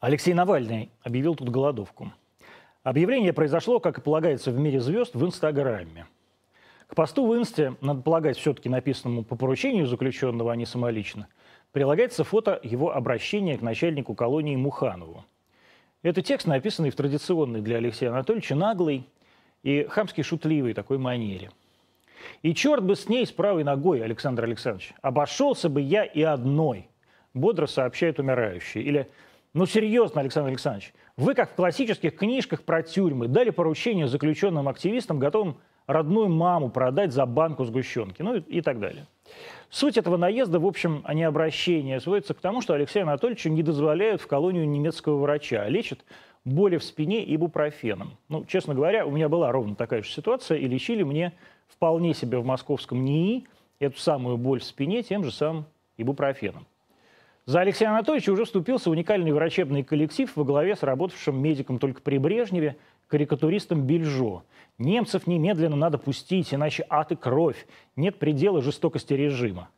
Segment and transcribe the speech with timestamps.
[0.00, 2.12] Алексей Навальный объявил тут голодовку.
[2.82, 6.06] Объявление произошло, как и полагается в мире звезд, в Инстаграме.
[6.86, 11.28] К посту в Инсте, надо полагать, все-таки написанному по поручению заключенного, а не самолично,
[11.72, 15.24] прилагается фото его обращения к начальнику колонии Муханову.
[16.02, 19.08] Это текст, написанный в традиционной для Алексея Анатольевича наглой
[19.62, 21.50] и хамски шутливой такой манере.
[22.42, 26.88] И черт бы с ней, с правой ногой, Александр Александрович, обошелся бы я и одной,
[27.34, 28.82] бодро сообщает умирающий.
[28.82, 29.08] Или
[29.56, 35.18] ну серьезно, Александр Александрович, вы, как в классических книжках про тюрьмы, дали поручение заключенным активистам,
[35.18, 39.06] готовым родную маму продать за банку сгущенки, ну и, и так далее.
[39.70, 43.62] Суть этого наезда, в общем, а не обращения, сводится к тому, что Алексею Анатольевичу не
[43.62, 46.04] дозволяют в колонию немецкого врача, а лечат
[46.44, 48.18] боли в спине ибупрофеном.
[48.28, 51.32] Ну, честно говоря, у меня была ровно такая же ситуация, и лечили мне
[51.66, 53.46] вполне себе в московском НИИ
[53.80, 55.64] эту самую боль в спине тем же самым
[55.96, 56.66] ибупрофеном.
[57.46, 62.18] За Алексея Анатольевича уже вступился уникальный врачебный коллектив во главе с работавшим медиком только при
[62.18, 64.42] Брежневе, карикатуристом Бельжо.
[64.78, 67.68] Немцев немедленно надо пустить, иначе ад и кровь.
[67.94, 69.68] Нет предела жестокости режима.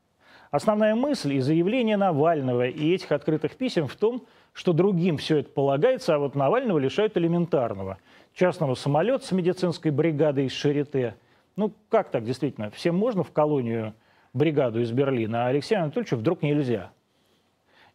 [0.51, 5.51] Основная мысль и заявление Навального и этих открытых писем в том, что другим все это
[5.51, 7.99] полагается, а вот Навального лишают элементарного.
[8.33, 11.17] Частного самолета с медицинской бригадой из Шарите.
[11.57, 12.71] Ну, как так действительно?
[12.71, 13.93] Всем можно в колонию
[14.33, 16.93] бригаду из Берлина, а Алексею Анатольевичу вдруг нельзя.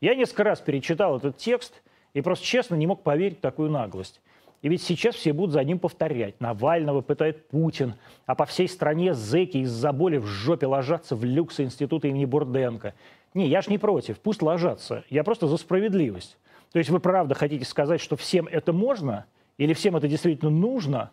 [0.04, 1.82] Я несколько раз перечитал этот текст
[2.14, 4.20] и просто честно не мог поверить в такую наглость.
[4.62, 6.42] И ведь сейчас все будут за ним повторять.
[6.42, 7.94] Навального пытает Путин,
[8.26, 12.96] а по всей стране зэки из-за боли в жопе ложатся в люксы института имени Бурденко.
[13.34, 15.06] Не, я ж не против, пусть ложатся.
[15.10, 16.38] Я просто за справедливость.
[16.74, 19.26] То есть вы правда хотите сказать, что всем это можно?
[19.58, 21.12] Или всем это действительно нужно?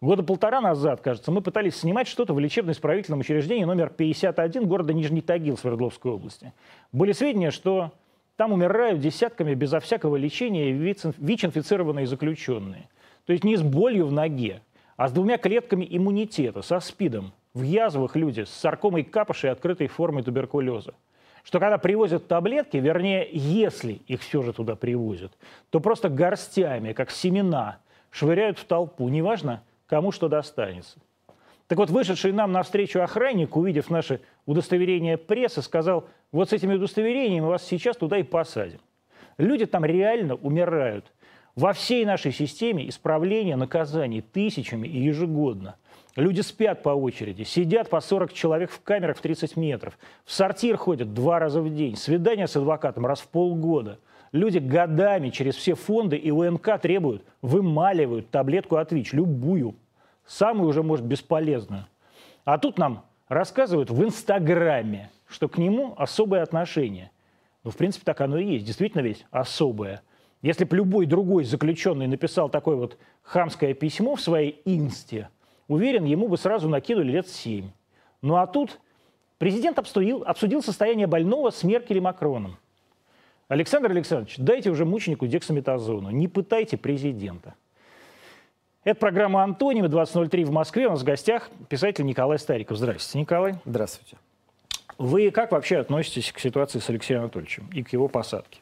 [0.00, 5.20] Года полтора назад, кажется, мы пытались снимать что-то в лечебно-исправительном учреждении номер 51 города Нижний
[5.20, 6.52] Тагил Свердловской области.
[6.92, 7.90] Были сведения, что
[8.40, 12.88] там умирают десятками безо всякого лечения ВИЧ-инфицированные заключенные.
[13.26, 14.62] То есть не с болью в ноге,
[14.96, 19.88] а с двумя клетками иммунитета, со СПИДом, в язвах люди, с саркомой капоши и открытой
[19.88, 20.94] формой туберкулеза.
[21.44, 25.36] Что когда привозят таблетки, вернее, если их все же туда привозят,
[25.68, 27.80] то просто горстями, как семена,
[28.10, 30.98] швыряют в толпу, неважно, кому что достанется.
[31.66, 37.44] Так вот, вышедший нам навстречу охранник, увидев наше удостоверение прессы, сказал, вот с этими удостоверениями
[37.44, 38.80] вас сейчас туда и посадим.
[39.38, 41.12] Люди там реально умирают.
[41.56, 45.76] Во всей нашей системе исправления наказаний тысячами и ежегодно.
[46.16, 50.76] Люди спят по очереди, сидят по 40 человек в камерах в 30 метров, в сортир
[50.76, 53.98] ходят два раза в день, свидания с адвокатом раз в полгода.
[54.32, 59.74] Люди годами через все фонды и УНК требуют, вымаливают таблетку от ВИЧ, любую–
[60.30, 61.86] самую уже, может, бесполезную.
[62.44, 67.10] А тут нам рассказывают в Инстаграме, что к нему особое отношение.
[67.64, 68.66] Ну, в принципе, так оно и есть.
[68.66, 70.02] Действительно ведь особое.
[70.42, 75.28] Если бы любой другой заключенный написал такое вот хамское письмо в своей инсте,
[75.68, 77.70] уверен, ему бы сразу накинули лет семь.
[78.22, 78.80] Ну а тут
[79.38, 82.56] президент обсудил, обсудил состояние больного с Меркель Макроном.
[83.48, 87.54] Александр Александрович, дайте уже мученику дексаметазону, не пытайте президента.
[88.82, 90.86] Это программа «Антонимы», 20.03 в Москве.
[90.86, 92.78] У нас в гостях писатель Николай Стариков.
[92.78, 93.56] Здравствуйте, Николай.
[93.66, 94.16] Здравствуйте.
[95.00, 98.60] Вы как вообще относитесь к ситуации с Алексеем Анатольевичем и к его посадке?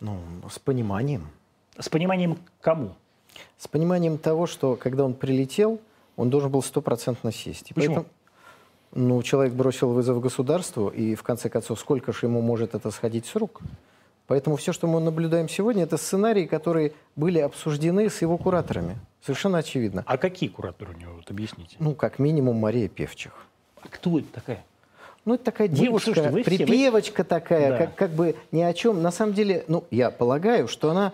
[0.00, 0.18] Ну,
[0.50, 1.28] с пониманием.
[1.78, 2.94] С пониманием кому?
[3.58, 5.78] С пониманием того, что когда он прилетел,
[6.16, 7.70] он должен был стопроцентно сесть.
[7.70, 7.96] И Почему?
[7.96, 8.14] Поэтому,
[8.94, 13.26] ну, человек бросил вызов государству, и в конце концов, сколько же ему может это сходить
[13.26, 13.60] с рук?
[14.28, 18.96] Поэтому все, что мы наблюдаем сегодня, это сценарии, которые были обсуждены с его кураторами.
[19.20, 20.02] Совершенно очевидно.
[20.06, 21.12] А какие кураторы у него?
[21.16, 21.76] Вот объясните.
[21.78, 23.34] Ну, как минимум, Мария Певчих.
[23.82, 24.64] А кто это такая?
[25.24, 27.78] Ну, это такая Вы, девушка, слушайте, вы припевочка такая, Да.
[27.78, 29.02] как, как бы ни о чем.
[29.02, 31.12] На самом деле, ну, я полагаю, что она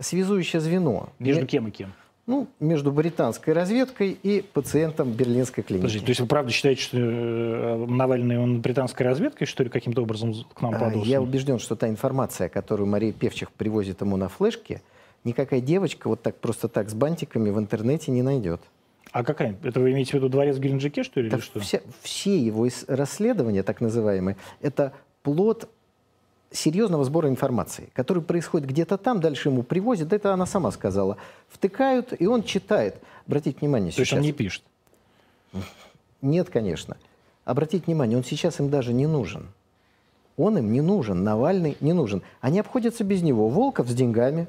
[0.00, 1.10] связующее звено.
[1.18, 1.92] Между Ме- кем и кем?
[2.26, 5.82] Ну, между британской разведкой и пациентом берлинской клиники.
[5.82, 10.02] Подождите, то есть вы правда считаете, что э, Навальный, он британской разведкой, что ли, каким-то
[10.02, 11.04] образом к нам А, подошел?
[11.04, 14.80] Я убежден, что та информация, которую Мария Певчих привозит ему на флешке,
[15.22, 18.62] никакая девочка вот так просто так с бантиками в интернете не найдет.
[19.14, 19.56] А какая?
[19.62, 21.60] Это вы имеете в виду дворец в Геленджике, что ли, Так или что?
[21.60, 25.68] вся- все его расследования, так называемые, это плод
[26.50, 31.16] серьезного сбора информации, который происходит где-то там, дальше ему привозят, это она сама сказала,
[31.48, 32.96] втыкают, и он читает.
[33.28, 34.18] Обратите внимание То есть сейчас.
[34.18, 34.64] он не пишет?
[36.20, 36.96] Нет, конечно.
[37.44, 39.46] Обратите внимание, он сейчас им даже не нужен.
[40.36, 42.22] Он им не нужен, Навальный не нужен.
[42.40, 43.48] Они обходятся без него.
[43.48, 44.48] Волков с деньгами.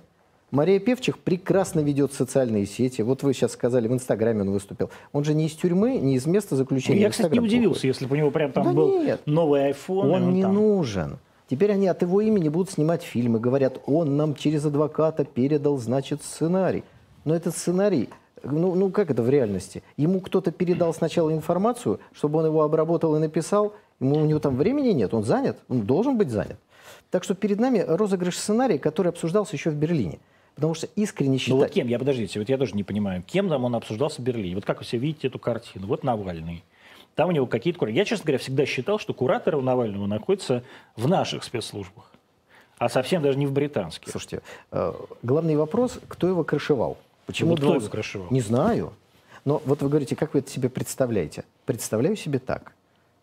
[0.56, 3.02] Мария Певчих прекрасно ведет социальные сети.
[3.02, 4.90] Вот вы сейчас сказали, в Инстаграме он выступил.
[5.12, 7.02] Он же не из тюрьмы, не из места заключения.
[7.02, 9.22] Я, кстати, не удивился, если бы у него прям там Да был нет.
[9.26, 10.12] новый iPhone.
[10.12, 11.18] Он не там- нужен.
[11.50, 16.24] Теперь они от его имени будут снимать фильмы, говорят, он нам через адвоката передал, значит,
[16.24, 16.86] сценарий.
[17.26, 18.10] Но этот сценарий,
[18.42, 19.84] ну, ну как это в реальности?
[19.98, 24.56] Ему кто-то передал сначала информацию, чтобы он его обработал и написал, ему у него там
[24.56, 26.58] времени нет, он занят, он должен быть занят.
[27.12, 30.20] Так что перед нами розыгрыш сценария, который обсуждался еще в Берлине.
[30.56, 31.52] Потому что искренне считать...
[31.52, 34.26] Ну вот кем, я подождите, вот я тоже не понимаю, кем там он обсуждался в
[34.26, 34.56] Берлине?
[34.56, 35.88] Вот как вы себе видите эту картину?
[35.88, 36.64] Вот Навальный.
[37.16, 37.98] Там у него какие-то кураторы.
[37.98, 40.64] Я, честно говоря, всегда считал, что кураторы у Навального находятся
[40.96, 42.12] в наших спецслужбах,
[42.78, 44.12] а совсем даже не в британских.
[44.12, 44.42] Слушайте,
[44.72, 44.94] э,
[45.24, 46.98] главный вопрос, кто его крышевал?
[47.26, 48.28] Почему вот кто его крышевал?
[48.30, 48.94] Не знаю.
[49.46, 51.46] Но вот вы говорите, как вы это себе представляете?
[51.66, 52.74] Представляю себе так.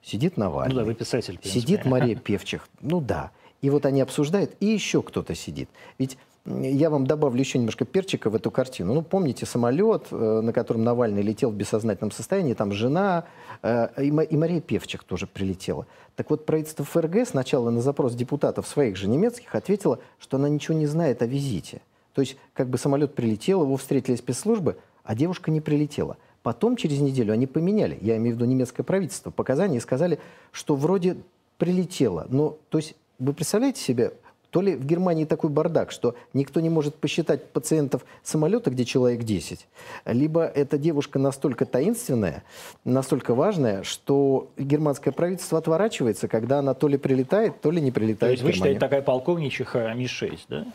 [0.03, 0.75] Сидит Навальный.
[0.75, 1.39] Ну да, вы писатель.
[1.43, 2.69] Сидит Мария Певчих.
[2.81, 3.31] Ну да.
[3.61, 5.69] И вот они обсуждают, и еще кто-то сидит.
[5.99, 8.95] Ведь я вам добавлю еще немножко перчика в эту картину.
[8.95, 13.25] Ну, помните самолет, э, на котором Навальный летел в бессознательном состоянии, там жена,
[13.63, 15.87] э, и Мария Певчих тоже прилетела.
[16.17, 20.77] Так вот, правительство ФРГ сначала на запрос депутатов своих же немецких ответило, что она ничего
[20.77, 21.81] не знает о визите.
[22.13, 26.17] То есть, как бы самолет прилетел, его встретили спецслужбы, а девушка не прилетела.
[26.43, 30.19] Потом, через неделю, они поменяли, я имею в виду немецкое правительство, показания и сказали,
[30.51, 31.17] что вроде
[31.57, 32.27] прилетело.
[32.29, 34.13] Но, то есть, вы представляете себе,
[34.53, 39.23] то ли в Германии такой бардак, что никто не может посчитать пациентов самолета, где человек
[39.23, 39.67] 10,
[40.05, 42.45] либо эта девушка настолько таинственная,
[42.85, 48.19] настолько важная, что германское правительство отворачивается, когда она то ли прилетает, то ли не прилетает
[48.21, 50.67] То есть вы считаете такая полковничиха Ми-6, да?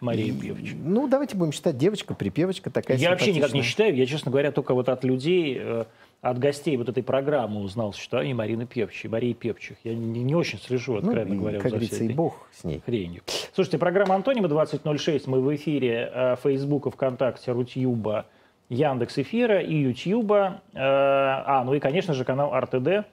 [0.00, 0.74] Мария Певчих.
[0.82, 3.94] Ну, давайте будем считать девочка, припевочка такая Я вообще никак не считаю.
[3.94, 5.84] Я, честно говоря, только вот от людей, э,
[6.24, 9.76] от гостей вот этой программы узнал существование Марины Певчей, Марии Певчих.
[9.84, 12.64] Я не, не очень слежу, Ну, откровенно и, говоря, как за всей и бог с
[12.64, 12.80] ней.
[12.84, 13.20] хренью.
[13.52, 15.26] Слушайте, программа «Антонима» 2006.
[15.26, 18.24] Мы в эфире э, Фейсбука, ВКонтакте, Рутьюба,
[18.70, 20.62] Яндекс Эфира и Ютьюба.
[20.72, 23.06] Э, а, ну и, конечно же, канал РТД.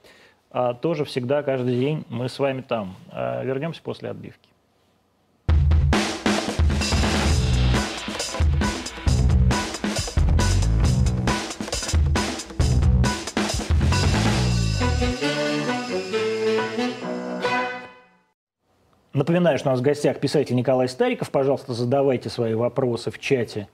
[0.50, 2.96] А, тоже всегда, каждый день мы с вами там.
[3.12, 4.48] Э, вернемся после отбивки.
[19.14, 21.30] Напоминаю, что у нас в гостях писатель Николай Стариков.
[21.30, 23.68] Пожалуйста, задавайте свои вопросы в чате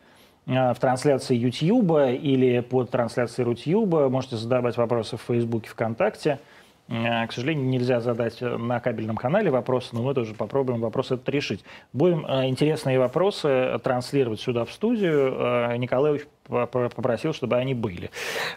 [0.46, 4.08] э, в трансляции YouTube или под трансляцией Рутьюба.
[4.08, 6.40] Можете задавать вопросы в Фейсбуке, ВКонтакте.
[6.88, 11.28] Э, К сожалению, нельзя задать на кабельном канале вопросы, но мы тоже попробуем вопрос этот
[11.28, 11.64] решить.
[11.92, 15.34] Будем э, интересные вопросы транслировать сюда в студию.
[15.38, 16.18] Э,
[16.48, 18.10] по- попросил, чтобы они были.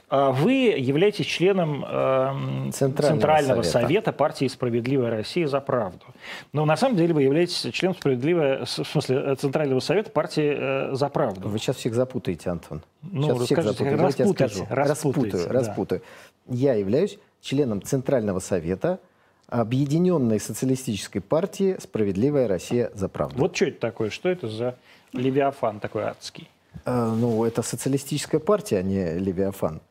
[0.10, 3.88] Вы являетесь членом э, Центрального Центрального совета.
[3.88, 6.06] совета партии «Справедливая Россия за правду».
[6.54, 10.96] Но на самом деле вы являетесь членом справедливой, в смысле, э, Центрального совета партии э,
[10.96, 11.50] «За правду».
[11.50, 12.82] Вы сейчас всех запутаете, Антон.
[13.02, 13.96] Ну, сейчас всех запутаете.
[13.98, 15.54] Распутайте, распутаю, да.
[15.54, 16.02] распутаю.
[16.48, 19.00] Я являюсь членом Центрального совета
[19.48, 23.38] Объединенной социалистической партии «Справедливая Россия за правду».
[23.38, 24.10] Вот что это такое?
[24.10, 24.78] Что это за
[25.12, 26.50] левиафан такой адский?
[26.86, 29.82] Э, Ну, это социалистическая партия, а не Левиафан,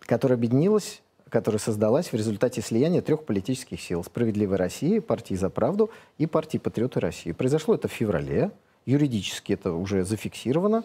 [0.00, 4.02] которая объединилась, которая создалась в результате слияния трех политических сил.
[4.02, 7.32] «Справедливой России», «Партии за правду» и «Партии патриоты России».
[7.32, 8.52] Произошло это в феврале,
[8.86, 10.84] юридически это уже зафиксировано,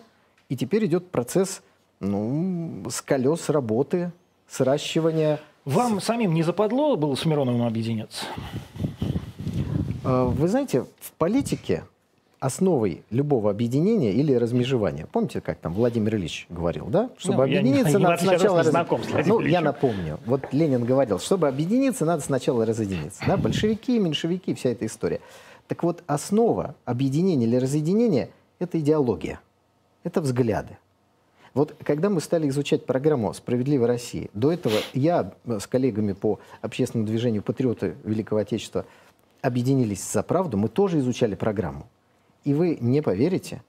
[0.50, 1.62] и теперь идет процесс
[2.02, 4.12] ну, с колес работы,
[4.50, 5.40] сращивания.
[5.66, 8.26] Вам самим не западло было с Мироновым объединяться?
[10.04, 11.86] Э, Вы знаете, в политике
[12.40, 15.08] основой любого объединения или размежевания.
[15.10, 17.10] Помните, как там Владимир Ильич говорил, да?
[17.18, 18.56] Чтобы Ну, я не- объединиться, я надо сначала...
[18.56, 20.20] не раз- знаком с Ну, я напомню.
[20.26, 23.24] Вот Ленин говорил, чтобы объединиться, надо сначала разъединиться.
[23.26, 23.38] Да?
[23.38, 25.22] Большевики, меньшевики, вся эта история.
[25.70, 28.30] Так вот, основа объединения или разъединения–
[28.60, 29.40] это идеология,
[30.04, 30.78] это взгляды.
[31.54, 36.40] Вот когда мы стали изучать программу «Справедливой России», до этого я э, с коллегами по
[36.62, 38.86] общественному движению «Патриоты Великого Отечества»
[39.42, 41.86] объединились за правду, мы тоже изучали программу.
[42.44, 43.62] И вы не поверите,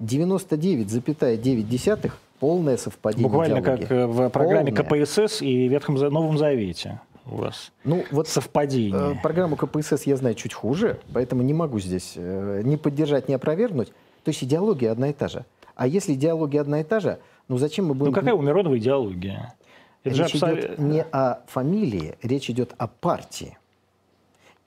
[0.00, 3.82] 99,9 полное совпадение Буквально идеологии.
[3.82, 5.04] как э, в программе Полное.
[5.04, 7.70] КПСС и Ветхом Новом Завете у вас.
[7.84, 9.20] Ну, вот э, Совпадение.
[9.22, 13.88] программу КПСС я знаю чуть хуже, поэтому не могу здесь э, ни поддержать, ни опровергнуть.
[14.24, 15.44] То есть идеология одна и та же.
[15.80, 18.12] А если идеология одна и та же, ну зачем мы будем...
[18.12, 19.54] Ну какая у Миронова идеология?
[20.04, 23.56] Это Речь абсол- идет не о фамилии, речь идет о партии.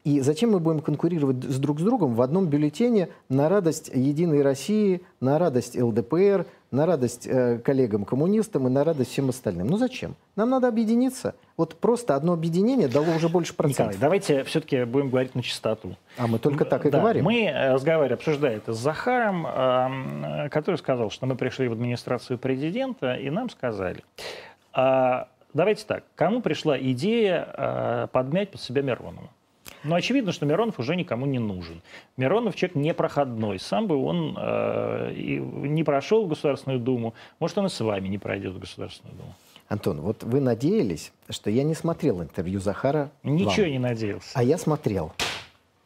[0.03, 4.41] И зачем мы будем конкурировать с друг с другом в одном бюллетене на радость Единой
[4.41, 9.67] России, на радость ЛДПР, на радость э, коллегам-коммунистам и на радость всем остальным?
[9.67, 10.15] Ну зачем?
[10.35, 11.35] Нам надо объединиться.
[11.55, 13.99] Вот просто одно объединение дало уже больше Николай, процентов.
[13.99, 15.95] давайте все-таки будем говорить на чистоту.
[16.17, 17.25] А мы только так и Да, говорим.
[17.25, 22.37] Мы э, разговаривали, обсуждая это с Захаром, эм, который сказал, что мы пришли в администрацию
[22.39, 24.03] президента, и нам сказали,
[24.73, 29.29] а, давайте так, кому пришла идея э, подмять под себя Миронова?
[29.83, 31.81] Но очевидно, что Миронов уже никому не нужен.
[32.17, 33.59] Миронов человек непроходной.
[33.59, 37.13] Сам бы он э, не прошел Государственную Думу.
[37.39, 39.35] Может, он и с вами не пройдет в Государственную Думу.
[39.67, 43.11] Антон, вот вы надеялись, что я не смотрел интервью Захара.
[43.23, 43.71] Ничего вам.
[43.71, 44.29] не надеялся.
[44.33, 45.13] А я смотрел.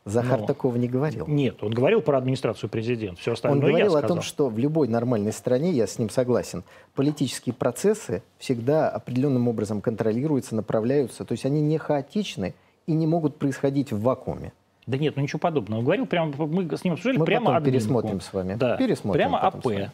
[0.08, 0.46] Захар Но...
[0.46, 1.27] такого не говорил.
[1.27, 3.20] Нет, он говорил про администрацию президента.
[3.20, 6.10] Все остальное он говорил я о том, что в любой нормальной стране, я с ним
[6.10, 6.63] согласен,
[6.96, 11.25] политические процессы всегда определенным образом контролируются, направляются.
[11.25, 12.56] То есть они не хаотичны
[12.88, 14.53] и не могут происходить в вакууме.
[14.88, 15.82] Да нет, ну ничего подобного.
[15.82, 18.56] Говорил прямо, мы с ним обсуждали мы прямо потом пересмотрим с вами.
[18.56, 19.91] Да, пересмотрим прямо АП.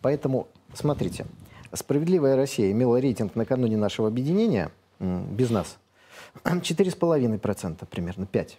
[0.00, 1.26] Поэтому, смотрите,
[1.72, 4.70] «Справедливая Россия» имела рейтинг накануне нашего объединения,
[5.00, 5.78] без нас,
[6.44, 8.52] 4,5% примерно, 5%.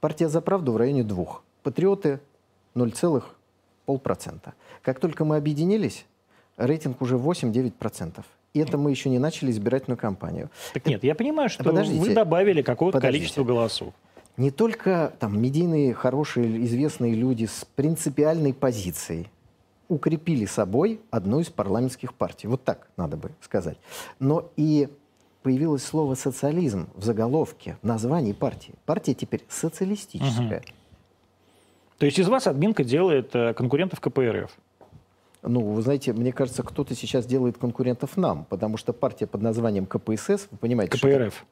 [0.00, 1.28] Партия «За правду» в районе 2%.
[1.62, 2.20] Патриоты
[2.74, 4.52] 0,5%.
[4.82, 6.04] Как только мы объединились,
[6.56, 8.22] рейтинг уже 8-9%.
[8.54, 10.48] И это мы еще не начали избирательную кампанию.
[10.72, 12.00] Так нет, я понимаю, что Подождите.
[12.00, 13.92] вы добавили какое-то количество голосов.
[14.36, 19.28] Не только там медийные, хорошие, известные люди с принципиальной позицией
[19.88, 22.46] укрепили собой одну из парламентских партий.
[22.46, 23.76] Вот так надо бы сказать.
[24.18, 24.88] Но и
[25.42, 28.74] появилось слово «социализм» в заголовке, в названии партии.
[28.86, 30.60] Партия теперь социалистическая.
[30.60, 30.66] Угу.
[31.98, 34.50] То есть из вас админка делает э, конкурентов КПРФ?
[35.46, 39.86] Ну, вы знаете, мне кажется, кто-то сейчас делает конкурентов нам, потому что партия под названием
[39.86, 41.34] КПСС, вы понимаете, КПРФ.
[41.34, 41.44] Что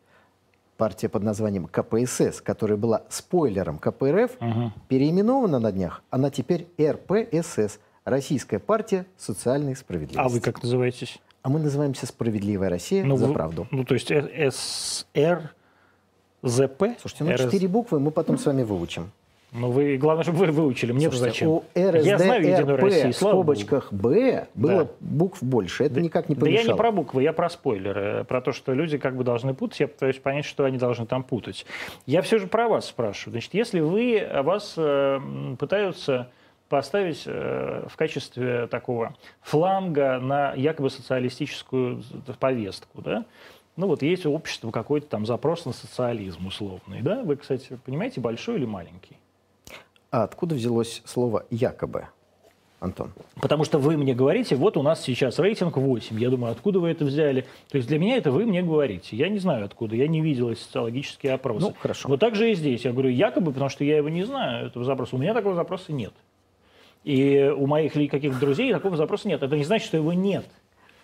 [0.77, 4.73] партия под названием КПСС, которая была спойлером КПРФ, угу.
[4.89, 10.19] переименована на днях, она теперь РПСС, Российская партия социальной справедливости.
[10.19, 11.21] А вы как называетесь?
[11.43, 13.69] А мы называемся «Справедливая Россия ну, за вы, правду».
[13.71, 15.55] Ну, то есть СР...
[16.43, 16.83] ЗП?
[17.01, 19.13] Слушайте, ну четыре буквы мы потом с вами выучим.
[19.53, 20.93] Ну, вы, главное, чтобы вы выучили.
[20.93, 21.49] Мне зачем?
[21.49, 24.91] У РСД, Я знаю Единую Россию, в скобочках Б было да.
[25.01, 25.85] букв больше.
[25.85, 26.57] Это да, никак не помешало.
[26.57, 28.25] Да я не про буквы, я про спойлеры.
[28.25, 29.81] Про то, что люди как бы должны путать.
[29.81, 31.67] Я пытаюсь понять, что они должны там путать.
[32.07, 33.33] Я все же про вас спрашиваю.
[33.33, 35.21] Значит, если вы, вас э,
[35.59, 36.31] пытаются
[36.71, 42.03] поставить э, в качестве такого фланга на якобы социалистическую
[42.41, 43.27] повестку, да,
[43.77, 47.23] ну вот есть общество какой-то там запрос на социализм условный, да?
[47.23, 49.19] Вы, кстати, понимаете, большой или маленький?
[50.13, 52.09] А откуда взялось слово «якобы»?
[52.81, 53.13] Антон?
[53.41, 56.19] Потому что вы мне говорите, вот у нас сейчас рейтинг 8.
[56.21, 57.47] Я думаю, откуда вы это взяли?
[57.71, 59.17] То есть для меня это вы мне говорите.
[59.17, 61.67] Я не знаю откуда, я не видел социологические опросы.
[61.67, 62.09] Ну, хорошо.
[62.09, 62.85] Вот так же и здесь.
[62.85, 65.17] Я говорю якобы, потому что я его не знаю, этого запроса.
[65.17, 66.13] У меня такого запроса нет.
[67.05, 69.43] И у моих или каких-то друзей такого запроса нет.
[69.43, 70.45] Это не значит, что его нет.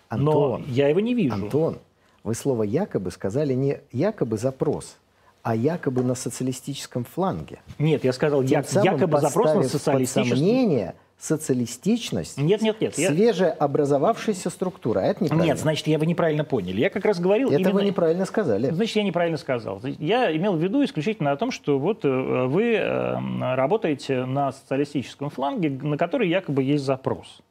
[0.09, 1.33] Антон, Но я его не вижу.
[1.33, 1.79] Антон,
[2.23, 4.97] вы слово «якобы» сказали не «якобы запрос»,
[5.43, 7.59] а якобы на социалистическом фланге.
[7.77, 10.37] Нет, я сказал Тем я, якобы запрос на социалистическом...
[10.37, 15.01] сомнение социалистичность нет, нет, нет, свежеобразовавшаяся структура.
[15.01, 15.47] А это неправильно.
[15.47, 16.79] Нет, значит, я вы неправильно поняли.
[16.79, 17.49] Я как раз говорил...
[17.49, 17.73] Это именно...
[17.73, 18.69] вы неправильно сказали.
[18.71, 19.81] Значит, я неправильно сказал.
[19.83, 22.09] Я имел в виду исключительно о том, что вот э,
[22.45, 27.41] вы э, работаете на социалистическом фланге, на который якобы есть запрос.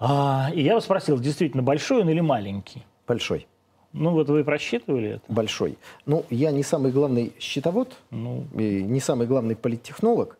[0.00, 2.84] А, и я вас спросил, действительно, большой он или маленький?
[3.06, 3.46] Большой.
[3.92, 5.24] Ну вот вы просчитывали это?
[5.28, 5.76] Большой.
[6.06, 8.46] Ну, я не самый главный счетовод, ну...
[8.54, 10.38] и не самый главный политтехнолог.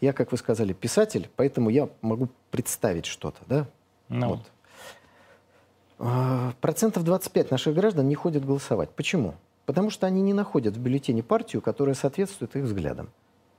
[0.00, 3.66] Я, как вы сказали, писатель, поэтому я могу представить что-то, да?
[4.08, 4.28] Ну.
[4.28, 4.40] Вот.
[5.98, 8.90] А, процентов 25 наших граждан не ходят голосовать.
[8.90, 9.34] Почему?
[9.66, 13.08] Потому что они не находят в бюллетене партию, которая соответствует их взглядам.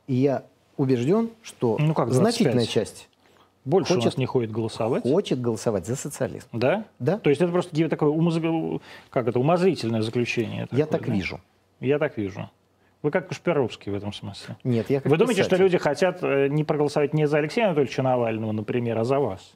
[0.07, 0.43] И я
[0.77, 3.09] убежден, что ну, как значительная часть
[3.65, 5.03] больше хочет, у нас не ходит голосовать.
[5.03, 6.47] Хочет голосовать за социализм.
[6.53, 6.85] Да?
[6.99, 7.17] Да.
[7.17, 8.39] То есть это просто такое умоз...
[9.09, 10.67] как это, умозрительное заключение.
[10.71, 11.13] Я такое, так да?
[11.13, 11.41] вижу.
[11.79, 12.49] Я так вижу.
[13.01, 14.55] Вы как Кашпировский в этом смысле.
[14.63, 15.55] Нет, я как Вы думаете, писатель.
[15.55, 19.53] что люди хотят э, не проголосовать не за Алексея Анатольевича Навального, например, а за вас?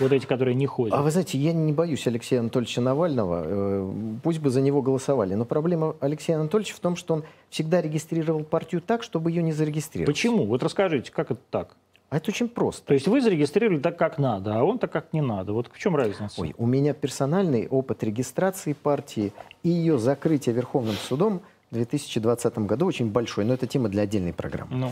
[0.00, 0.94] Вот эти, которые не ходят.
[0.94, 3.42] А вы знаете, я не боюсь Алексея Анатольевича Навального.
[3.46, 5.34] Э, пусть бы за него голосовали.
[5.34, 9.52] Но проблема Алексея Анатольевича в том, что он всегда регистрировал партию так, чтобы ее не
[9.52, 10.14] зарегистрировать.
[10.14, 10.46] Почему?
[10.46, 11.76] Вот расскажите, как это так?
[12.14, 12.86] А это очень просто.
[12.86, 15.52] То есть вы зарегистрировали так, как надо, а он так, как не надо.
[15.52, 16.40] Вот в чем разница?
[16.40, 19.32] Ой, у меня персональный опыт регистрации партии
[19.64, 21.42] и ее закрытия Верховным судом
[21.72, 24.76] в 2020 году очень большой, но это тема для отдельной программы.
[24.76, 24.90] Ну.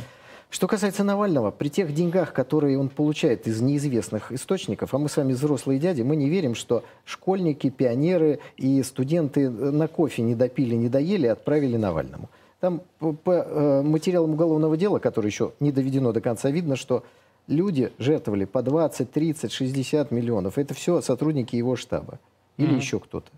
[0.50, 5.16] Что касается Навального, при тех деньгах, которые он получает из неизвестных источников, а мы с
[5.16, 10.74] вами взрослые дяди, мы не верим, что школьники, пионеры и студенты на кофе не допили,
[10.74, 12.28] не доели и отправили Навальному.
[12.62, 17.02] Там по, по э, материалам уголовного дела, которое еще не доведено до конца, видно, что
[17.48, 20.58] люди жертвовали по 20, 30, 60 миллионов.
[20.58, 22.20] Это все сотрудники его штаба
[22.58, 22.76] или mm-hmm.
[22.76, 23.28] еще кто-то.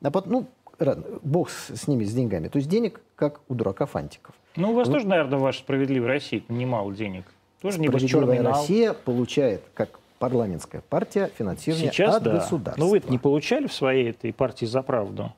[0.00, 0.46] А потом, ну,
[1.24, 2.46] бог с, ними, с деньгами.
[2.46, 4.36] То есть денег, как у дурака фантиков.
[4.54, 4.94] Ну, у вас вот.
[4.94, 7.24] тоже, наверное, ваша «Справедливая Россия» немало денег.
[7.60, 12.34] Тоже, небось, «Справедливая Россия» получает, как парламентская партия, финансирование Сейчас, от да.
[12.34, 12.80] государства.
[12.80, 15.32] Но вы не получали в своей этой партии за правду?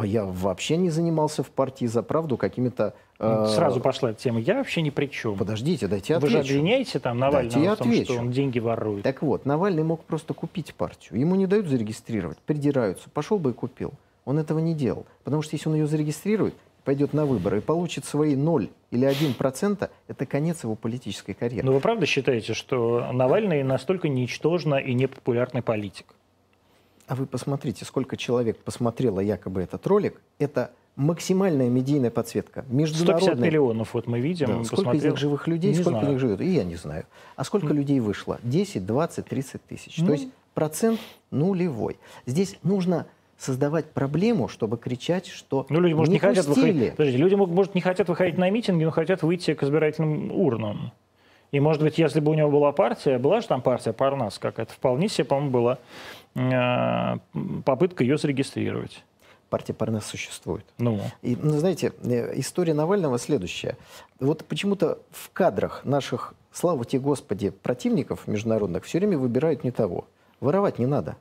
[0.00, 2.94] А я вообще не занимался в партии за правду какими-то...
[3.18, 4.40] Ну, э, Сразу пошла эта тема.
[4.40, 5.36] Я вообще ни при чем.
[5.36, 6.54] Подождите, дайте я Вы же отвечу.
[6.54, 8.20] обвиняете там Навального Дайте я в том, что отвечу.
[8.20, 9.02] он деньги ворует.
[9.02, 11.20] Так вот, Навальный мог просто купить партию.
[11.20, 13.10] Ему не дают зарегистрировать, придираются.
[13.10, 13.92] Пошел бы и купил.
[14.24, 15.04] Он этого не делал.
[15.24, 16.54] Потому что если он ее зарегистрирует,
[16.84, 21.66] пойдет на выборы и получит свои 0 или 1%, это конец его политической карьеры.
[21.66, 26.06] Но вы правда считаете, что Навальный настолько ничтожно и непопулярный политик?
[27.10, 30.20] А вы посмотрите, сколько человек посмотрело якобы этот ролик.
[30.38, 32.60] Это максимальная медийная подсветка.
[32.62, 33.48] 150 Международная.
[33.48, 34.46] миллионов вот мы видим.
[34.58, 36.06] Да, сколько из них живых людей, Не сколько знаю.
[36.06, 36.40] из них живет?
[36.40, 37.06] И я не знаю.
[37.34, 38.38] А сколько людей вышло?
[38.44, 39.98] 10, 20, 30 тысяч.
[39.98, 40.06] Ну.
[40.06, 41.00] То есть процент
[41.32, 41.98] нулевой.
[42.26, 46.70] Здесь нужно создавать проблему, чтобы кричать, что Ну, люди, может, не, хотят пустили.
[46.70, 46.90] выходить.
[46.92, 50.92] Подождите, люди, может, не хотят выходить на митинги, но хотят выйти к избирательным урнам.
[51.50, 54.72] И, может быть, если бы у него была партия, была же там партия Парнас какая-то,
[54.72, 55.78] вполне себе, по-моему, была
[56.34, 59.04] попытка ее зарегистрировать.
[59.48, 60.64] Партия Парнас существует.
[60.78, 63.76] Ну, И, ну, знаете, э, история Навального следующая.
[64.20, 70.06] Вот почему-то в кадрах наших, слава тебе Господи, противников международных все время выбирают не того.
[70.38, 71.16] Воровать не надо.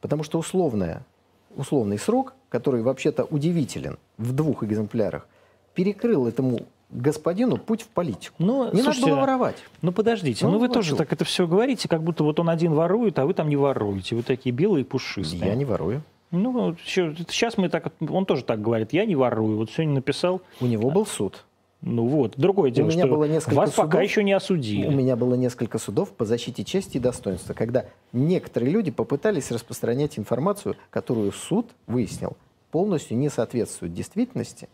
[0.00, 1.06] Потому что условная,
[1.54, 5.28] условный срок, который вообще-то удивителен в двух экземплярах,
[5.74, 8.34] перекрыл этому господину путь в политику.
[8.38, 9.56] ну Не слушайте, надо было воровать.
[9.82, 12.74] Ну, подождите, Ну, ну, вы тоже так это все говорите, как будто вот он один
[12.74, 14.14] ворует, а вы там не воруете.
[14.16, 15.46] Вы такие белые пушистые.
[15.46, 16.02] Я не ворую.
[16.30, 19.56] Ну, сейчас мы так, он тоже так говорит, я не ворую.
[19.58, 21.44] Вот сегодня написал, У него был суд.
[21.82, 24.02] ну вот, другое дело, меня что было несколько вас пока судов.
[24.02, 24.86] еще не осудили.
[24.88, 30.18] У меня было несколько судов по защите чести и достоинства, когда некоторые люди попытались распространять
[30.18, 32.36] информацию, которую суд выяснил,
[32.72, 34.68] полностью не соответствует действительности.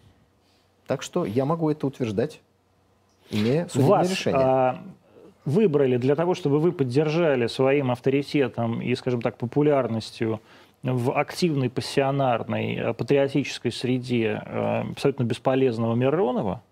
[0.87, 2.41] Так что я могу это утверждать,
[3.31, 4.41] имея судебное Вас решение.
[4.41, 4.83] а,
[5.45, 10.41] выбрали для того, чтобы вы поддержали своим авторитетом и, скажем так, популярностью
[10.83, 16.63] в активной, пассионарной, э, патриотической среде э, абсолютно бесполезного Миронова?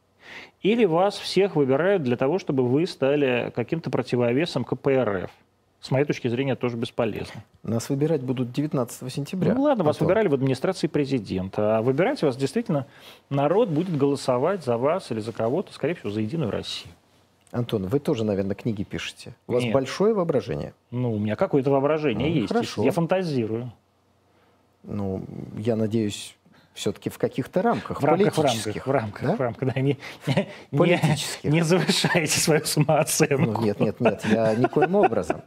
[0.63, 5.31] Или вас всех выбирают для того, чтобы вы стали каким-то противовесом КПРФ?
[5.81, 7.43] С моей точки зрения, тоже бесполезно.
[7.63, 9.55] Нас выбирать будут 19 сентября.
[9.55, 10.09] Ну ладно, вас Антон.
[10.09, 12.87] выбирали в администрации президента, а выбирать вас действительно
[13.31, 16.93] народ будет голосовать за вас или за кого-то, скорее всего, за Единую Россию.
[17.51, 19.35] Антон, вы тоже, наверное, книги пишете.
[19.49, 19.73] У вас Нет.
[19.73, 20.75] большое воображение.
[20.91, 22.49] Ну, у меня какое-то воображение Ну, есть.
[22.49, 22.85] хорошо.
[22.85, 23.73] Я фантазирую.
[24.83, 25.25] Ну,
[25.57, 26.37] я надеюсь,
[26.75, 28.87] все-таки в каких-то рамках В рамках, в политических.
[28.87, 29.37] рамках, в рамках, да?
[29.37, 29.99] в рамках, да, не,
[30.73, 33.37] не, не завышайте свою самооценку.
[33.53, 35.43] Ну, нет, нет, нет, я никоим образом.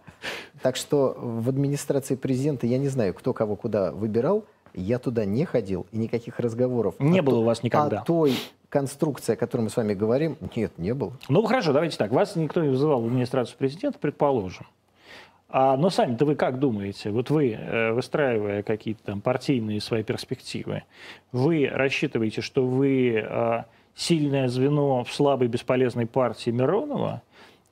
[0.61, 4.45] Так что в администрации президента я не знаю, кто кого куда выбирал.
[4.75, 8.01] Я туда не ходил, и никаких разговоров Не было у вас никогда.
[8.01, 8.35] О той
[8.69, 11.13] конструкции, о которой мы с вами говорим, нет, не было.
[11.29, 12.11] Ну, хорошо, давайте так.
[12.11, 14.65] Вас никто не вызывал в администрацию президента, предположим.
[15.55, 17.11] А, но сами-то вы как думаете?
[17.11, 20.81] Вот вы, э, выстраивая какие-то там партийные свои перспективы,
[21.31, 23.63] вы рассчитываете, что вы э,
[23.93, 27.21] сильное звено в слабой бесполезной партии Миронова,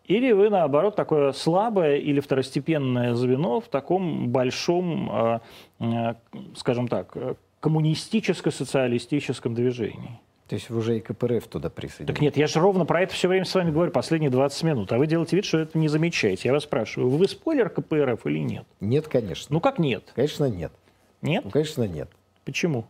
[0.05, 5.39] или вы, наоборот, такое слабое или второстепенное звено в таком большом, э,
[5.79, 6.13] э,
[6.55, 10.19] скажем так, э, коммунистическо-социалистическом движении?
[10.51, 12.07] То есть вы уже и КПРФ туда присоединили.
[12.13, 14.91] Так нет, я же ровно про это все время с вами говорю последние 20 минут,
[14.91, 16.49] а вы делаете вид, что это не замечаете.
[16.49, 18.65] Я вас спрашиваю, вы спойлер КПРФ или нет?
[18.81, 19.47] Нет, конечно.
[19.53, 20.11] Ну как нет?
[20.13, 20.73] Конечно, нет.
[21.21, 21.45] Нет?
[21.45, 22.09] Ну, конечно, нет.
[22.43, 22.83] Почему?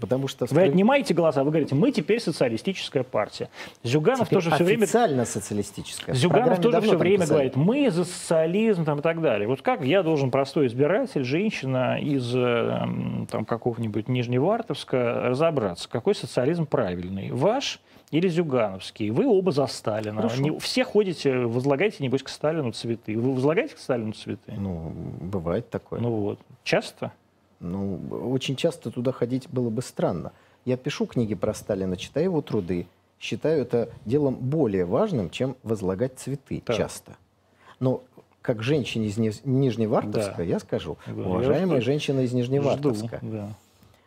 [0.00, 0.46] Потому что...
[0.50, 3.48] Вы отнимаете голоса, вы говорите, мы теперь социалистическая партия.
[3.82, 4.82] Зюганов Теперь тоже все время...
[4.84, 6.14] официально социалистическая.
[6.14, 7.30] Зюганов тоже все время писали.
[7.32, 9.48] говорит, мы за социализм там, и так далее.
[9.48, 16.14] Вот как я должен, простой избиратель, женщина из э, м, там, какого-нибудь Нижневартовска, разобраться, какой
[16.14, 17.30] социализм правильный?
[17.32, 17.80] Ваш
[18.10, 19.10] или Зюгановский?
[19.10, 20.16] Вы оба за Сталина.
[20.16, 20.42] Хорошо.
[20.42, 23.16] Не- все ходите, возлагаете, небось, к Сталину цветы.
[23.18, 24.52] Вы возлагаете к Сталину цветы?
[24.56, 26.00] Ну, бывает такое.
[26.00, 26.38] Ну вот.
[26.64, 27.12] Часто?
[27.60, 27.98] Ну,
[28.32, 30.32] очень часто туда ходить было бы странно.
[30.64, 32.86] Я пишу книги про Сталина, читаю его труды,
[33.20, 36.76] считаю это делом более важным, чем возлагать цветы Так.
[36.76, 37.16] часто.
[37.80, 38.02] Но
[38.42, 40.42] как женщине из Ниж- Нижневартовска, Да.
[40.42, 41.86] я скажу, Да, я уважаемая жду.
[41.86, 43.48] женщина из Нижневартовска, Жду, да.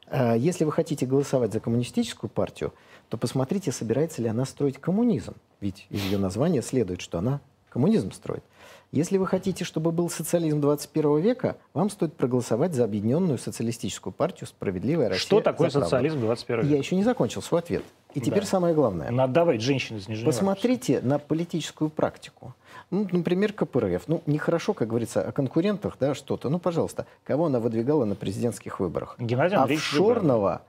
[0.08, 2.74] а, если вы хотите голосовать за коммунистическую партию,
[3.10, 5.34] то посмотрите, собирается ли она строить коммунизм.
[5.62, 8.44] Ведь из ее названия следует, что она коммунизм строит.
[8.91, 14.47] Если вы хотите, чтобы был социализм 21 века, вам стоит проголосовать за объединенную социалистическую партию
[14.47, 15.21] «Справедливая Россия».
[15.28, 15.86] Что такое за правду».
[15.89, 16.78] социализм 21 Я века?
[16.80, 17.84] еще не закончил свой ответ.
[18.15, 18.47] И теперь Да.
[18.47, 19.12] самое главное.
[19.12, 20.39] Надо давать женщин из Нижневартовска.
[20.39, 22.56] Посмотрите на политическую практику.
[22.89, 24.08] Ну, например, КПРФ.
[24.08, 26.49] Ну, нехорошо, как говорится, о конкурентах, да, что-то.
[26.49, 29.15] Ну, пожалуйста, кого она выдвигала на президентских выборах?
[29.19, 29.86] Геннадий Андреевич.
[29.86, 30.63] Офшорного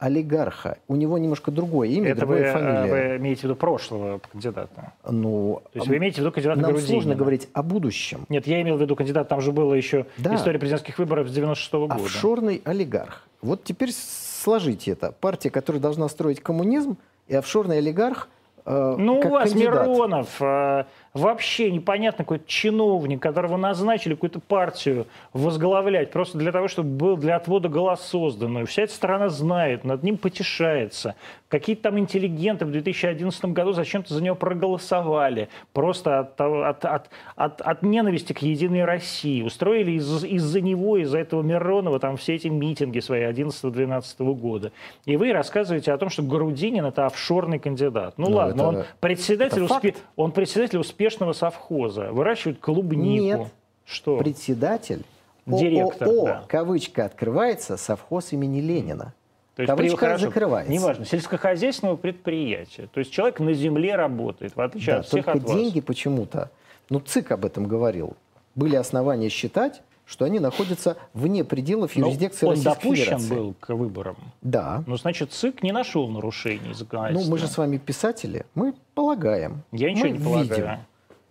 [0.00, 0.78] олигарха.
[0.88, 2.90] У него немножко другое имя, Это вы, другая э, фамилия.
[3.12, 4.92] вы имеете в виду прошлого кандидата?
[5.08, 6.92] Ну, То есть вы имеете в виду кандидата нам Грудинина?
[6.92, 8.24] сложно говорить о будущем.
[8.28, 10.34] Нет, я имел в виду кандидат, там же была еще Да.
[10.34, 11.94] история президентских выборов с 96 года.
[11.94, 13.26] Офшорный олигарх.
[13.42, 15.12] Вот теперь сложите это.
[15.20, 16.96] Партия, которая должна строить коммунизм,
[17.28, 18.28] и офшорный олигарх
[18.66, 19.86] э, Ну, как у вас кандидат.
[19.86, 26.90] Миронов, э, вообще непонятно какой-то чиновник, которого назначили какую-то партию возглавлять, просто для того, чтобы
[26.90, 28.66] был для отвода глаз созданную.
[28.66, 31.14] Вся эта страна знает, над ним потешается.
[31.48, 35.48] Какие-то там интеллигенты в 2011 году зачем-то за него проголосовали.
[35.72, 39.42] Просто от, от, от, от, от ненависти к Единой России.
[39.42, 44.70] Устроили из- из-за него, из-за этого Миронова там все эти митинги свои 11-12 года.
[45.06, 48.14] И вы рассказываете о том, что Грудинин это офшорный кандидат.
[48.16, 50.99] Ну, Ну, ладно, это- он председатель, это успе- он председатель успешного
[51.32, 53.04] совхоза, выращивает клубнику.
[53.42, 53.48] Нет.
[53.86, 54.18] Что?
[54.18, 55.04] Председатель
[55.46, 56.44] Директор, ООО, да.
[56.46, 59.14] кавычка открывается, совхоз имени Ленина.
[59.56, 60.72] То Кавычка при- хорошо, закрывается.
[60.72, 62.88] Неважно, сельскохозяйственного предприятия.
[62.92, 65.56] То есть человек на земле работает, в отличие Да, от всех только от вас.
[65.56, 66.50] деньги почему-то,
[66.88, 68.16] ну ЦИК об этом говорил,
[68.54, 73.34] были основания считать, что они находятся вне пределов Но юрисдикции он Российской допущен Федерации.
[73.34, 74.16] был к выборам.
[74.42, 74.82] Да.
[74.86, 77.30] Ну, значит, ЦИК не нашел нарушений Ну, законодательства.
[77.30, 79.62] мы же с вами писатели, мы полагаем.
[79.72, 80.48] Я ничего мы не полагаю.
[80.48, 80.78] Видим.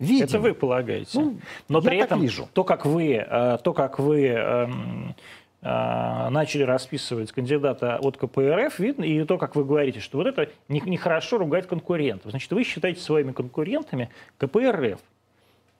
[0.00, 0.24] Видим.
[0.24, 1.20] Это вы полагаете.
[1.20, 1.36] Ну,
[1.68, 2.48] Но при этом вижу.
[2.54, 5.14] то, как вы, э, то, как вы эм,
[5.62, 10.48] э, начали расписывать кандидата от КПРФ, видно, и то, как вы говорите, что вот это
[10.68, 12.30] не- нехорошо ругать конкурентов.
[12.30, 14.08] Значит, вы считаете своими конкурентами
[14.38, 14.98] КПРФ.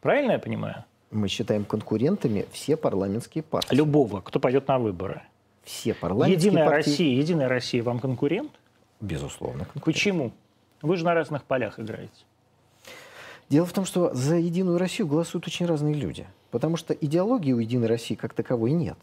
[0.02, 0.84] Правильно я понимаю?
[1.10, 3.74] Мы считаем конкурентами все парламентские партии.
[3.74, 5.22] Любого, кто пойдет на выборы.
[5.64, 6.90] Все парламентские Единая партии.
[6.90, 8.50] Россия, Единая Россия вам конкурент?
[9.00, 9.64] Безусловно.
[9.64, 9.84] конкурент.
[9.84, 10.32] Почему?
[10.82, 12.12] Вы же на разных полях играете.
[13.50, 16.26] Дело в том, что за Единую Россию голосуют очень разные люди.
[16.52, 18.96] Потому что идеологии у Единой России как таковой нет.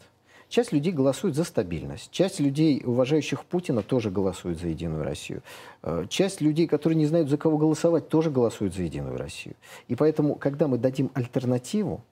[0.48, 2.10] Часть людей голосует за стабильность.
[2.10, 5.42] Часть людей, уважающих Путина, тоже голосует за Единую Россию.
[5.82, 9.54] Э, Часть людей, которые не знают, за кого голосовать, тоже голосуют за Единую Россию.
[9.88, 12.02] И поэтому, когда мы дадим альтернативу,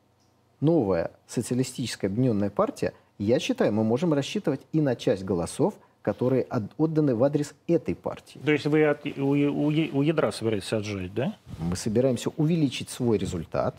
[0.60, 5.72] новая социалистическая объединенная партия, я считаю, мы можем рассчитывать и на часть голосов,
[6.06, 8.38] которые от- отданы в адрес этой партии.
[8.44, 11.34] То есть вы от- у, у- у ядра собираетесь отжать, да?
[11.58, 13.74] Мы собираемся увеличить свой результат.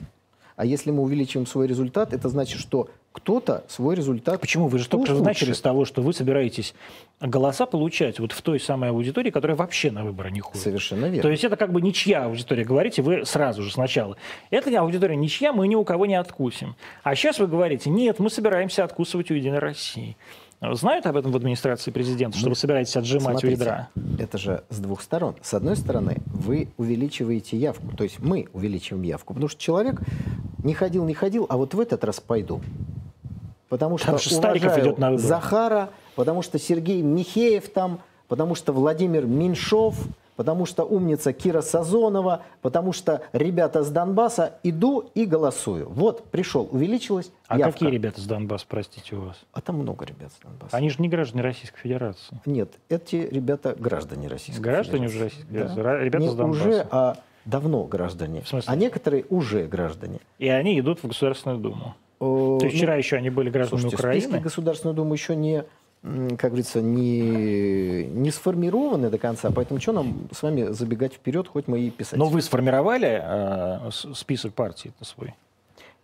[0.57, 4.67] А если мы увеличиваем свой результат, это значит, что кто-то свой результат Почему?
[4.67, 6.73] Вы же только что начали с того, что вы собираетесь
[7.21, 10.61] голоса получать вот в той самой аудитории, которая вообще на выборы не ходит.
[10.61, 11.21] Совершенно верно.
[11.21, 14.17] То есть это как бы ничья аудитория, говорите вы сразу же сначала.
[14.49, 16.75] Это аудитория ничья, мы ни у кого не откусим.
[17.03, 20.17] А сейчас вы говорите, нет, мы собираемся откусывать у Единой России.
[20.59, 23.89] Знают об этом в администрации президента, что вы собираетесь отжимать у Смотрите, ядра?
[24.17, 25.35] это же с двух сторон.
[25.41, 30.01] С одной стороны, вы увеличиваете явку, то есть мы увеличиваем явку, потому что человек
[30.63, 32.61] не ходил, не ходил, а вот в этот раз пойду.
[33.69, 35.27] Потому что, что Стариков идет на выборы.
[35.27, 39.95] Захара, потому что Сергей Михеев там, потому что Владимир Меньшов,
[40.37, 45.89] потому что умница Кира Сазонова, потому что ребята с Донбасса, иду и голосую.
[45.89, 47.73] Вот, пришел, увеличилась А явка.
[47.73, 49.37] какие ребята с Донбасса, простите, у вас?
[49.51, 50.77] А там много ребят с Донбасса.
[50.77, 52.39] Они же не граждане Российской Федерации.
[52.45, 55.15] Нет, эти ребята граждане Российской Граждане Федерации.
[55.17, 56.61] уже Российской Федерации, ра- ребята Не с Донбасса.
[56.69, 58.41] уже, а давно граждане.
[58.41, 58.71] В смысле?
[58.71, 60.19] А некоторые уже граждане.
[60.37, 61.95] И они идут в Государственную Думу.
[62.19, 64.39] То есть ну, вчера еще они были гражданами слушайте, Украины.
[64.39, 65.63] Государственной Думы еще не,
[66.01, 71.67] как говорится, не, не сформированы до конца, поэтому что нам с вами забегать вперед, хоть
[71.67, 72.17] мы и писать.
[72.19, 75.33] Но вы сформировали э, список партий свой?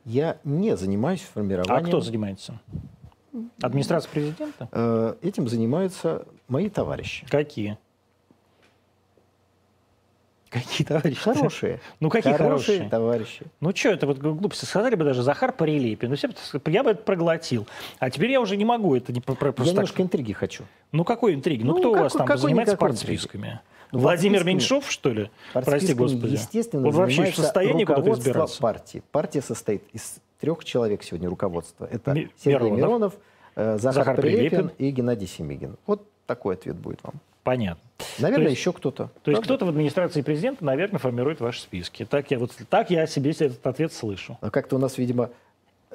[0.06, 1.86] Я не занимаюсь А формированием.
[1.88, 2.60] кто занимается?
[3.62, 4.68] Администрация президента?
[4.72, 7.26] Э, Этим занимаются мои товарищи.
[7.30, 7.78] Какие?
[10.54, 11.20] Какие товарищи?
[11.20, 11.80] Хорошие.
[12.00, 12.88] Ну, какие хорошие?
[12.90, 13.46] товарищи.
[13.60, 14.66] Ну что, это вот глупости.
[14.66, 16.10] Сказали бы даже Захар Прилепин.
[16.12, 16.30] Ну, все
[16.68, 17.68] я бы это проглотил.
[18.00, 19.76] А теперь я уже не могу это не про- про- Я просто так.
[19.76, 20.64] немножко интриги хочу.
[20.92, 21.64] Ну, какой интриги?
[21.64, 23.60] Ну, Ну, кто у какой- вас там занимается партсписками?
[23.92, 25.30] Ну, Владимир партсписками- Меньшов, что ли?
[25.54, 26.34] Прости, господи.
[26.34, 28.62] Естественно, Он вообще в состоянии куда-то избираться?
[28.62, 29.04] партии.
[29.12, 31.88] Партия состоит из трех человек сегодня руководства.
[31.92, 33.14] Это Ми- Сергей Миронов, Миронов,
[33.56, 34.72] э, Захар, Захар Прилепин, Прилепин.
[34.78, 35.78] и Геннадий Семигин.
[35.86, 37.14] Вот такой ответ будет вам.
[37.44, 37.82] Понятно.
[38.20, 39.10] Наверное, есть- еще кто-то.
[39.24, 42.06] То есть кто-то в администрации президента, наверное, формирует ваши списки.
[42.06, 44.38] Так я, вот, так я себе этот ответ слышу.
[44.42, 45.30] А Как-то у нас, видимо,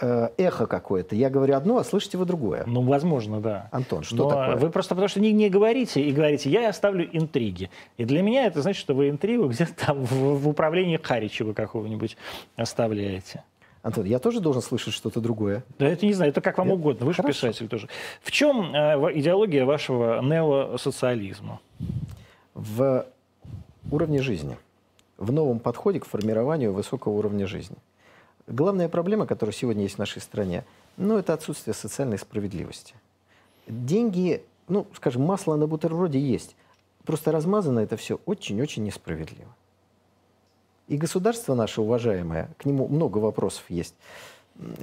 [0.01, 1.17] э, эхо какое-то.
[1.17, 2.65] Я говорю одно, а слышите вы другое.
[2.67, 3.69] Ну, возможно, да.
[3.73, 4.57] Антон, что Но такое?
[4.57, 7.71] Вы просто потому что не, не говорите и говорите, я оставлю интриги.
[7.97, 12.17] И для меня это значит, что вы интригу где-то там в, в управлении Харичева какого-нибудь
[12.57, 13.43] оставляете.
[13.88, 15.64] Антон, я тоже должен слышать что-то другое.
[15.79, 16.77] Да это не знаю, это как вам Нет?
[16.77, 17.07] угодно.
[17.07, 17.48] Вы же Хорошо.
[17.48, 17.88] писатель тоже.
[18.20, 21.59] В чем э, идеология вашего неосоциализма?
[22.55, 23.07] В
[23.90, 24.59] уровне жизни,
[25.16, 27.77] в новом подходе к формированию высокого уровня жизни.
[28.46, 30.64] Главная проблема, которая сегодня есть в нашей стране,
[30.98, 32.94] ну, это отсутствие социальной справедливости.
[33.66, 36.57] Деньги, ну, скажем, масло на бутерброде есть,
[37.05, 39.48] просто размазано это все очень-очень несправедливо.
[40.88, 43.94] И государство наше уважаемое, к нему много вопросов есть,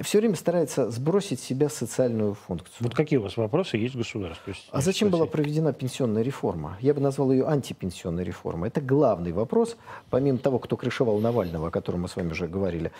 [0.00, 2.76] все время старается сбросить с себя социальную функцию.
[2.80, 4.54] Вот какие у вас вопросы есть в государстве?
[4.70, 6.78] А зачем была проведена пенсионная реформа?
[6.80, 8.68] Я бы назвал ее антипенсионной реформой.
[8.68, 9.76] Это главный вопрос,
[10.08, 12.90] помимо того, кто крышевал Навального, о котором мы с вами уже говорили.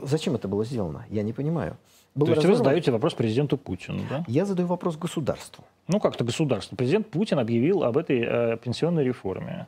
[0.00, 1.04] Зачем это было сделано?
[1.10, 1.76] Я не понимаю.
[2.14, 2.58] Был То есть разорван...
[2.58, 4.24] вы задаете вопрос президенту Путину, да?
[4.28, 5.64] Я задаю вопрос государству.
[5.88, 6.76] Ну, как-то государство.
[6.76, 9.66] Президент Путин объявил об этой э, пенсионной реформе.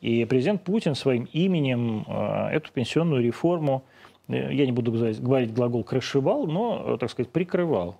[0.00, 3.84] И президент Путин своим именем э, эту пенсионную реформу
[4.30, 7.96] Э, я не буду говорить глагол крышевал, но, э, так сказать, прикрывал.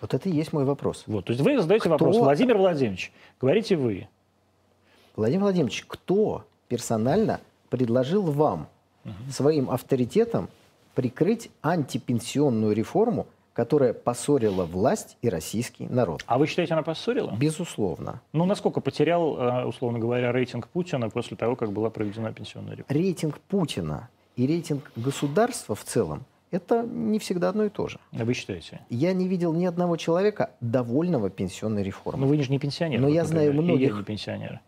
[0.00, 1.04] Вот это и есть мой вопрос.
[1.06, 1.90] Вот, то есть вы задаете кто...
[1.90, 4.08] вопрос, Владимир Владимирович, говорите вы.
[5.16, 8.68] Владимир Владимирович, кто персонально предложил вам
[9.04, 9.12] угу.
[9.30, 10.48] своим авторитетом
[10.94, 13.26] прикрыть антипенсионную реформу,
[13.58, 16.22] которая поссорила власть и российский народ.
[16.28, 17.32] А вы считаете, она поссорила?
[17.32, 18.22] Безусловно.
[18.32, 23.02] Ну, насколько потерял, э, условно говоря, рейтинг Путина после того, как была проведена пенсионная реформа?
[23.02, 27.98] Рейтинг Путина и рейтинг государства в целом это не всегда одно и то же.
[28.16, 28.80] А вы считаете?
[28.90, 32.20] Я не видел ни одного человека довольного пенсионной реформой.
[32.20, 33.00] Но вы же не пенсионер.
[33.00, 33.90] Но я знаю многих.
[33.90, 34.60] Я не пенсионер.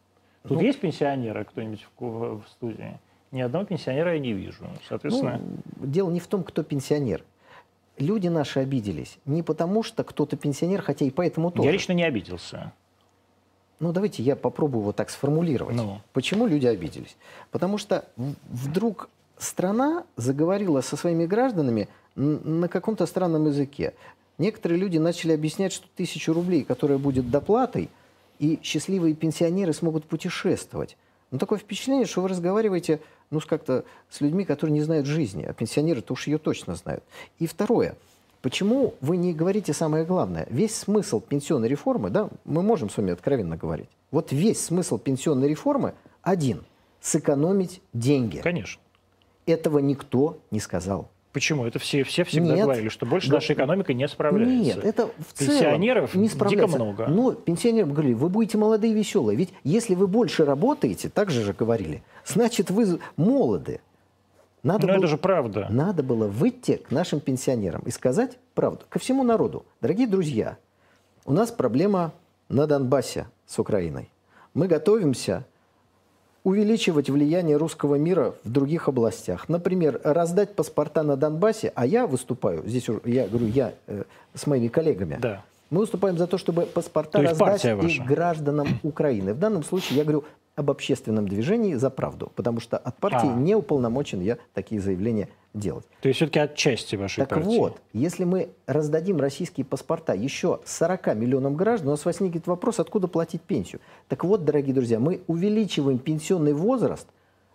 [0.42, 2.98] Тут ну, есть пенсионеры кто-нибудь в, в, в студии?
[3.30, 4.64] Ни одного пенсионера я не вижу.
[4.88, 5.40] Соответственно...
[5.76, 7.22] Ну, дело не в том, кто пенсионер.
[8.00, 11.66] Люди наши обиделись не потому, что кто-то пенсионер, хотя и поэтому тоже.
[11.66, 12.72] Я лично не обиделся.
[13.78, 15.76] Ну, давайте я попробую вот так сформулировать.
[15.76, 16.00] Ну.
[16.12, 17.16] Почему люди обиделись?
[17.50, 18.06] Потому что
[18.48, 19.08] вдруг
[19.38, 23.92] страна заговорила со своими гражданами на каком-то странном языке.
[24.38, 27.90] Некоторые люди начали объяснять, что тысячу рублей, которая будет доплатой,
[28.38, 30.96] и счастливые пенсионеры смогут путешествовать.
[31.30, 35.52] Но такое впечатление, что вы разговариваете ну, как-то с людьми, которые не знают жизни, а
[35.52, 37.04] пенсионеры-то уж ее точно знают.
[37.38, 37.96] И второе.
[38.42, 40.46] Почему вы не говорите самое главное?
[40.50, 43.88] Весь смысл пенсионной реформы, да, мы можем с вами откровенно говорить.
[44.10, 46.64] Вот весь смысл пенсионной реформы один–
[47.00, 48.38] сэкономить деньги.
[48.38, 48.80] Конечно.
[49.46, 51.08] Этого никто не сказал.
[51.32, 51.64] Почему?
[51.64, 52.64] Это все, все всегда Нет.
[52.64, 53.36] говорили, что больше да.
[53.36, 54.76] наша экономика не справляется.
[54.76, 56.66] Нет, это в Пенсионеров целом не справляется.
[56.66, 57.06] дико много.
[57.06, 59.36] Но пенсионерам говорили, вы будете молодые и веселые.
[59.36, 63.80] Ведь если вы больше работаете, так же же говорили, значит вы молоды.
[64.64, 65.68] Надо Но было, это же правда.
[65.70, 68.84] Надо было выйти к нашим пенсионерам и сказать правду.
[68.88, 69.64] Ко всему народу.
[69.80, 70.58] Дорогие друзья,
[71.24, 72.12] у нас проблема
[72.48, 74.10] на Донбассе с Украиной.
[74.52, 75.46] Мы готовимся
[76.44, 79.48] увеличивать влияние русского мира в других областях.
[79.48, 84.68] Например, раздать паспорта на Донбассе, а я выступаю, здесь я говорю, я э, с моими
[84.68, 85.44] коллегами, да.
[85.68, 89.34] мы выступаем за то, чтобы паспорта то раздать и гражданам Украины.
[89.34, 90.24] В данном случае я говорю
[90.60, 93.34] об общественном движении за правду, потому что от партии а.
[93.34, 95.84] не уполномочен я такие заявления делать.
[96.00, 97.58] То есть все-таки отчасти вашей так партии.
[97.58, 103.08] вот, если мы раздадим российские паспорта еще 40 миллионам граждан, у нас возникнет вопрос, откуда
[103.08, 103.80] платить пенсию.
[104.08, 107.08] Так вот, дорогие друзья, мы увеличиваем пенсионный возраст,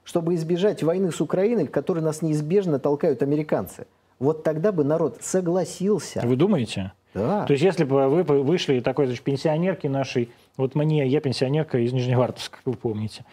[0.04, 3.88] чтобы избежать войны с Украиной, которые нас неизбежно толкают американцы.
[4.20, 6.22] Вот тогда бы народ согласился.
[6.24, 6.94] Вы думаете?
[7.14, 7.46] Да.
[7.46, 11.94] То есть если бы вы вышли такой значит, пенсионерки нашей, вот мне, я пенсионерка из
[11.94, 13.26] Нижневартовска, как вы помните,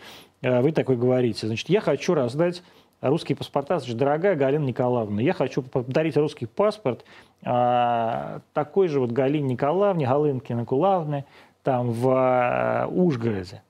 [0.42, 2.62] а вы такой говорите, значит, я хочу раздать
[3.00, 3.78] русские паспорта.
[3.78, 7.04] Значит, дорогая Галина Николаевна, я хочу подарить русский паспорт
[7.42, 11.24] а, такой же вот Галине Николаевне, Галынке Николаевне,
[11.62, 13.62] там в а, Ужгороде.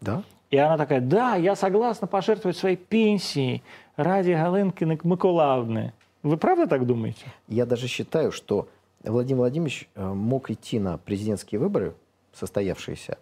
[0.00, 0.22] Да?
[0.50, 3.62] И она такая, да, я согласна пожертвовать своей пенсией
[3.96, 5.92] ради Галынки Николаевны.
[6.22, 7.26] Вы правда так думаете?
[7.48, 8.68] Я даже считаю, что
[9.04, 11.94] Владимир Владимирович э, мог идти на президентские выборы,
[12.32, 13.18] состоявшиеся,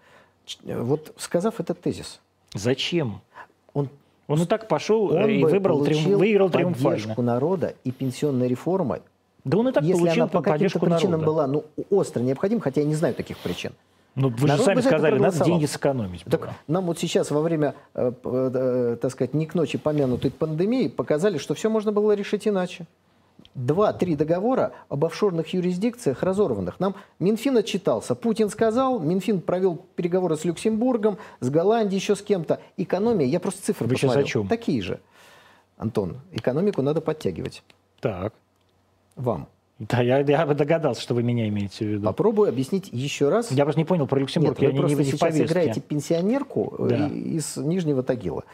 [0.64, 2.20] вот сказав этот тезис.
[2.54, 3.20] Зачем?
[3.74, 3.88] Он
[4.28, 6.98] он и так пошел он и выбрал, триум, выиграл триумфально.
[6.98, 9.00] поддержку народа и пенсионная реформа.
[9.44, 11.26] Да он и так если получил она по каким-то причинам народа.
[11.26, 13.72] была ну, остро необходима, хотя я не знаю таких причин.
[14.16, 16.24] Ну, вы Народ же сами сказали, надо деньги сэкономить.
[16.24, 16.54] Так было.
[16.66, 21.36] нам вот сейчас во время, э, э, так сказать, не к ночи помянутой пандемии показали,
[21.38, 22.86] что все можно было решить иначе
[23.56, 26.78] два-три договора об офшорных юрисдикциях разорванных.
[26.78, 28.14] Нам Минфин отчитался.
[28.14, 32.60] Путин сказал, Минфин провел переговоры с Люксембургом, с Голландией, еще с кем-то.
[32.76, 34.24] Экономия, я просто цифры Вы посмотрел.
[34.24, 34.48] Сейчас о чем?
[34.48, 35.00] Такие же.
[35.76, 37.62] Антон, экономику надо подтягивать.
[38.00, 38.34] Так.
[39.16, 39.48] Вам.
[39.78, 42.04] Да, я, я бы догадался, что вы меня имеете в виду.
[42.06, 43.50] Попробую объяснить еще раз.
[43.50, 44.58] Я просто не понял про Люксембург.
[44.58, 47.06] Нет, я вы не, просто не, сейчас играете пенсионерку э, да.
[47.08, 48.44] из Нижнего Тагила.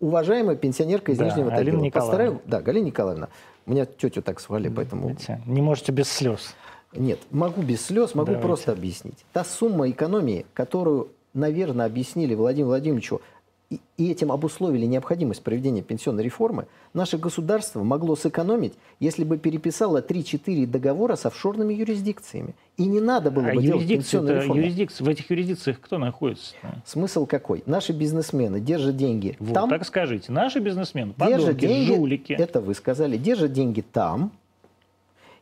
[0.00, 1.82] Уважаемая пенсионерка из да, Нижнего Галина Тагила.
[1.82, 2.00] Николаевна.
[2.00, 3.28] Постараюсь, да, Галина Николаевна.
[3.66, 5.14] У меня тетю так звали, поэтому...
[5.44, 6.54] Не можете без слез.
[6.94, 8.46] Нет, могу без слез, могу Давайте.
[8.46, 9.26] просто объяснить.
[9.32, 13.20] Та сумма экономии, которую, наверное, объяснили Владимиру Владимировичу
[13.68, 20.66] и, этим обусловили необходимость проведения пенсионной реформы, наше государство могло сэкономить, если бы переписало 3-4
[20.66, 22.54] договора с офшорными юрисдикциями.
[22.76, 24.62] И не надо было а бы делать пенсионную реформу.
[24.62, 26.54] Юрисдикции, в этих юрисдикциях кто находится?
[26.84, 27.64] Смысл какой?
[27.66, 29.68] Наши бизнесмены держат деньги вот, там.
[29.68, 30.30] так скажите.
[30.30, 32.32] Наши бизнесмены, держат деньги, жулики.
[32.34, 33.16] Это вы сказали.
[33.16, 34.30] Держат деньги там,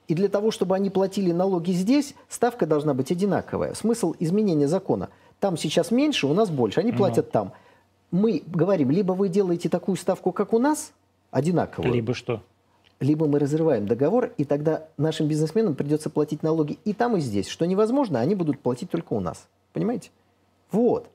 [0.09, 3.75] И для того, чтобы они платили налоги здесь, ставка должна быть одинаковая.
[3.75, 5.11] Смысл изменения закона.
[5.41, 6.81] Там сейчас меньше, у нас больше.
[6.81, 7.53] Они платят там.
[8.15, 10.93] Мы говорим, либо вы делаете такую ставку, как у нас,
[11.33, 12.41] одинаковую, Либо что?
[13.01, 17.49] либо мы разрываем договор, и тогда нашим бизнесменам придется платить налоги и там, и здесь.
[17.49, 19.49] Что невозможно, они будут платить только у нас.
[19.73, 20.11] Понимаете?
[20.71, 21.11] Вот.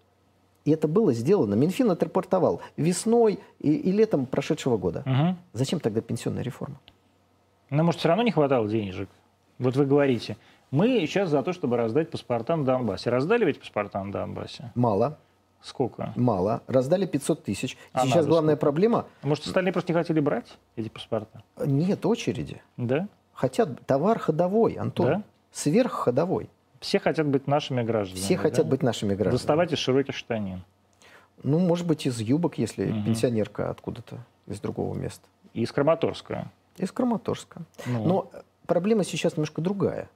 [0.65, 1.55] И это было сделано.
[1.55, 5.03] Минфин отрапортовал весной и, и летом прошедшего года.
[5.05, 5.38] Мгм.
[5.53, 6.81] Зачем тогда пенсионная реформа?
[7.69, 9.07] Но, может, все равно не хватало денежек?
[9.57, 10.35] Вот вы говорите,
[10.69, 13.09] мы сейчас за то, чтобы раздать паспорта на Донбассе.
[13.09, 14.73] Раздали ведь паспорта на Донбассе?
[14.75, 15.17] Мало,
[15.61, 16.13] Сколько?
[16.15, 16.61] мало.
[16.67, 17.77] Раздали 500 тысяч.
[17.93, 22.61] А Сейчас главная проблема Может, остальные просто не хотели брать эти паспорта?– нет очереди.
[22.77, 23.07] Да?
[23.33, 25.05] Хотят товар ходовой, Антон.
[25.07, 25.23] Да?
[25.51, 26.49] Сверхходовой.
[26.79, 28.23] Все хотят быть нашими гражданами.
[28.23, 28.41] Все да?
[28.43, 29.33] хотят быть нашими гражданами.
[29.35, 30.63] Доставать из широких штанин.
[31.43, 33.05] Ну, может быть, из юбок, если Мгм.
[33.05, 34.17] пенсионерка откуда-то,
[34.47, 35.25] из другого места.
[35.53, 36.49] И из Краматорска.
[36.77, 37.61] Из Краматорска.
[37.85, 38.05] Ну.
[38.05, 38.31] Но
[38.65, 40.09] проблема сейчас немножко другая.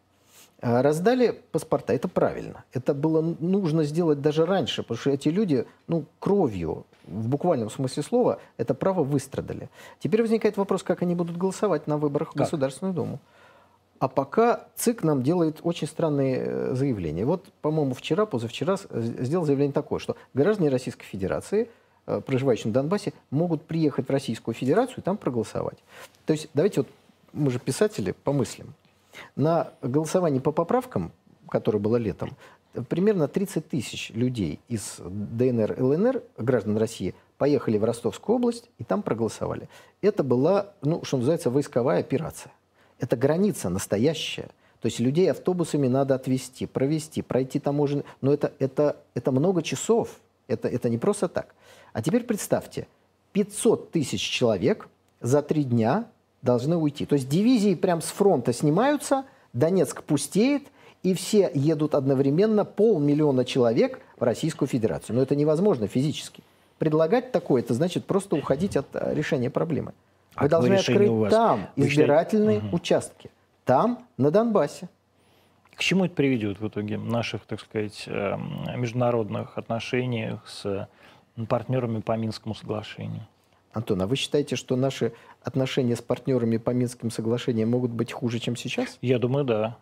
[0.64, 2.64] А, Раздали паспорта, это правильно.
[2.72, 8.02] Это было нужно сделать даже раньше, потому что эти люди, ну, кровью, в буквальном смысле
[8.02, 9.70] слова, это право выстрадали.
[10.00, 12.44] Теперь возникает вопрос, как они будут голосовать на выборах в Как?
[12.44, 13.20] Государственную Думу.
[14.00, 17.26] А пока ЦИК нам делает очень странные э, заявления.
[17.26, 21.70] Вот, по-моему, вчера, позавчера сделал заявление такое, что граждане Российской Федерации,
[22.08, 25.78] э, проживающие на Донбассе, могут приехать в Российскую Федерацию и там проголосовать.
[26.26, 26.90] То есть, давайте вот,
[27.34, 28.74] мы же писатели, помыслим.
[29.36, 31.12] На голосовании по поправкам,
[31.50, 32.36] которое было летом,
[32.90, 39.04] примерно 30 тысяч людей из ДНР, ЛНР, граждан России, поехали в Ростовскую область и там
[39.04, 39.70] проголосовали.
[40.02, 42.52] Это была, ну, что называется, войсковая операция.
[43.00, 44.50] Это граница настоящая.
[44.82, 48.04] То есть людей автобусами надо отвезти, провести, пройти таможенный...
[48.22, 50.20] Но это, это, это много часов.
[50.48, 51.56] Это, это не просто так.
[51.94, 52.88] А теперь представьте,
[53.34, 54.90] 500 тысяч человек
[55.22, 56.08] за три дня
[56.44, 57.06] должны уйти.
[57.08, 60.64] То есть дивизии прям с фронта снимаются, Донецк пустеет,
[61.02, 65.16] и все едут одновременно, полмиллиона человек в Российскую Федерацию.
[65.16, 66.44] Но это невозможно физически.
[66.78, 69.94] Предлагать такое, это значит просто уходить от э, решения проблемы.
[70.36, 71.32] А Вы какое должны открыть вас?
[71.32, 72.74] там Вы считаете- избирательные Мгм.
[72.74, 73.30] участки.
[73.66, 74.90] Там, на Донбассе.
[75.76, 80.88] К чему это приведет в итоге наших, так сказать, эм, международных отношениях с
[81.48, 83.28] партнерами по Минскому соглашению?
[83.74, 88.40] Антон, а вы считаете, что наши отношения с партнерами по Минским соглашениям могут быть хуже,
[88.40, 88.98] чем сейчас?
[89.02, 89.78] Я думаю, да.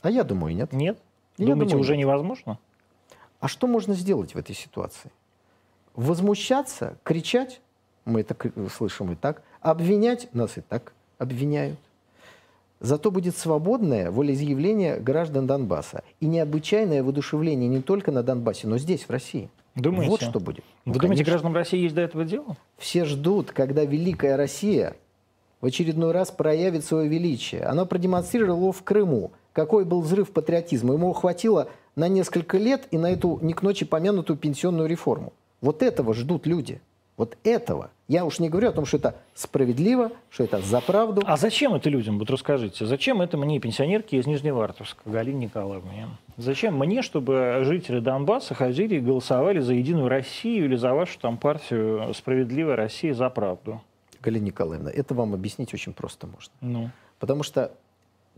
[0.00, 0.72] А я думаю, нет.
[0.72, 0.98] Нет?
[1.36, 2.06] Я Думаете, думаю, уже нет.
[2.06, 2.58] невозможно?
[3.38, 5.10] А что можно сделать в этой ситуации?
[5.94, 7.60] Возмущаться, кричать,
[8.06, 8.36] мы это
[8.70, 11.78] слышим и так, обвинять, нас и так обвиняют.
[12.80, 19.02] Зато будет свободное волеизъявление граждан Донбасса и необычайное воодушевление не только на Донбассе, но здесь,
[19.02, 19.50] в России.
[19.74, 20.10] Думаете?
[20.10, 20.64] Вот что будет.
[20.84, 21.24] Вы Ну, думаете, конечно.
[21.24, 22.56] гражданам России есть до этого дело?
[22.76, 24.96] Все ждут, когда Великая Россия
[25.60, 27.62] в очередной раз проявит свое величие.
[27.64, 30.94] Она продемонстрировала в Крыму, какой был взрыв патриотизма.
[30.94, 35.32] Ему хватило на несколько лет и на эту не к ночи помянутую пенсионную реформу.
[35.60, 36.80] Вот этого ждут люди.
[37.20, 37.90] Вот этого.
[38.08, 41.20] Я уж не говорю о том, что это справедливо, что это за правду.
[41.26, 42.18] А зачем это людям?
[42.18, 42.86] Вот расскажите.
[42.86, 46.08] Зачем это мне, пенсионерке из Нижневартовска, Галине Николаевне?
[46.38, 51.36] Зачем мне, чтобы жители Донбасса ходили и голосовали за Единую Россию или за вашу там
[51.36, 53.82] партию «Справедливая Россия за правду»?
[54.22, 56.52] Галина Николаевна, это вам объяснить очень просто можно.
[56.62, 57.70] Ну, Потому что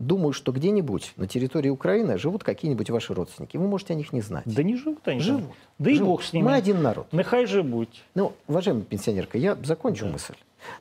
[0.03, 3.57] думаю, что где-нибудь на территории Украины живут какие-нибудь ваши родственники.
[3.57, 4.43] Вы можете о них не знать.
[4.45, 5.25] да не живут они там.
[5.39, 5.55] Живут.
[5.79, 6.07] Да и Живут.
[6.09, 6.45] бог с ними.
[6.45, 7.07] Мы один народ.
[7.11, 7.89] Нехай живут.
[8.15, 10.11] Ну, уважаемая пенсионерка, я закончу Да.
[10.11, 10.35] мысль.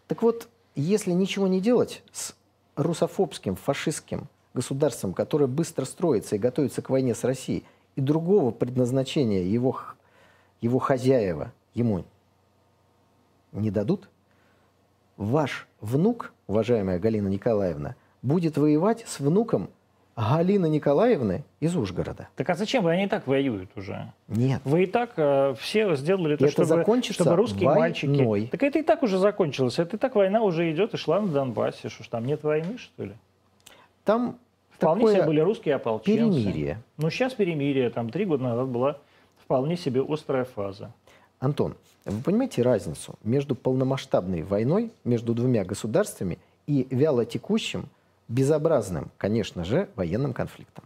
[0.06, 2.34] Так вот, если ничего не делать с
[2.76, 7.64] русофобским, фашистским государством, которое быстро строится и готовится к войне с Россией,
[7.96, 9.78] и другого предназначения его,
[10.60, 12.04] его хозяева ему
[13.52, 14.08] не дадут,
[15.16, 19.68] ваш внук, уважаемая Галина Николаевна, будет воевать с внуком
[20.16, 22.28] Галины Николаевны из Ужгорода.
[22.36, 22.86] Так а зачем?
[22.86, 24.12] Они и так воюют уже.
[24.28, 24.60] Нет.
[24.64, 28.06] Вы и так э, все сделали то, это чтобы, закончится чтобы русские мальчики...
[28.06, 28.48] войной.
[28.50, 29.78] Так это и так уже закончилось.
[29.78, 31.88] Это и так война уже идет и шла на Донбассе.
[31.88, 33.14] Что ж там нет войны, что ли?
[34.04, 34.38] Там
[34.70, 36.18] Вполне такое себе были русские ополченцы.
[36.18, 36.82] перемирие.
[36.98, 37.88] Ну, сейчас перемирие.
[37.88, 38.98] Там три года назад была
[39.42, 40.92] вполне себе острая фаза.
[41.38, 47.88] Антон, вы понимаете разницу между полномасштабной войной между двумя государствами и вяло текущим,
[48.32, 50.84] безобразным, конечно же, военным конфликтом?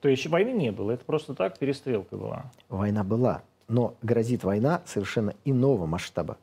[0.00, 0.92] То есть войны не было.
[0.92, 2.44] Это просто так перестрелка была.
[2.68, 6.36] Война была, но грозит война совершенно иного масштаба.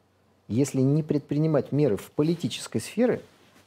[0.48, 3.22] Если не предпринимать меры в политической сфере,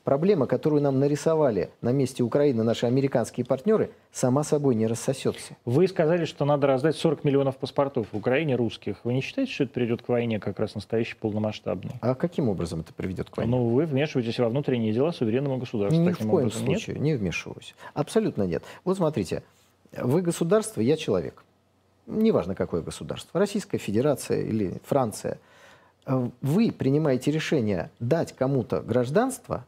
[0.05, 5.57] проблема, которую нам нарисовали на месте Украины наши американские партнеры, сама собой не рассосется.
[5.65, 8.99] Вы сказали, что надо раздать 40 миллионов паспортов в Украине русских.
[9.03, 11.95] Вы не считаете, что это приведет к войне как раз настоящей полномасштабной?
[12.01, 13.51] А каким образом это приведет к войне?
[13.51, 16.01] Ну, вы вмешиваетесь во внутренние дела суверенного государства.
[16.01, 16.81] Ни в коем образом, нет?
[16.81, 17.75] случае не вмешиваюсь.
[17.95, 18.63] Абсолютно нет.
[18.85, 19.43] Вот смотрите,
[19.97, 21.43] вы государство, я человек.
[22.07, 23.41] Неважно, какое государство.
[23.41, 25.39] Российская Федерация или Франция.
[26.07, 29.65] Вы принимаете решение дать кому-то гражданство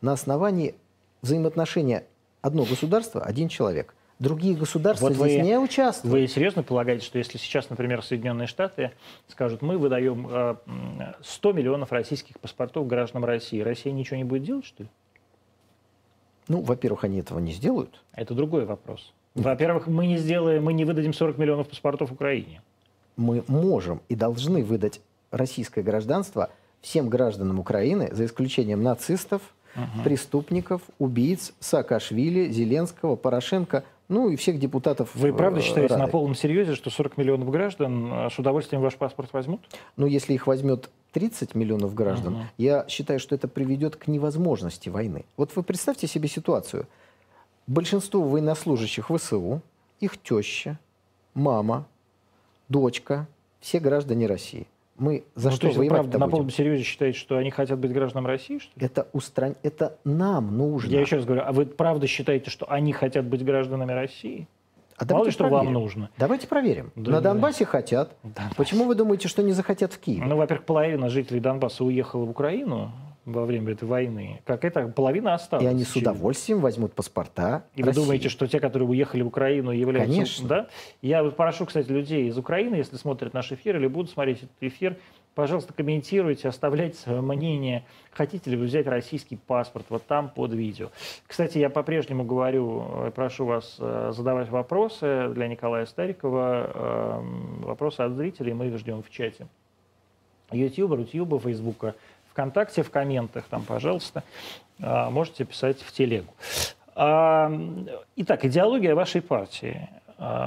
[0.00, 0.74] на основании
[1.22, 2.04] взаимоотношения
[2.42, 3.94] одно государство, один человек.
[4.18, 6.12] Другие государства Вот вы- здесь не участвуют.
[6.12, 8.92] Вы серьезно полагаете, что если сейчас, например, Соединенные Штаты
[9.28, 14.44] скажут, мы выдаем э, м, 100 миллионов российских паспортов гражданам России, Россия ничего не будет
[14.44, 14.88] делать, что ли?
[16.48, 18.02] Ну, во-первых, они этого не сделают.
[18.12, 19.12] Это другой вопрос.
[19.34, 22.62] Во-первых, мы не сделаем, мы не выдадим 40 миллионов паспортов Украине.
[23.16, 26.50] мы можем и должны выдать российское гражданство
[26.82, 29.40] всем гражданам Украины, за исключением нацистов,
[30.04, 36.04] преступников, убийц, Саакашвили, Зеленского, Порошенко, ну и всех депутатов Вы правда э, считаете Рады.
[36.04, 39.60] на полном серьезе, что 40 миллионов граждан э, с удовольствием ваш паспорт возьмут?
[39.96, 42.42] Ну, если их возьмет 30 миллионов граждан, Мгм.
[42.58, 45.24] я считаю, что это приведет к невозможности войны.
[45.36, 46.86] Вот вы представьте себе ситуацию.
[47.66, 49.60] Большинство военнослужащих ВСУ,
[49.98, 50.78] их теща,
[51.34, 51.84] мама,
[52.68, 53.26] дочка,
[53.60, 54.68] все граждане России.
[54.98, 57.78] Мы за Ну, то что есть воевать правда, на полном серьезе считаете, что они хотят
[57.78, 58.86] быть гражданами России, что ли?
[58.86, 59.56] Это, устран...
[59.62, 60.90] это нам нужно.
[60.90, 64.48] Я еще раз говорю, а вы правда считаете, что они хотят быть гражданами России?
[64.98, 65.72] А Мало ли, что вам проверим.
[65.74, 66.10] нужно.
[66.16, 66.90] Давайте проверим.
[66.96, 67.30] Да, На да.
[67.32, 68.16] Донбассе хотят.
[68.22, 68.54] Донбасс.
[68.56, 70.24] Почему вы думаете, что не захотят в Киеве?
[70.24, 72.92] Ну, во-первых, половина жителей Донбасса уехала в Украину
[73.26, 74.40] во время этой войны.
[74.46, 74.88] Как это?
[74.88, 75.64] Половина осталась.
[75.64, 78.00] И они с удовольствием возьмут паспорта И вы России.
[78.00, 80.12] думаете, что те, которые уехали в Украину, являются...
[80.12, 80.48] Конечно.
[80.48, 80.66] Да?
[81.02, 84.96] Я прошу, кстати, людей из Украины, если смотрят наш эфир или будут смотреть этот эфир,
[85.34, 87.84] пожалуйста, комментируйте, оставляйте свое мнение.
[88.12, 90.90] Хотите ли вы взять российский паспорт вот там под видео.
[91.26, 96.70] Кстати, я по-прежнему говорю, э, прошу вас э, задавать вопросы для Николая Старикова.
[96.72, 99.48] э, Вопросы от зрителей, мы их ждем в чате.
[100.52, 101.96] YouTube, Рутюба, Фейсбука,
[102.36, 104.22] ВКонтакте, в комментах там, пожалуйста,
[104.78, 106.34] а, можете писать в телегу.
[106.94, 107.50] А,
[108.16, 109.88] Итак, идеология вашей партии.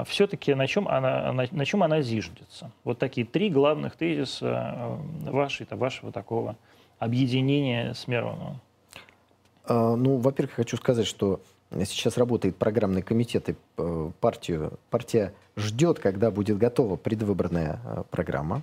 [0.06, 2.72] Все-таки на чем она, на, на чем она зиждется?
[2.82, 6.56] Вот такие три главных тезиса вашей, вашего такого
[6.98, 8.60] объединения с Мироновым.
[9.64, 11.40] А, Ну, во-первых, хочу сказать, что
[11.84, 17.80] сейчас работает программный комитет, и э, партию, партия ждет, когда будет готова предвыборная
[18.10, 18.62] программа.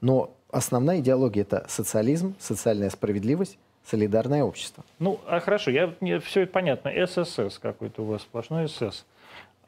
[0.00, 4.84] Но основная идеология– это социализм, социальная справедливость, солидарное общество.
[5.00, 6.92] Ну, а хорошо, я, мне все это понятно.
[7.06, 9.04] ССС какой-то у вас, сплошной СС.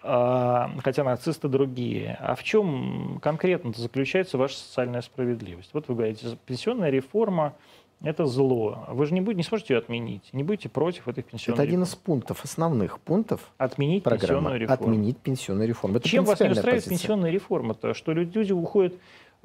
[0.06, 2.16] А, хотя нацисты другие.
[2.20, 5.70] А в чем конкретно заключается ваша социальная справедливость?
[5.72, 7.54] Вот вы говорите, пенсионная реформа–
[8.02, 8.84] это зло.
[8.90, 11.80] Вы же не, будете, не сможете ее отменить, не будете против этой пенсионной Это один
[11.80, 11.90] реформы.
[11.90, 14.20] из пунктов, основных пунктов Отменить программы.
[14.28, 14.82] пенсионную реформу.
[14.82, 15.96] Отменить пенсионную реформу.
[15.96, 16.90] Это Чем вас не устраивает позиция.
[16.90, 17.94] пенсионная реформа-то?
[17.94, 18.94] Что люди, уходят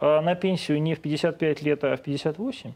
[0.02, 2.74] на пенсию не в 55 лет, а в 58?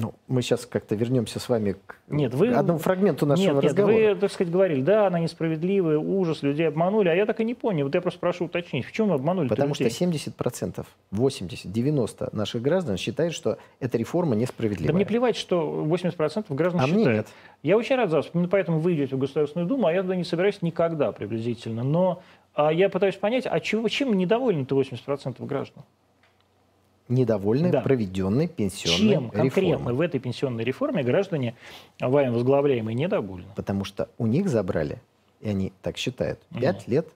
[0.00, 3.64] Ну, мы сейчас как-то вернемся с вами к Нет, вы- одному фрагменту нашего нет, нет,
[3.64, 3.94] разговора.
[3.94, 7.54] вы, так сказать, говорили, да, она несправедливая, ужас, людей обманули, а я так и не
[7.54, 7.86] понял.
[7.86, 9.96] Вот я просто прошу уточнить, в чем обманули Потому что людей?
[9.96, 14.92] 70%, 80, 90 наших граждан считают, что эта реформа несправедливая.
[14.92, 17.16] Да мне плевать, что 80% граждан А мне считают.
[17.18, 17.26] нет.
[17.64, 20.22] Я очень рад за вас, поэтому вы идете в Государственную Думу, а я туда не
[20.22, 21.82] собираюсь никогда приблизительно.
[21.82, 25.84] Но а, я пытаюсь понять, а чего, чем недовольны-то 80% граждан?
[27.08, 27.80] Недовольны Да.
[27.80, 29.94] проведенной пенсионной Чем конкретно реформой.
[29.94, 31.54] в этой пенсионной реформе граждане,
[32.00, 33.46] вами возглавляемые, недовольны?
[33.56, 34.98] Потому что у них забрали,
[35.40, 37.08] и они так считают, 5 лет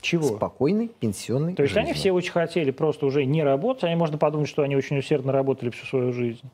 [0.00, 0.24] Чего?
[0.36, 1.84] спокойной пенсионной То есть жизни.
[1.86, 5.30] они все очень хотели просто уже не работать, они можно подумать, что они очень усердно
[5.30, 6.48] работали всю свою жизнь.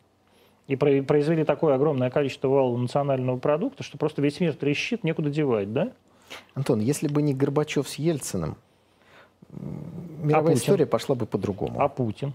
[0.67, 5.31] И про- произвели такое огромное количество валового национального продукта, что просто весь мир трещит, некуда
[5.31, 5.93] девать, да?
[6.55, 8.57] Антон, если бы не Горбачев с Ельциным,
[10.23, 10.59] мировая Путин?
[10.59, 11.81] история пошла бы по-другому.
[11.81, 12.35] А Путин?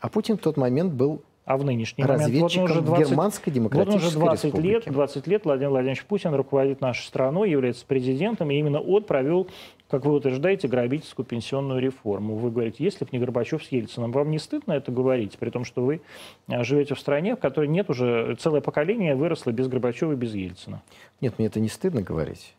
[0.00, 2.22] А Путин в тот момент был А в нынешний момент?
[2.22, 4.90] Вот разведчиком уже в 20 Германской Вот демократической уже 20 лет, республике.
[4.90, 9.48] 20 лет Владимир Владимирович Путин руководит нашей страной, является президентом, и именно он провел,
[9.88, 12.36] как вы утверждаете, грабительскую пенсионную реформу.
[12.36, 15.64] Вы говорите, если бы не Горбачев с Ельциным, вам не стыдно это говорить, при том,
[15.64, 16.02] что вы
[16.48, 20.34] а, живете в стране, в которой нет уже, целое поколение выросло без Горбачева и без
[20.34, 20.82] Ельцина.
[21.20, 22.54] Нет, мне это не стыдно говорить.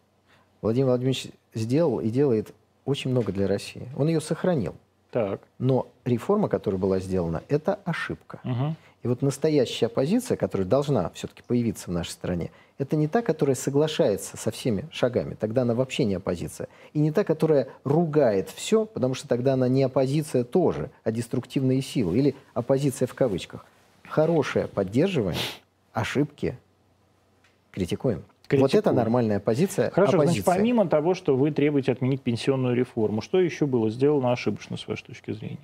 [0.61, 2.53] Владимир Владимирович сделал и делает
[2.85, 3.87] очень много для России.
[3.97, 4.75] Он ее сохранил.
[5.11, 5.41] Так.
[5.59, 8.39] Но реформа, которая была сделана, это ошибка.
[8.43, 8.75] Мгм.
[9.03, 13.55] И вот настоящая оппозиция, которая должна все-таки появиться в нашей стране, это не та, которая
[13.55, 16.67] соглашается со всеми шагами, тогда она вообще не оппозиция.
[16.93, 21.81] И не та, которая ругает все, потому что тогда она не оппозиция тоже, а деструктивные
[21.81, 23.65] силы, или оппозиция в кавычках.
[24.03, 25.41] Хорошее поддерживание,
[25.93, 26.57] ошибки
[27.71, 28.23] критикуем.
[28.47, 28.61] Критикуем.
[28.61, 30.41] Вот это нормальная позиция Хорошо, оппозиции.
[30.41, 34.87] значит, помимо того, что вы требуете отменить пенсионную реформу, что еще было сделано ошибочно, с
[34.87, 35.57] вашей точки зрения?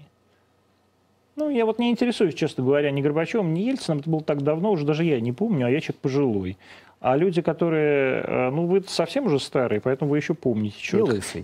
[1.36, 4.00] Ну, я вот не интересуюсь, честно говоря, ни Горбачевым, ни Ельцином.
[4.00, 6.58] Это было так давно, уже даже я не помню, а я человек пожилой.
[7.00, 8.22] А люди, которые...
[8.22, 10.98] э, Ну, вы совсем уже старые, поэтому вы еще помните что.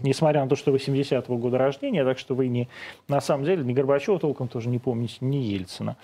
[0.04, 2.70] Несмотря на то, что вы 70-го года рождения, так что вы не...
[3.08, 5.98] На самом деле, ни Горбачева толком тоже не помните, ни Ельцина.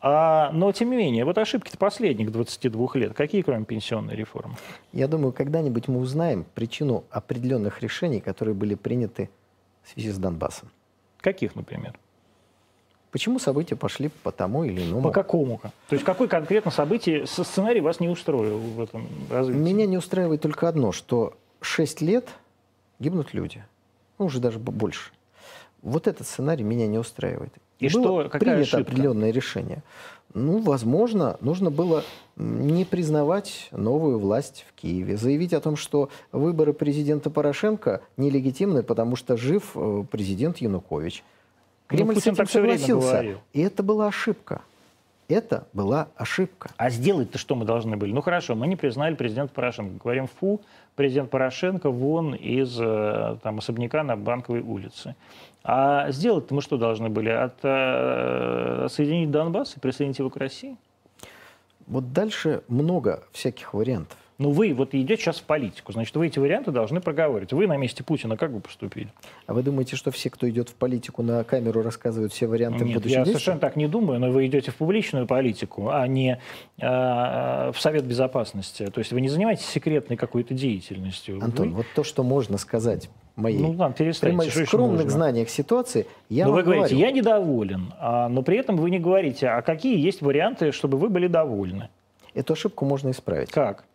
[0.00, 3.14] А, но, тем не менее, вот ошибки-то последних 22 лет.
[3.14, 4.54] Какие, кроме пенсионной реформы?
[4.92, 9.30] Я думаю, когда-нибудь мы узнаем причину определенных решений, которые были приняты
[9.84, 10.70] в связи с Донбассом.
[11.20, 11.94] Каких, например?
[13.16, 15.00] Почему события пошли по тому или иному?
[15.04, 15.58] По какому?
[15.88, 19.58] То есть какой конкретно событие, со- сценарий вас не устроил в этом развитии?
[19.58, 22.28] Меня не устраивает только одно, что 6 лет
[22.98, 23.64] гибнут люди.
[24.18, 25.12] Ну, уже даже больше.
[25.80, 27.54] Вот этот сценарий меня не устраивает.
[27.80, 28.92] И было что- какая принято ошибка?
[28.92, 29.82] определенное решение.
[30.34, 32.04] Ну, возможно, нужно было
[32.36, 39.16] не признавать новую власть в Киеве, заявить о том, что выборы президента Порошенко нелегитимны, потому
[39.16, 41.24] что жив э, президент Янукович.
[41.88, 43.08] Кремль с Ну, Путин этим так согласился.
[43.08, 43.38] говорил.
[43.52, 44.62] И это была ошибка.
[45.28, 46.70] Это была ошибка.
[46.76, 48.12] А сделать-то что мы должны были?
[48.12, 49.98] Ну хорошо, мы не признали президента Порошенко.
[50.02, 50.60] Говорим, фу,
[50.94, 55.16] президент Порошенко вон из э, там, особняка на Банковой улице.
[55.64, 57.30] А сделать-то мы что должны были?
[57.30, 60.76] От, э, соединить Донбасс и присоединить его к России?
[61.88, 64.18] Вот дальше много всяких вариантов.
[64.38, 67.54] Ну вы вот идете сейчас в политику, значит, вы эти варианты должны проговаривать.
[67.54, 69.08] Вы на месте Путина как бы поступили?
[69.46, 72.96] А вы думаете, что все, кто идет в политику, на камеру рассказывают все варианты Нет,
[72.96, 73.32] будущих я действий?
[73.32, 76.38] совершенно так не думаю, но вы идете в публичную политику, а не
[76.78, 78.86] э, в Совет Безопасности.
[78.86, 81.42] То есть вы не занимаетесь секретной какой-то деятельностью.
[81.42, 85.10] Антон, Вы- вот то, что можно сказать моей, ну ладно, при моих скромных можно?
[85.10, 88.90] знаниях ситуации, я но вам вы говорите, говорю, я недоволен, а, но при этом вы
[88.90, 91.88] не говорите, а какие есть варианты, чтобы вы были довольны.
[92.34, 93.50] эту ошибку можно исправить.
[93.50, 93.85] Как?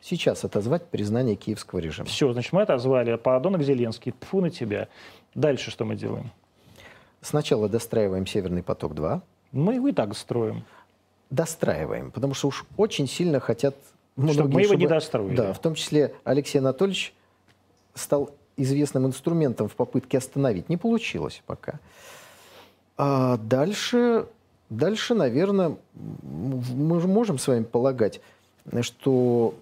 [0.00, 2.06] Сейчас отозвать признание киевского режима.
[2.08, 4.88] Все, значит, мы отозвали подонок Зеленский, тфу на тебя.
[5.34, 6.30] Дальше что мы делаем?
[7.20, 9.20] Сначала достраиваем «Северный поток-2»,
[9.52, 10.64] Мы его и так строим.
[11.28, 13.74] достраиваем, потому что уж очень сильно хотят...
[14.16, 15.36] Чтобы многие, мы его не достроили.
[15.36, 17.14] Да, в том числе Алексей Анатольевич
[17.94, 20.68] стал известным инструментом в попытке остановить.
[20.68, 21.78] Не получилось пока.
[22.96, 24.26] А дальше,
[24.68, 25.76] дальше, наверное,
[26.22, 28.20] мы же можем с вами полагать,
[28.82, 29.54] что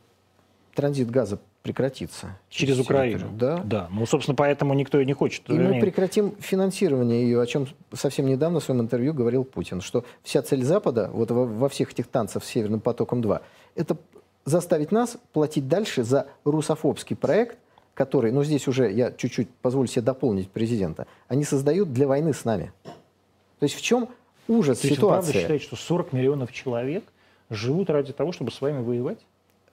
[0.79, 2.39] транзит газа прекратится.
[2.51, 2.79] Через.
[2.79, 3.27] Украину.
[3.33, 3.59] Да.
[3.65, 3.89] Да.
[3.91, 5.43] Ну, собственно, поэтому никто и не хочет.
[5.49, 9.81] И мы вернее, прекратим финансирование ее, о чем совсем недавно в своем интервью говорил Путин,
[9.81, 13.41] что вся цель Запада вот во, во всех этих танцах с Северным потоком-2,
[13.75, 13.97] это
[14.45, 17.59] заставить нас платить дальше за русофобский проект,
[17.95, 22.45] который, ну здесь уже я чуть-чуть позволю себе дополнить президента, они создают для войны с
[22.45, 22.73] нами.
[22.85, 24.11] То есть в чем
[24.47, 25.43] ужас То есть вы правда ситуации?
[25.43, 27.03] считаете, что 40 миллионов человек
[27.51, 29.19] живут ради того, чтобы с вами воевать?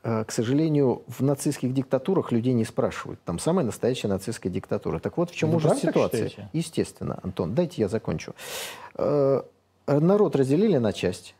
[0.06, 3.20] Э, К сожалению, в нацистских диктатурах людей не спрашивают.
[3.26, 5.00] Там самая настоящая нацистская диктатура.
[5.00, 6.28] Так вот, в чем Вы ужас правда так ситуации?
[6.30, 6.50] считаете?
[6.54, 8.34] Естественно, Антон, дайте я закончу.
[8.96, 9.42] Э,
[9.88, 11.34] Народ разделили на части.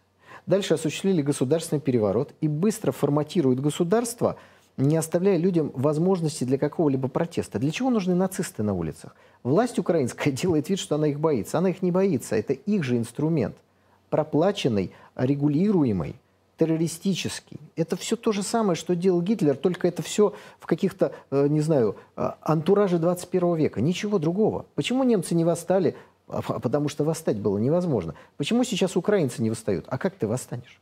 [0.46, 4.38] Дальше осуществили государственный переворот и быстро форматируют государство,
[4.78, 7.58] не оставляя людям возможности для какого-либо протеста.
[7.60, 9.16] Для чего нужны нацисты на улицах?
[9.44, 11.58] Власть украинская делает вид, что она их боится.
[11.60, 12.36] Она их не боится.
[12.36, 13.56] Это их же инструмент.
[14.10, 16.16] Проплаченный, регулируемый,
[16.58, 17.60] террористический.
[17.76, 21.62] Это все то же самое, что делал Гитлер, только это все в каких-то, э, не
[21.62, 23.82] знаю, э, антураже 21 века.
[23.82, 24.66] Ничего другого.
[24.76, 25.96] Почему немцы не восстали?
[26.28, 28.16] А п- потому что восстать было невозможно.
[28.38, 29.86] Почему сейчас украинцы не восстают?
[29.90, 30.80] А как ты восстанешь?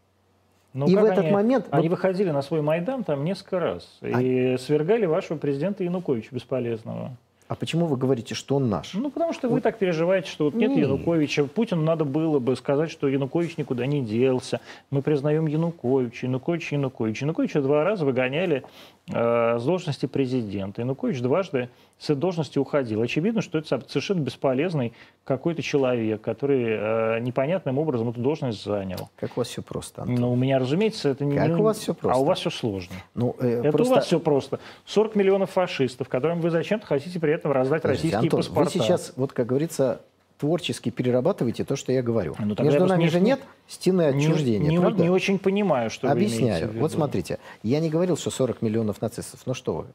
[0.74, 3.97] Ну, И в этот они- момент- Они вот- выходили на свой Майдан там несколько раз
[4.01, 7.15] и свергали вашего президента Януковича бесполезного.
[7.54, 8.95] А почему вы говорите, что он наш?
[8.95, 10.82] Ну, потому что вы так переживаете, что вот нет Не.
[10.82, 11.43] Януковича.
[11.43, 14.60] Путину надо было бы сказать, что Янукович никуда не делся.
[14.89, 17.22] Мы признаем Януковича, Янукович, Янукович.
[17.22, 18.64] Януковича два раза выгоняли
[19.08, 20.82] э, с должности президента.
[20.82, 21.70] Янукович дважды
[22.00, 23.02] с этой должности уходил.
[23.02, 29.10] Очевидно, что это совершенно бесполезный какой-то человек, который э, непонятным образом эту должность занял.
[29.16, 30.16] Как у вас все просто, Антон?
[30.16, 31.38] Но у меня, разумеется, это не...
[31.38, 32.18] Как ну, у вас всё просто.
[32.18, 32.96] А у вас все сложно.
[33.16, 34.60] Ну, э, Это просто- у вас все просто.
[34.86, 38.72] 40 миллионов фашистов, которым вы зачем-то хотите при этом раздать Подождите, российские Антон, паспорта.
[38.80, 40.02] вы сейчас, вот как говорится,
[40.39, 42.36] творчески перерабатываете то, что я говорю.
[42.38, 45.02] Ну, Между нами не- же нет стены Не- отчуждения, не, правда?
[45.02, 46.68] не очень понимаю, что вы Объясняю.
[46.68, 46.82] в виду.
[46.82, 49.39] Вот смотрите, я не говорил, что 40 миллионов нацистов.
[49.46, 49.86] Ну что вы,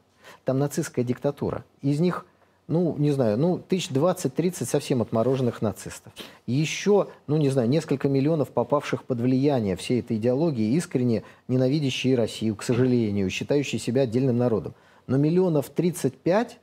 [0.45, 1.63] там нацистская диктатура.
[1.81, 2.25] Из них,
[2.67, 6.13] ну, не знаю, ну, тысяч 20-30 совсем отмороженных нацистов.
[6.45, 12.55] Еще, ну, не знаю, несколько миллионов попавших под влияние всей этой идеологии, искренне ненавидящие Россию,
[12.55, 14.73] к сожалению, считающие себя отдельным народом.
[15.07, 16.59] Но миллионов 35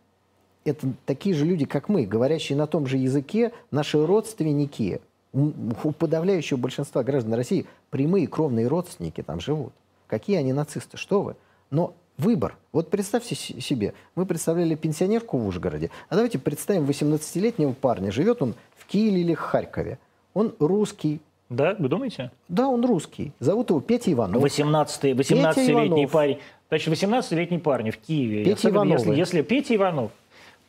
[0.66, 5.01] это такие же люди, как мы, говорящие на том же языке, наши родственники
[5.33, 9.72] У подавляющего большинства граждан России прямые кровные родственники там живут.
[10.07, 11.37] Какие они нацисты, что вы?
[11.70, 12.56] Но выбор.
[12.72, 18.10] Вот представьте себе, вы представляли пенсионерку в Ужгороде, а давайте представим 18-летнего парня.
[18.12, 19.98] Живет он в Киеве или Харькове.
[20.34, 21.20] Он русский.
[21.48, 22.30] Да, вы думаете?
[22.48, 23.32] Да, он русский.
[23.40, 24.42] Зовут его Петя Иванов.
[24.42, 26.38] 18-летний 18 парень.
[26.68, 28.44] Значит, 18-летний парень в Киеве.
[28.44, 28.98] Петя Иванов.
[28.98, 30.10] Если, если Петя Иванов,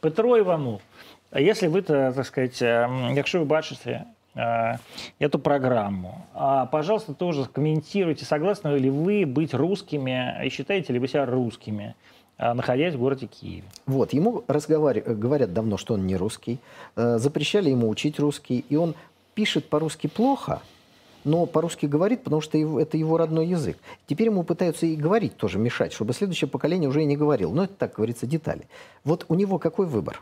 [0.01, 0.81] Петро Иванов,
[1.31, 2.61] а если ви, так сказать,
[3.15, 4.03] якщо ви бачите
[5.19, 6.25] эту программу.
[6.71, 11.95] Пожалуйста, тоже комментируйте, согласны ли вы быть русскими и считаете ли вы себя русскими,
[12.37, 13.63] находясь в городе Киеве.
[13.87, 14.99] Вот, ему разговар...
[14.99, 16.59] говорят давно, что он не русский,
[16.95, 18.93] э, запрещали ему учить русский, и он
[19.33, 20.61] пишет по-русски плохо,
[21.23, 23.77] но по-русски говорит, потому что это его родной язык.
[24.05, 27.51] Теперь ему пытаются и говорить тоже мешать, чтобы следующее поколение уже и не говорило.
[27.51, 28.67] Но это, так говорится, детали.
[29.03, 30.21] Вот у него какой выбор?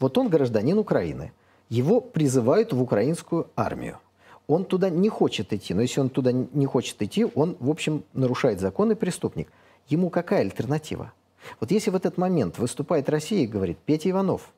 [0.00, 1.30] Вот он гражданин Украины–
[1.68, 3.98] его призывают в украинскую армию.
[4.46, 8.04] Он туда не хочет идти, но если он туда не хочет идти, он, в общем,
[8.12, 9.48] нарушает закон и преступник.
[9.88, 11.12] Ему какая альтернатива?
[11.60, 14.52] Вот если в этот момент выступает Россия и говорит, Петя Иванов,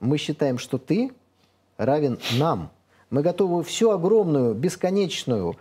[0.00, 1.12] мы считаем, что ты
[1.76, 2.70] равен нам.
[3.10, 5.56] Мы готовы всю огромную, бесконечную,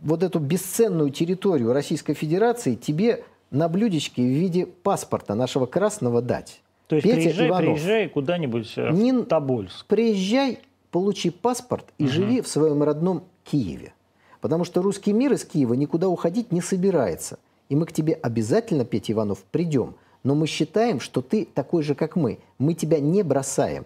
[0.00, 6.60] вот эту бесценную территорию Российской Федерации тебе на блюдечке в виде паспорта нашего красного дать.
[6.88, 9.86] То есть Петя приезжай, Иванов, приезжай куда-нибудь э, в не, Тобольск.
[9.86, 10.58] Приезжай,
[10.90, 12.12] получи паспорт и угу.
[12.12, 13.92] живи в своем родном Киеве.
[14.40, 17.38] Потому что русский мир из Киева никуда уходить не собирается.
[17.68, 19.96] И мы к тебе обязательно, Петя Иванов, придем.
[20.24, 22.38] Но мы считаем, что ты такой же, как мы.
[22.58, 23.84] Мы тебя не бросаем.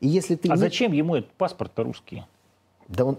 [0.00, 0.58] И если ты а не...
[0.58, 2.22] зачем ему этот паспорт-то русский?
[2.86, 3.18] Да он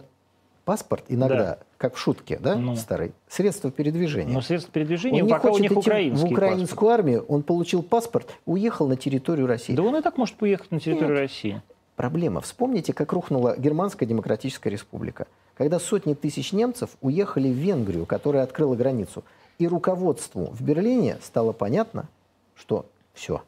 [0.67, 1.57] паспорт иногда, да.
[1.77, 2.75] как в шутке, да, ну.
[2.75, 4.33] старый, средство передвижения.
[4.33, 6.91] Но средство передвижения он пока не у них украинский В украинскую паспорт.
[6.91, 9.73] армию он получил паспорт, уехал на территорию России.
[9.73, 11.19] Да он и так может уехать на территорию Нет.
[11.19, 11.61] России.
[11.95, 12.41] Проблема.
[12.41, 15.27] Вспомните, как рухнула Германская Демократическая Республика.
[15.55, 19.23] Когда сотни тысяч немцев уехали в Венгрию, которая открыла границу.
[19.59, 22.09] И руководству в Берлине стало понятно,
[22.55, 23.41] что все.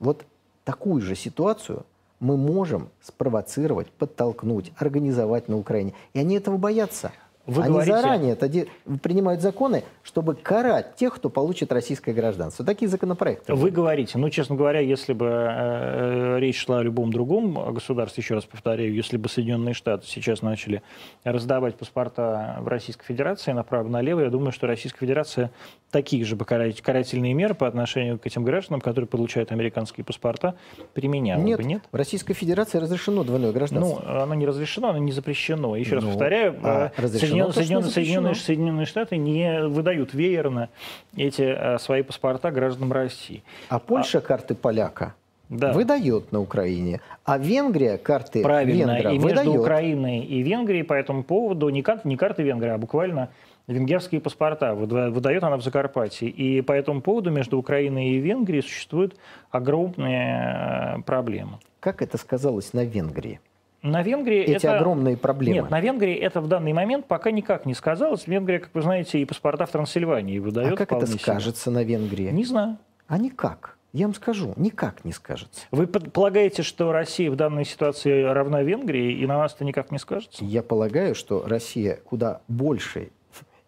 [0.00, 0.24] Вот
[0.64, 1.86] такую же ситуацию
[2.20, 5.94] мы можем спровоцировать, подтолкнуть, организовать на Украине.
[6.14, 7.12] И они этого боятся.
[7.46, 7.92] Вы Они говорите...
[7.92, 8.66] заранее это
[9.02, 12.64] принимают законы, чтобы карать тех, кто получит российское гражданство.
[12.64, 13.54] Такие законопроекты.
[13.54, 18.34] Вы говорите, ну, честно говоря, если бы э, речь шла о любом другом государстве, еще
[18.34, 20.82] раз повторяю, если бы Соединенные Штаты сейчас начали
[21.22, 25.52] раздавать паспорта в Российской Федерации направо-налево, я думаю, что Российская Федерация
[25.90, 30.56] такие же бы карательные меры по отношению к этим гражданам, которые получают американские паспорта,
[30.94, 31.82] применяла нет, бы, нет?
[31.92, 34.02] в Российской Федерации разрешено двойное гражданство.
[34.04, 35.76] Ну, оно не разрешено, оно не запрещено.
[35.76, 37.00] Еще ну, раз повторяю, а, э,
[37.44, 40.68] Соединенные, Соединенные, Соединенные, Соединенные Штаты не выдают веерно
[41.16, 43.42] эти а, свои паспорта гражданам России.
[43.68, 45.14] А Польша а, карты поляка
[45.48, 45.72] да.
[45.72, 49.60] выдает на Украине, а Венгрия карты Правильно, венгра и между выдает.
[49.60, 53.30] Украиной и Венгрией по этому поводу не карты, не карты Венгрии, а буквально
[53.66, 56.28] венгерские паспорта выдает она в Закарпатье.
[56.28, 59.16] И по этому поводу между Украиной и Венгрией существуют
[59.50, 61.58] огромные э, проблемы.
[61.80, 63.40] Как это сказалось на Венгрии?
[63.86, 64.78] На Венгрии Эти это...
[64.78, 65.60] огромные проблемы.
[65.60, 68.26] Нет, на Венгрии это в данный момент пока никак не сказалось.
[68.26, 70.72] Венгрия, как вы знаете, и паспорта в Трансильвании выдает.
[70.72, 71.74] А как это скажется себе.
[71.76, 72.28] на Венгрии?
[72.30, 72.78] Не знаю.
[73.06, 73.76] А никак.
[73.92, 75.62] Я вам скажу, никак не скажется.
[75.70, 79.98] Вы полагаете, что Россия в данной ситуации равна Венгрии, и на нас это никак не
[79.98, 80.44] скажется?
[80.44, 83.10] Я полагаю, что Россия куда больше,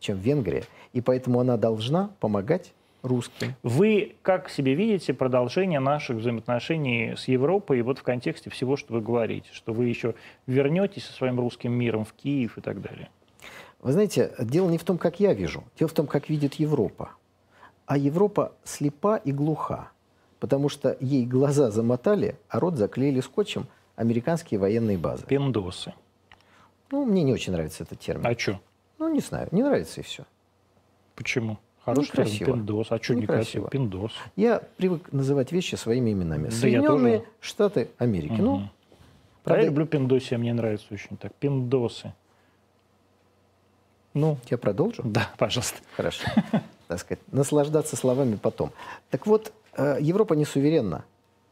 [0.01, 3.55] чем Венгрия, и поэтому она должна помогать русским.
[3.63, 8.93] Вы как себе видите продолжение наших взаимоотношений с Европой, и вот в контексте всего, что
[8.93, 10.15] вы говорите, что вы еще
[10.47, 13.11] вернетесь со своим русским миром в Киев и так далее?
[13.81, 17.11] Вы знаете, дело не в том, как я вижу, дело в том, как видит Европа.
[17.87, 19.91] А Европа слепа и глуха,
[20.41, 25.25] потому что ей глаза замотали, а рот заклеили скотчем американские военные базы.
[25.27, 25.95] Пиндосы.
[26.91, 28.27] Ну, мне не очень нравится этот термин.
[28.27, 28.61] А что?
[28.99, 30.25] Ну, не знаю, не нравится и все.
[31.15, 31.59] Почему?
[31.89, 32.53] Хороший красиво.
[32.53, 32.87] Пиндос.
[32.91, 33.65] А что некрасиво?
[33.65, 33.69] некрасиво?
[33.71, 34.13] Пиндос.
[34.37, 36.49] Я привык называть вещи своими именами.
[36.49, 37.25] Да Соединенные.
[37.41, 38.33] Штаты Америки.
[38.33, 38.43] Угу.
[38.43, 38.69] Ну,
[39.45, 39.63] правда...
[39.63, 41.35] Я люблю пиндоси, мне нравится очень так.
[41.35, 42.13] Пиндосы.
[44.15, 45.03] Ну, я продолжу?
[45.05, 45.79] Да, пожалуйста.
[45.97, 46.25] Хорошо.
[46.89, 48.73] Так сказать, наслаждаться словами потом.
[49.11, 51.05] Так вот, э, Европа не суверенна.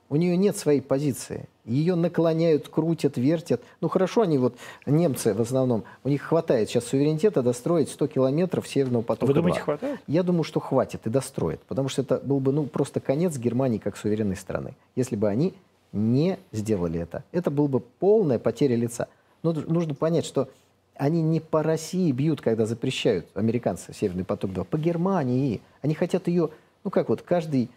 [0.09, 1.49] У нее нет своей позиции.
[1.65, 3.61] Ее наклоняют, крутят, вертят.
[3.81, 8.69] Ну хорошо, они вот, немцы в основном, у них хватает сейчас суверенитета достроить 100 километров
[8.69, 9.27] Северного потока.
[9.27, 10.01] Вы думаете, хватает?
[10.07, 11.61] Я думаю, что хватит и достроят.
[11.63, 14.77] Потому что это был бы ну, просто конец Германии как суверенной страны.
[14.95, 15.55] Если бы они
[15.93, 17.25] не сделали это.
[17.33, 19.09] Это был бы полная потеря лица.
[19.43, 20.49] Но нужно понять, что
[20.95, 25.61] они не по России бьют, когда запрещают американцы Северный поток-2, по Германии.
[25.83, 26.51] Они хотят ее,
[26.85, 27.71] ну как вот, каждый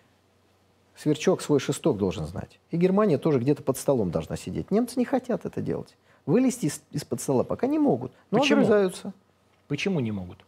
[1.01, 2.59] сверчок свой шесток должен знать.
[2.71, 4.69] И Германия тоже где-то под столом должна сидеть.
[4.69, 5.95] Немцы не хотят это делать.
[6.25, 8.11] Вылезти из- из-под стола пока не могут.
[8.31, 8.59] Но Почему?
[8.61, 9.13] огрызаются.
[9.67, 10.39] Почему не могут?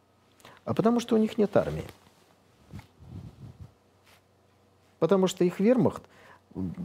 [0.65, 1.85] А потому что у них нет армии.
[4.99, 6.03] Потому что их вермахт,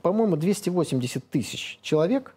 [0.02, 2.34] по-моему, 280 тысяч человек.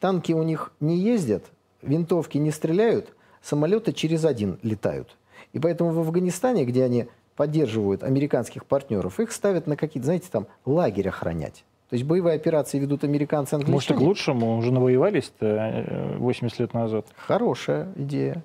[0.00, 1.44] Танки у них не ездят,
[1.82, 3.12] винтовки не стреляют,
[3.42, 5.16] самолеты через один летают.
[5.52, 7.08] И поэтому в Афганистане, где они
[7.38, 11.64] поддерживают американских партнеров, их ставят на какие-то, знаете, там лагерь охранять.
[11.88, 13.74] То есть боевые операции ведут американцы, англичане.
[13.74, 17.06] Может, и к лучшему уже навоевались-то э, 80 лет назад.
[17.16, 18.42] Хорошая идея.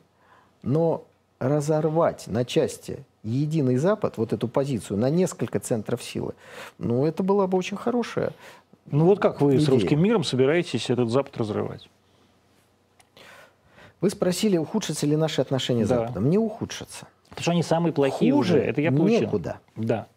[0.62, 1.06] Но
[1.40, 6.36] разорвать на части единый Запад, вот эту позицию, на несколько центров силы,
[6.78, 8.32] ну, это была бы очень хорошая.
[8.92, 9.72] Ну вот как вы с Идея.
[9.72, 11.90] русским миром собираетесь этот Запад разрывать?
[14.02, 16.02] Вы спросили, ухудшатся ли наши отношения с Да.
[16.02, 16.30] Западом.
[16.30, 17.08] Не ухудшатся.
[17.36, 18.64] Потому что они самые плохие Хуже уже.
[18.64, 19.22] Это я получил.
[19.22, 19.60] некуда.
[19.76, 20.08] Да.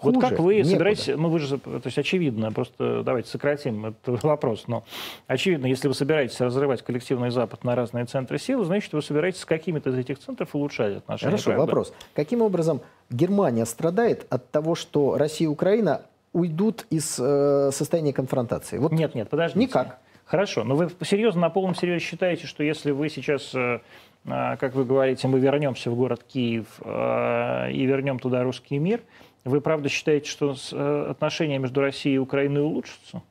[0.00, 0.70] Вот Хуже как вы некуда.
[0.72, 4.82] собираетесь, ну вы же, то есть очевидно, просто давайте сократим этот вопрос, но
[5.28, 9.44] очевидно, если вы собираетесь разрывать коллективный Запад на разные центры силы, значит, вы собираетесь с
[9.44, 11.30] какими-то из этих центров улучшать отношения.
[11.30, 11.60] Хорошо, правда?
[11.66, 11.94] вопрос.
[12.14, 12.80] Каким образом
[13.10, 16.02] Германия страдает от того, что Россия и Украина
[16.32, 18.78] уйдут из э, состояния конфронтации?
[18.78, 19.60] Вот Нет, нет, подождите.
[19.60, 20.00] Никак.
[20.24, 23.80] Хорошо, но вы серьезно, на полном серьезе считаете, что если вы сейчас, э,
[24.24, 29.00] как вы говорите, мы вернемся в город Киев э, и вернем туда русский мир,
[29.44, 33.22] вы правда считаете, что э, отношения между Россией и Украиной улучшатся?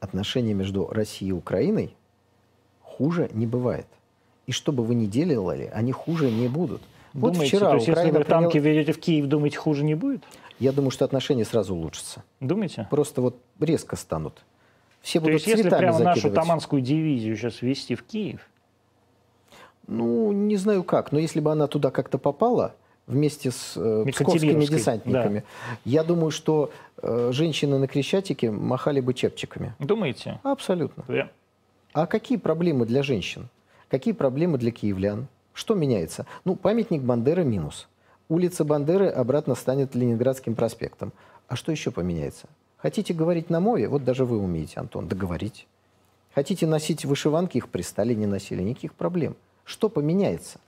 [0.00, 1.94] отношения между Россией и Украиной
[2.80, 3.86] хуже не бывает.
[4.46, 6.82] И что бы вы ни делали, они хуже не будут.
[7.12, 9.84] Вот Думаете, вчера то есть если Украина вы танки приняла- ведете в Киев, думаете, хуже
[9.84, 10.22] не будет?
[10.58, 12.24] Я думаю, что отношения сразу улучшатся.
[12.40, 12.86] Думаете?
[12.90, 14.42] Просто вот резко станут.
[15.00, 16.34] Все То будут есть если прямо нашу закидывать.
[16.34, 18.48] Таманскую дивизию сейчас ввести в Киев,
[19.90, 22.74] Ну, не знаю как, но если бы она туда как-то попала,
[23.08, 25.44] вместе с э, псковскими десантниками,
[25.84, 26.70] я думаю, что
[27.02, 29.74] э, женщины на Крещатике махали бы чепчиками.
[29.80, 30.38] думаете?
[30.44, 31.04] Абсолютно.
[31.08, 31.28] Да.
[31.92, 33.48] А какие проблемы для женщин?
[33.88, 35.26] Какие проблемы для киевлян?
[35.52, 36.24] Что меняется?
[36.44, 37.88] Ну, памятник Бандеры минус.
[38.28, 41.12] Улица Бандеры обратно станет Ленинградским проспектом.
[41.48, 42.46] А что еще поменяется?
[42.76, 43.88] Хотите говорить на мове?
[43.88, 45.66] Вот даже вы умеете, Антон, договорить.
[46.32, 47.56] Хотите носить вышиванки?
[47.56, 48.62] Их при Сталине носили.
[48.62, 49.34] Никаких проблем.
[49.64, 50.60] Что поменяется?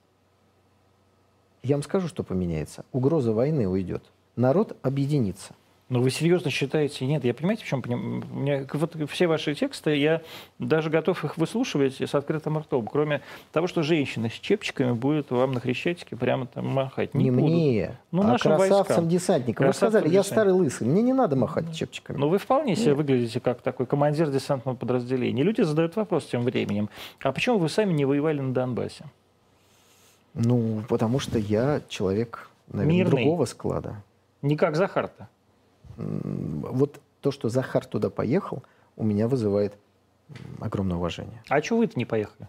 [1.62, 2.84] Я вам скажу, что поменяется.
[2.92, 4.04] Угроза войны уйдет.
[4.36, 5.54] Народ объединится.
[5.92, 7.04] Но вы серьезно считаете?
[7.04, 10.22] Нет, я понимаете, в чем меня вот все ваши тексты, я
[10.58, 13.20] даже готов их выслушивать с открытым ртом, кроме
[13.52, 17.12] того, что женщина с чепчиками будет вам на Хрещатике прямо там махать.
[17.12, 17.44] Не, будут.
[17.44, 19.66] мне, Ну, а нашим красавцам-десантникам.
[19.66, 22.16] Вы сказали, я старый лысый, мне не надо махать чепчиками.
[22.16, 25.42] Но вы вполне себе выглядите как такой командир десантного подразделения.
[25.42, 26.88] Люди задают вопрос тем временем.
[27.20, 29.04] А почему вы сами не воевали на Донбассе?
[30.32, 33.24] Ну, потому что я человек, наверное, Мирный.
[33.24, 33.96] другого склада.
[34.40, 35.28] Не как Захарта.
[35.96, 38.62] Вот то, что Захар туда поехал,
[38.96, 39.76] у меня вызывает
[40.60, 41.42] огромное уважение.
[41.48, 42.48] А чего вы-то не поехали,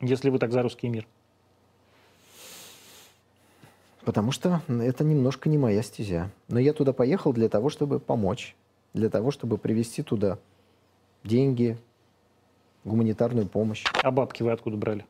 [0.00, 1.06] если вы так за русский мир?
[4.04, 6.30] Потому что это немножко не моя стезя.
[6.48, 8.56] Но я туда поехал для того, чтобы помочь,
[8.94, 10.38] для того, чтобы привезти туда
[11.22, 11.78] деньги,
[12.84, 13.84] гуманитарную помощь.
[14.02, 15.06] А бабки вы откуда брали?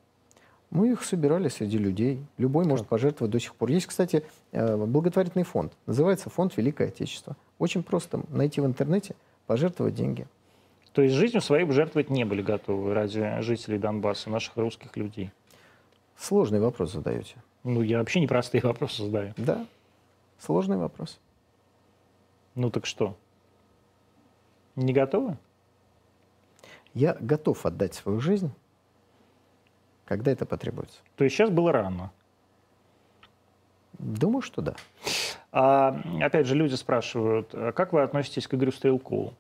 [0.71, 2.25] Мы их собирали среди людей.
[2.39, 3.71] Любой может пожертвовать до сих пор.
[3.71, 5.73] Есть, кстати, э, благотворительный фонд.
[5.87, 7.37] Называется фонд Великое Отечество.
[7.59, 9.17] Очень просто найти в интернете,
[9.47, 10.27] пожертвовать деньги.
[10.93, 15.31] То есть жизнью своей бы жертвовать не были готовы ради жителей Донбасса, наших русских людей?
[16.17, 17.37] Сложный вопрос задаете.
[17.65, 19.35] Ну, я вообще непростые вопросы задаю.
[19.37, 19.67] Да,
[20.39, 21.19] сложный вопрос.
[22.55, 23.17] Ну так что?
[24.77, 25.37] Не готовы?
[26.95, 28.51] Я готов отдать свою жизнь,
[30.11, 30.99] когда это потребуется.
[31.15, 32.11] То есть сейчас было рано.
[33.97, 34.75] Думаю, что да.
[35.53, 39.35] А, опять же, люди спрашивают, а как вы относитесь к Игорю Стрелкову?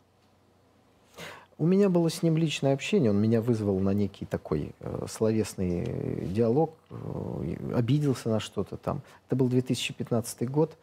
[1.58, 5.82] У меня было с ним личное общение, он меня вызвал на некий такой э, словесный
[5.84, 9.02] э, диалог, э, обиделся на что-то там.
[9.26, 10.76] Это был 2015 год.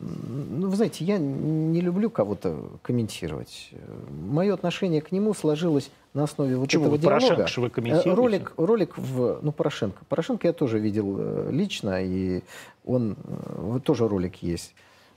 [0.00, 3.70] Ну, вы знаете, я не люблю кого-то комментировать.
[4.08, 7.60] Мое отношение к нему сложилось на основе вот Чего этого вы Порошенко диалога.
[7.60, 8.14] вы Э, комментируете?
[8.14, 9.40] Ролик, ролик в...
[9.42, 10.04] Ну, Порошенко.
[10.08, 12.42] Порошенко я тоже видел э, лично, и
[12.86, 13.16] он...
[13.24, 14.74] э, Вот тоже ролик есть.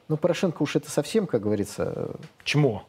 [0.07, 2.09] Но Порошенко уж это совсем, как говорится,
[2.43, 2.83] Чмо?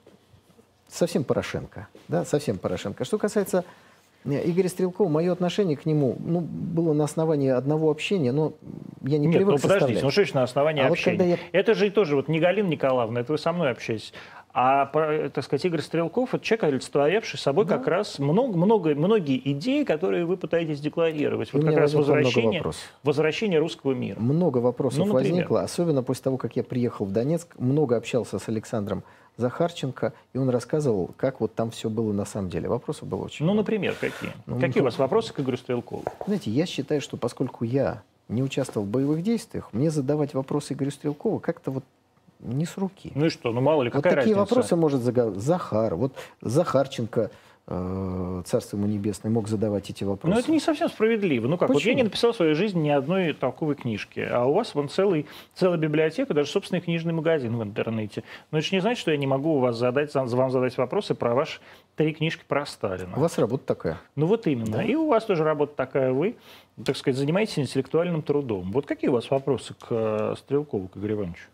[0.89, 1.89] совсем Порошенко.
[2.09, 3.05] Да, совсем Порошенко.
[3.05, 3.65] Что касается
[4.25, 8.53] Игоря Стрелкова, мое отношение к нему ну, было на основании одного общения, но
[9.03, 10.03] я не Нет, привык ну подождите, составлять.
[10.03, 11.19] ну что значит на основании А вот общения?
[11.19, 14.13] когда я- Это же и тоже, вот не Галина Николаевна, это вы со мной общаетесь.
[14.61, 14.87] А,
[15.33, 20.25] так сказать, Игорь Стрелков, это человек, олицетворявший собой как раз много, много, многие идеи, которые
[20.25, 21.53] вы пытаетесь декларировать.
[21.53, 22.65] Вот как раз возвращение,
[23.05, 24.19] возвращение русского мира.
[24.19, 25.31] Много вопросов Ну, например.
[25.33, 29.05] возникло, особенно после того, как я приехал в Донецк, много общался с Александром
[29.37, 32.69] Захарченко, и он рассказывал, как вот там все было на самом деле.
[32.69, 33.63] Вопросов было очень Ну, много.
[33.65, 34.33] например, какие?
[34.47, 36.03] Ну, какие ну, у вас вопросы к Игорю Стрелкову?
[36.27, 40.91] Знаете, я считаю, что поскольку я не участвовал в боевых действиях, мне задавать вопросы Игорю
[40.91, 41.85] Стрелкову как-то вот
[42.41, 43.13] не с руки.
[43.15, 43.53] Ну и что?
[43.53, 44.55] Ну, мало ли, Вот какая такие разница?
[44.55, 45.95] вопросы может задавать Захар.
[45.95, 47.31] Вот Захарченко,
[47.67, 50.35] э, царство ему небесное, мог задавать эти вопросы.
[50.35, 51.49] Ну, это не совсем справедливо.
[51.49, 51.97] Ну как, вот я Почему?
[51.97, 55.79] не написал в своей жизни ни одной толковой книжки, а у вас вон целый, целая
[55.79, 58.23] библиотека, даже собственный книжный магазин в интернете.
[58.51, 61.15] Но это же не значит, что я не могу у вас задать, вам задать вопросы
[61.15, 61.61] про ваши
[61.97, 63.17] три книжки про Сталина.
[63.17, 63.99] У вас работа такая.
[64.15, 64.73] Ну вот именно.
[64.79, 64.83] Да.
[64.83, 66.37] И у вас тоже работа такая, вы,
[66.85, 68.71] так сказать, занимаетесь интеллектуальным трудом.
[68.71, 71.49] Вот какие у вас вопросы к э, Стрелкову, к Игорю Ивановичу?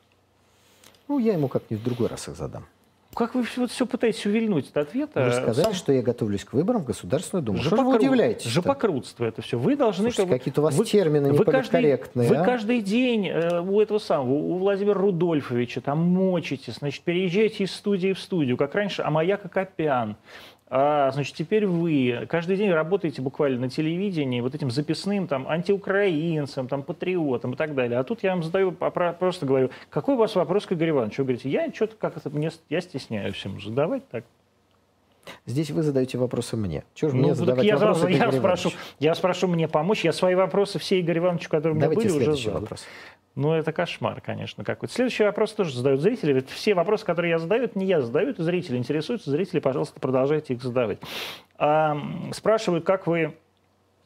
[1.09, 2.67] Ну, я ему как-нибудь в другой раз их задам.
[3.15, 5.23] Как вы все, вот все пытаетесь увильнуть от ответа?
[5.23, 7.59] Вы же сказали, Сам- что я готовлюсь к выборам в Государственную Думу.
[7.59, 8.51] Что же вы Жопокру- удивляетесь?
[8.51, 9.57] Жопокрутство это все.
[9.57, 10.11] Вы должны...
[10.11, 12.45] Слушайте, как какие-то у вас вы- термины вы каждый, неполиткорректные, вы а?
[12.45, 18.15] каждый день э, у этого самого, у Владимира Рудольфовича там мочите, значит, переезжаете из студии
[18.15, 20.17] в студию, как раньше, а моя Акопян.
[20.77, 26.67] А, значит, теперь вы каждый день работаете буквально на телевидении вот этим записным там антиукраинцем,
[26.67, 27.97] там патриотом и так далее.
[27.97, 31.23] А тут я вам задаю, про- просто говорю, какой у вас вопрос к Игорю Ивановичу?
[31.23, 34.25] Вы говорите, я что-то как-то, мне, я стесняюсь ему задавать так.
[35.47, 36.85] Здесь вы задаете вопросы мне.
[36.95, 40.05] Чего же Ну, мне задавать я, вопросы я Игорю спрошу, я спрошу мне помочь.
[40.05, 42.61] Я свои вопросы все Игорю Ивановичу, которые у меня Давайте были, уже задал.
[42.61, 42.85] вопрос.
[43.35, 44.95] Ну, это кошмар, конечно, какой-то.
[44.95, 46.33] Следующий вопрос тоже задают зрители.
[46.33, 49.31] Ведь все вопросы, которые я задаю, это не я задаю, это зрители интересуются.
[49.31, 50.99] Зрители, пожалуйста, продолжайте их задавать.
[51.59, 51.97] А,
[52.33, 53.35] спрашивают, как вы,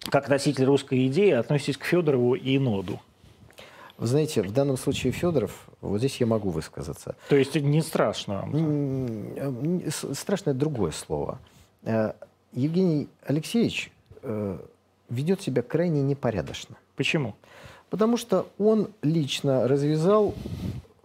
[0.08, 3.00] как носитель русской идеи, относитесь к Федорову и Ноду?
[3.98, 7.16] Вы знаете, в данном случае Федоров, вот здесь я могу высказаться.
[7.28, 8.48] То есть не страшно
[9.90, 11.38] с- Страшно это другое слово.
[11.82, 12.12] Э,
[12.52, 13.90] Евгений Алексеевич
[14.22, 14.58] э,
[15.10, 16.76] ведет себя крайне непорядочно.
[16.96, 17.34] Почему?
[17.90, 20.34] Потому что он лично развязал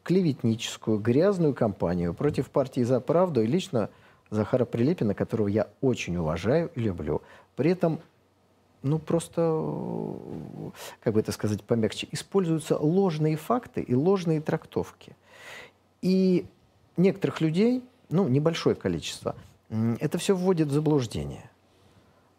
[0.03, 3.89] клеветническую, грязную кампанию против партии «За правду» и лично
[4.29, 7.21] Захара Прилепина, которого я очень уважаю и люблю.
[7.55, 7.99] При этом,
[8.83, 10.69] ну просто, э,
[11.01, 15.15] как бы это сказать помягче, используются ложные факты и ложные трактовки.
[16.01, 16.45] И
[16.97, 19.35] некоторых людей, ну небольшое количество,
[19.99, 21.49] это все вводит в заблуждение.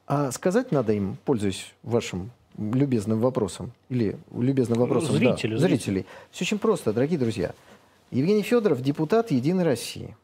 [0.07, 6.07] А сказать надо им, пользуясь вашим любезным вопросом, или любезным вопросом да, Зрителю, зрителей.
[6.31, 7.53] Все очень просто, дорогие друзья.
[8.11, 10.17] Евгений Федоров– депутат «Единой России».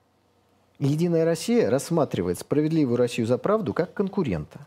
[0.79, 4.67] «Единая Россия» рассматривает «Справедливую Россию за правду» как конкурента.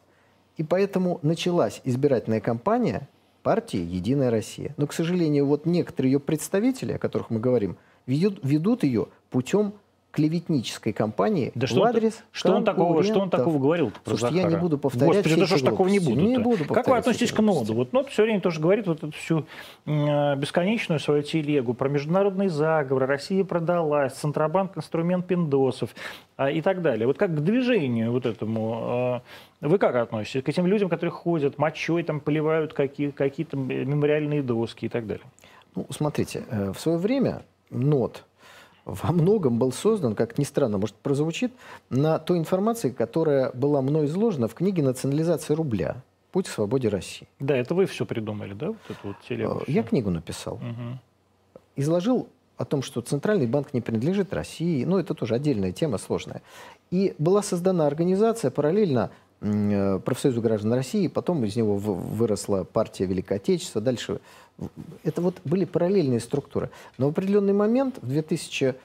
[0.57, 3.07] И поэтому началась избирательная кампания
[3.41, 4.73] партии «Единая Россия».
[4.77, 9.73] Но, к сожалению, вот некоторые ее представители, о которых мы говорим, ведут, ведут ее путем
[10.13, 14.15] клеветнической кампании Да в что, он, адрес что, он такого, что он такого говорил про
[14.15, 14.55] Слушайте, я Захара?
[14.55, 17.31] не буду повторять Господи, да что ж такого не буду Не буду Как вы относитесь
[17.31, 17.73] к ноду?
[17.73, 19.45] Вот НОД все время тоже говорит вот эту всю
[19.87, 25.89] м, бесконечную свою телегу про международный заговор, Россия продалась, Центробанк инструмент пиндосов
[26.37, 27.07] а, и так далее.
[27.07, 29.21] Вот как к движению вот этому а,
[29.61, 30.43] вы как относитесь?
[30.43, 35.25] К этим людям, которые ходят, мочой там поливают какие, какие-то мемориальные доски и так далее?
[35.75, 37.41] Ну, смотрите, э, в свое время
[37.71, 38.25] НОТ
[38.85, 41.53] во многом был создан, как ни странно, может, прозвучит,
[41.89, 46.01] на той информации, которая была мной изложена в книге «Национализация рубля.
[46.31, 47.27] Путь к свободе России».
[47.39, 49.59] Да, это вы все придумали, да, вот эту вот телегу?
[49.59, 50.57] Э, Я книгу написал.
[50.57, 50.99] Мгм.
[51.75, 52.27] изложил
[52.57, 54.83] о том, что Центральный банк не принадлежит России.
[54.85, 56.41] Ну, это тоже отдельная тема, сложная.
[56.91, 59.09] И была создана организация параллельно
[59.43, 64.19] профсоюзу граждан России, потом из него выросла партия Великое Отечество, дальше...
[65.03, 66.69] Это вот были параллельные структуры.
[66.99, 68.75] Но в определенный момент, в 2000...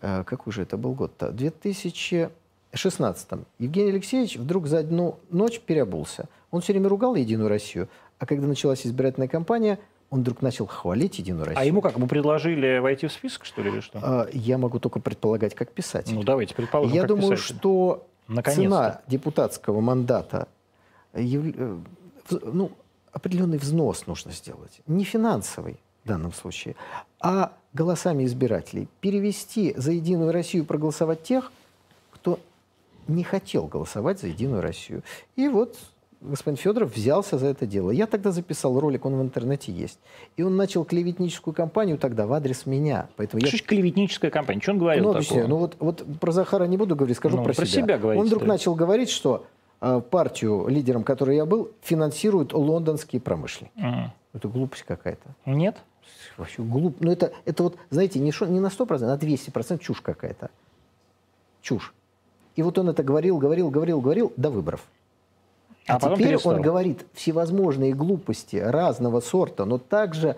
[0.00, 1.30] э, Какой же это был год-то?
[1.30, 3.28] 2016
[3.58, 6.28] Евгений Алексеевич вдруг за одну ночь переобулся.
[6.50, 7.88] Он все время ругал Единую Россию,
[8.18, 9.78] а когда началась избирательная кампания,
[10.10, 11.60] он вдруг начал хвалить Единую Россию.
[11.62, 13.98] А ему как, ему предложили войти в список, что ли, или что?
[14.02, 16.14] А, Я могу только предполагать, как писатель.
[16.14, 17.54] Ну, давайте предположим, Я как думаю, писатель.
[17.56, 18.06] что.
[18.44, 20.48] Цена депутатского мандата,
[21.12, 21.78] э,
[22.30, 22.70] ну,
[23.12, 24.80] определенный взнос нужно сделать.
[24.86, 26.74] Не финансовый в данном случае,
[27.20, 28.88] а голосами избирателей.
[29.00, 31.52] Перевести за Единую Россию, проголосовать тех,
[32.12, 32.40] кто
[33.08, 35.02] не хотел голосовать за Единую Россию.
[35.36, 35.76] И вот
[36.22, 37.90] господин Федоров взялся за это дело.
[37.90, 39.98] Я тогда записал ролик, он в интернете есть.
[40.36, 43.08] И он начал клеветническую кампанию тогда в адрес меня.
[43.16, 44.60] Поэтому я Что значит клеветническая кампания?
[44.60, 45.18] Что он говорил ну, такого?
[45.18, 45.48] объясняю.
[45.48, 48.26] Ну вот, вот про Захара не буду говорить, скажу Ну, про, про себя говорите, Он
[48.26, 49.46] вдруг начал говорить, что
[49.80, 53.72] э, партию, лидером которой я был, финансируют лондонские промышленники.
[53.76, 54.12] Мгм.
[54.34, 55.28] Это глупость какая-то.
[55.44, 55.76] Нет?
[56.36, 56.96] Вообще глуп.
[57.00, 60.50] Ну это, это вот, знаете, не, шо- не на 100%, а на 200% чушь какая-то.
[61.60, 61.92] Чушь.
[62.56, 64.84] И вот он это говорил, говорил, говорил, говорил до выборов.
[65.86, 66.54] А А, потом теперь перестал.
[66.54, 70.36] он говорит всевозможные глупости разного сорта, но также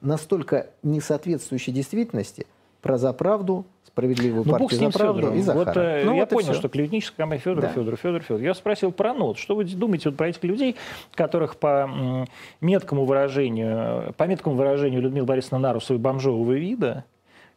[0.00, 2.46] настолько не соответствующие действительности,
[2.80, 5.64] про заправду, справедливую ну, партию с ним за правду и Захара.
[5.64, 7.68] Вот, э, ну, я вот понял, что клеветническая компания Федор, Да.
[7.68, 8.40] Федор, Федор, Федор.
[8.40, 9.38] Я спросил про НОТ.
[9.38, 10.76] Что вы думаете вот про этих людей,
[11.14, 12.26] которых по
[12.60, 17.04] меткому выражению, по меткому выражению Людмилы Борисовны Нарусовой бомжового вида,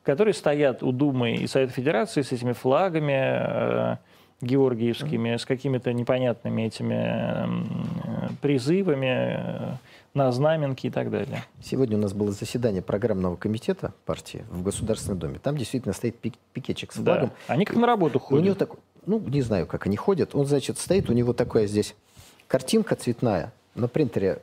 [0.01, 3.97] которые стоят у Думы и Совета Федерации с этими флагами э,
[4.41, 9.75] георгиевскими, с какими-то непонятными этими м, э, призывами э,
[10.13, 11.43] на знаменки и так далее.
[11.61, 15.39] Сегодня у нас было заседание программного комитета партии в Государственном Доме.
[15.41, 17.13] Там действительно стоит пик- пикетчик с Да.
[17.13, 17.31] флагом.
[17.47, 18.57] Они как на работу И У него ходят.
[18.57, 18.69] так,
[19.05, 20.35] ну, не знаю, как они ходят.
[20.35, 21.95] Он, значит, стоит, у него такая здесь
[22.47, 24.39] картинка цветная на принтере.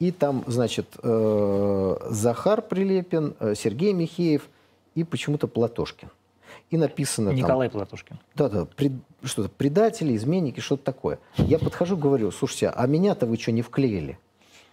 [0.00, 4.48] И там, значит, э, Захар Прилепин, э, Сергей Михеев
[4.94, 6.08] и почему-то Платошкин.
[6.70, 7.36] И написано там...
[7.36, 8.18] Николай Платошкин.
[8.34, 8.92] Да-да, пред-
[9.22, 11.18] что-то предатели, изменники, что-то такое.
[11.36, 14.18] Я подхожу, говорю, слушайте, а меня-то вы что, не вклеили?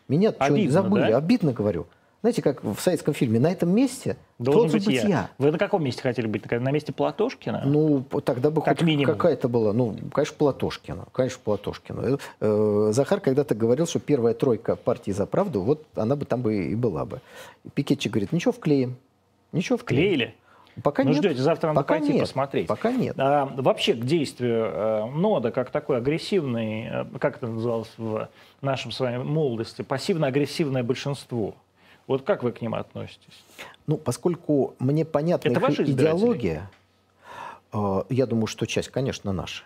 [0.08, 1.12] Меня что, Обидно, забыли?
[1.12, 1.18] да?
[1.18, 1.88] Обидно, говорю.
[2.22, 5.30] Знаете, как в советском фильме, на этом месте Должен должен быть я.
[5.38, 6.50] Вы на каком месте хотели быть?
[6.50, 7.62] На месте Платошкина?
[7.66, 9.14] Ну, тогда бы Как хоть минимум.
[9.14, 12.02] какая-то была, ну, конечно, Платошкина, конечно, Платошкина.
[12.02, 16.42] Э, э, Захар когда-то говорил, что первая тройка партии «За правду», вот она бы там
[16.42, 17.22] бы и была бы.
[17.76, 18.98] Пикетчик говорит, ничего, вклеим.
[19.52, 20.02] Ничего, вклеим.
[20.04, 20.36] Клеили?
[20.84, 21.20] Пока Ну, нет.
[21.20, 22.22] ждете, завтра надо Пока пойти нет.
[22.22, 22.68] посмотреть.
[22.68, 23.16] Пока нет.
[23.18, 28.28] А, вообще к действию э, нода как такой агрессивный, э, как это называлось в
[28.62, 31.56] нашем с вами молодости, пассивно-агрессивное большинство.
[32.08, 33.44] Вот как вы к ним относитесь?
[33.88, 36.70] Ну, поскольку мне понятна Это их идеология,
[37.72, 39.64] э, я думаю, что часть, конечно, наша.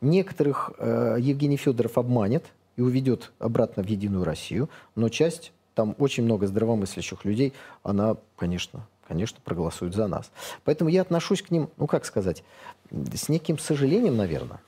[0.00, 2.44] Некоторых э, Евгений Федоров обманет
[2.76, 7.52] и уведет обратно в Единую Россию, но часть, там очень много здравомыслящих людей,
[7.82, 10.30] она, конечно, конечно, проголосует за нас.
[10.64, 12.44] Поэтому я отношусь к ним, ну, как сказать,
[12.90, 14.60] с неким сожалением, наверное.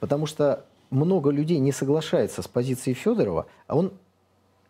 [0.00, 3.92] Потому что много людей не соглашается с позицией Федорова, а он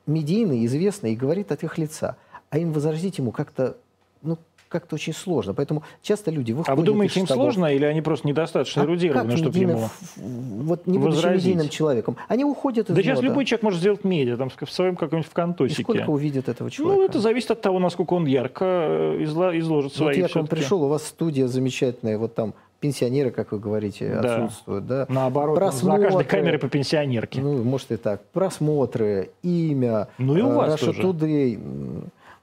[0.07, 2.16] медийный, известный и говорит от их лица.
[2.51, 3.76] А им возразить ему как-то,
[4.22, 4.38] ну,
[4.71, 5.53] как-то очень сложно.
[5.53, 7.43] Поэтому часто люди выходят А вы думаете, им штабов.
[7.43, 9.89] сложно или они просто недостаточно А эрудированы, чтобы ему...
[10.16, 12.16] Вот не будучи медийным человеком.
[12.29, 15.31] Они уходят из Да сейчас любой человек может сделать медиа, там, в своем каком-нибудь И
[15.31, 15.83] вконтосике.
[15.83, 17.01] сколько увидят этого человека?
[17.01, 20.47] Ну, это зависит от того, насколько он ярко э, изложит Вот свои я к вам
[20.47, 24.45] пришел, у вас студия замечательная, вот там пенсионеры, как вы говорите, Да.
[24.45, 24.87] отсутствуют.
[24.87, 25.07] Да?
[25.09, 26.05] Наоборот, Просмотры.
[26.05, 27.41] каждой камерой по пенсионерке.
[27.41, 28.23] Ну, может и так.
[28.33, 31.03] Просмотры, имя, Ну и у э, вас Russia тоже.
[31.03, 31.59] Today.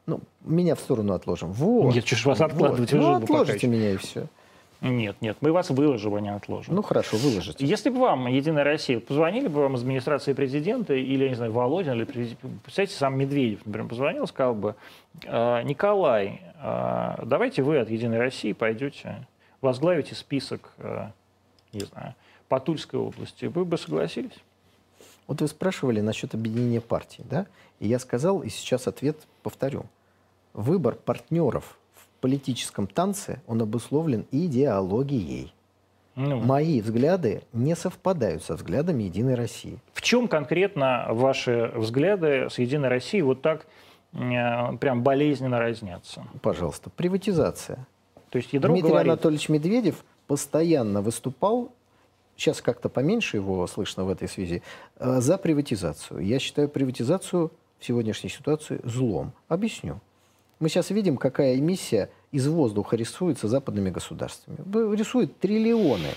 [0.08, 1.52] Ну, меня в сторону отложим.
[1.52, 1.94] Вот.
[1.94, 2.52] Нет, ж вас Вот.
[2.52, 4.28] откладывать, вы Ну, отложите меня и все.
[4.80, 6.76] Нет, нет, мы вас выложим, а не отложим.
[6.76, 7.66] Ну, хорошо, выложите.
[7.66, 11.52] Если бы вам Единая Россия, позвонили бы вам из администрации президента, или, я не знаю,
[11.52, 12.06] Володин, или,
[12.64, 14.76] представьте, сам Медведев, например, позвонил, сказал бы,
[15.26, 19.28] «А, Николай, а, давайте вы от Единой России пойдете,
[19.62, 21.12] возглавите список, а,
[21.74, 22.14] не знаю,
[22.48, 24.38] по Тульской области, вы бы согласились?
[25.26, 27.48] Вот вы спрашивали насчет объединения партий, да?
[27.80, 29.86] И я сказал, и сейчас ответ повторю.
[30.58, 35.54] Выбор партнеров в политическом танце, он обусловлен идеологией.
[36.16, 39.78] Ну, Мои взгляды не совпадают со взглядами Единой России.
[39.94, 43.68] в чем конкретно ваши взгляды с Единой Россией вот так
[44.14, 44.18] э,
[44.78, 46.26] прям болезненно разнятся?
[46.42, 47.86] Пожалуйста, приватизация.
[48.32, 51.72] То есть ядро Дмитрий говорит, Анатольевич Медведев постоянно выступал,
[52.36, 54.64] сейчас как-то поменьше его слышно в этой связи,
[54.98, 56.22] э, за приватизацию.
[56.22, 59.34] Я считаю приватизацию в сегодняшней ситуации злом.
[59.50, 60.02] Объясню.
[60.60, 64.58] Мы сейчас видим, какая эмиссия из воздуха рисуется западными государствами.
[64.96, 66.10] Рисуют триллионы.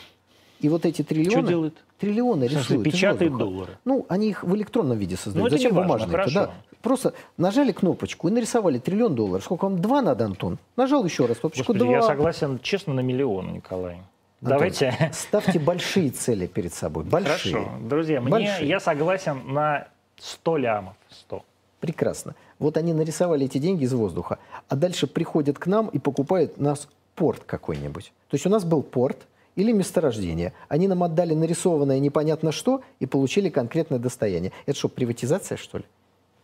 [0.60, 1.48] И вот эти триллионы...
[1.48, 1.74] делает?
[1.98, 3.38] Триллионы В смысле, рисуют воздуха.
[3.38, 3.78] доллары?
[3.84, 5.50] Ну, они их в электронном виде создают.
[5.50, 6.34] Ну, Зачем важно, бумажные?
[6.34, 6.50] Да.
[6.82, 9.44] Просто нажали кнопочку и нарисовали триллион долларов.
[9.44, 9.80] Сколько вам?
[9.80, 10.58] Два надо, Антон?
[10.76, 11.62] Нажал еще раз кнопочку.
[11.62, 11.92] Господи, два.
[11.92, 13.94] я согласен, честно, на миллион, Николай.
[13.94, 14.08] Антон,
[14.40, 15.10] Давайте.
[15.12, 17.04] Ставьте большие цели перед собой.
[17.04, 17.54] Большие.
[17.54, 17.72] Хорошо.
[17.82, 18.68] Друзья, мне, Большие.
[18.68, 19.88] я согласен на
[20.18, 20.94] 100 лямов.
[21.10, 21.44] 100.
[21.80, 22.34] Прекрасно.
[22.58, 26.88] Вот они нарисовали эти деньги из воздуха, а дальше приходят к нам и покупают нас
[27.14, 28.12] порт какой-нибудь.
[28.28, 29.26] То есть у нас был порт
[29.56, 30.52] или месторождение.
[30.68, 34.52] Они нам отдали нарисованное непонятно что и получили конкретное достояние.
[34.66, 35.84] Это что, приватизация, что ли?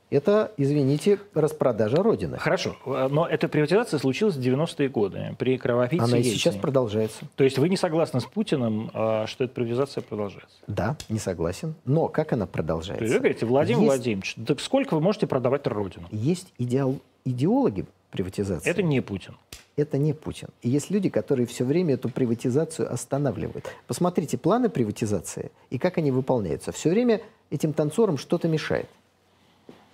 [0.09, 2.39] Это, извините, распродажа Родины.
[2.39, 2.77] Хорошо.
[2.87, 6.37] Но эта приватизация случилась в 90-е годы при кровопийце Она и Ельцине.
[6.37, 7.25] сейчас продолжается.
[7.35, 10.57] То есть вы не согласны с Путиным, э, что эта приватизация продолжается?
[10.69, 11.75] Да, не согласен.
[11.85, 13.05] Но как она То есть продолжается?
[13.05, 16.07] вы говорите, Владимир Есть- Владимирович, так сколько вы можете продавать Родину?
[16.13, 18.71] Есть идеал- идеологи приватизации.
[18.71, 19.37] Это не Путин.
[19.77, 20.49] Это не Путин.
[20.63, 23.67] И есть люди, которые все время эту приватизацию останавливают.
[23.89, 26.71] Посмотрите планы приватизации и как они выполняются.
[26.73, 28.87] Все время этим танцорам что-то мешает.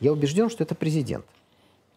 [0.03, 1.25] Я убежден, что это президент.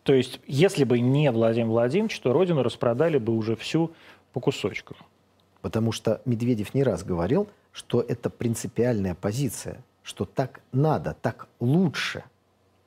[0.03, 3.91] То есть, если бы не Владимир Владимирович, то Родину распродали бы уже всю
[4.31, 4.95] по кусочкам.
[5.61, 12.23] Потому что Медведев не раз говорил, что это принципиальная позиция, что так надо, так лучше.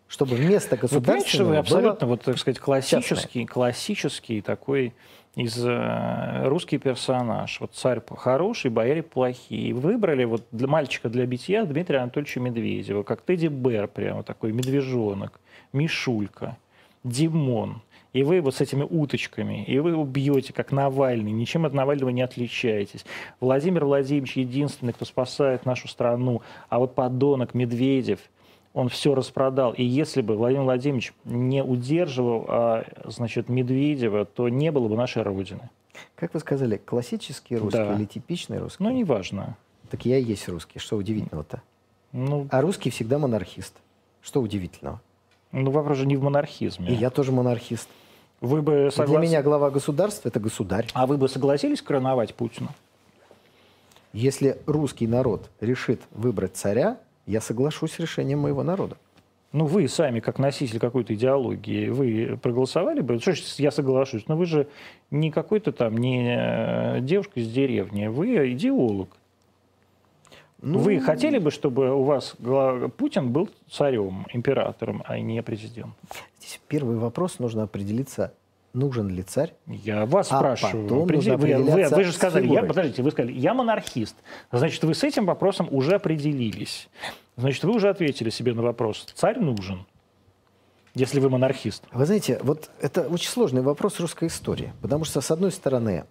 [0.06, 2.64] чтобы вместо Вы понимаете, что государственного вы было абсолютно, вот, так сказать, частное.
[2.64, 4.94] классический, классический такой
[5.35, 7.61] из э, русский персонаж.
[7.61, 9.74] Вот царь хороший, бояре плохие.
[9.74, 15.41] Выбрали вот для мальчика для битья Дмитрия Анатольевича Медведева, как Тедди Бэр, прямо такой медвежонок,
[15.72, 16.57] Мишулька,
[17.05, 17.83] Димон.
[18.14, 22.09] И вы вот с этими уточками, и вы его бьете, как Навальный, ничем от Навального
[22.09, 23.05] не отличаетесь.
[23.39, 26.41] Владимир Владимирович единственный, кто спасает нашу страну.
[26.70, 28.20] А вот подонок Медведев,
[28.74, 29.72] он все распродал.
[29.72, 35.22] И если бы Владимир Владимирович не удерживал, а, значит, Медведева, то не было бы нашей
[35.22, 35.70] Родины.
[36.14, 37.94] Как вы сказали, классический русский Да.
[37.94, 38.82] или типичный русский?
[38.84, 39.56] Ну, неважно.
[39.90, 40.78] Так я и есть русский.
[40.78, 41.62] Что удивительного-то?
[42.12, 43.74] Ну, А русский всегда монархист.
[44.20, 45.00] Что удивительного?
[45.50, 46.88] ну, вопрос же не в монархизме.
[46.88, 47.88] И я тоже монархист.
[48.40, 50.86] Вы бы соглас- Для меня глава государства– это государь.
[50.92, 52.68] А вы бы согласились короновать Путина?
[54.12, 56.98] Если русский народ решит выбрать царя,
[57.29, 58.97] я соглашусь с решением моего народа.
[59.53, 63.18] Ну, вы сами, как носитель какой-то идеологии, вы проголосовали бы?
[63.18, 64.68] Что ж, я соглашусь, но вы же
[65.11, 69.09] не какой-то там, не э, девушка из деревни, вы идеолог.
[70.61, 72.35] Ну, Вы хотели бы, чтобы у вас
[72.97, 75.95] Путин был царем, императором, а не президентом?
[76.41, 78.35] Здесь первый вопрос нужно определиться,
[78.79, 79.53] нужен ли царь.
[79.66, 80.87] Я вас А спрашиваю.
[80.87, 84.16] нужно вы, вы- вы же сказали, я, подождите, вы сказали, я монархист.
[84.53, 86.89] Значит, вы с этим вопросом уже определились.
[87.37, 89.87] Значит, вы уже ответили себе на вопрос, царь нужен,
[90.95, 91.85] если вы монархист.
[91.93, 94.72] Вы знаете, вот это очень сложный вопрос русской истории.
[94.81, 96.05] Потому что, с одной стороны,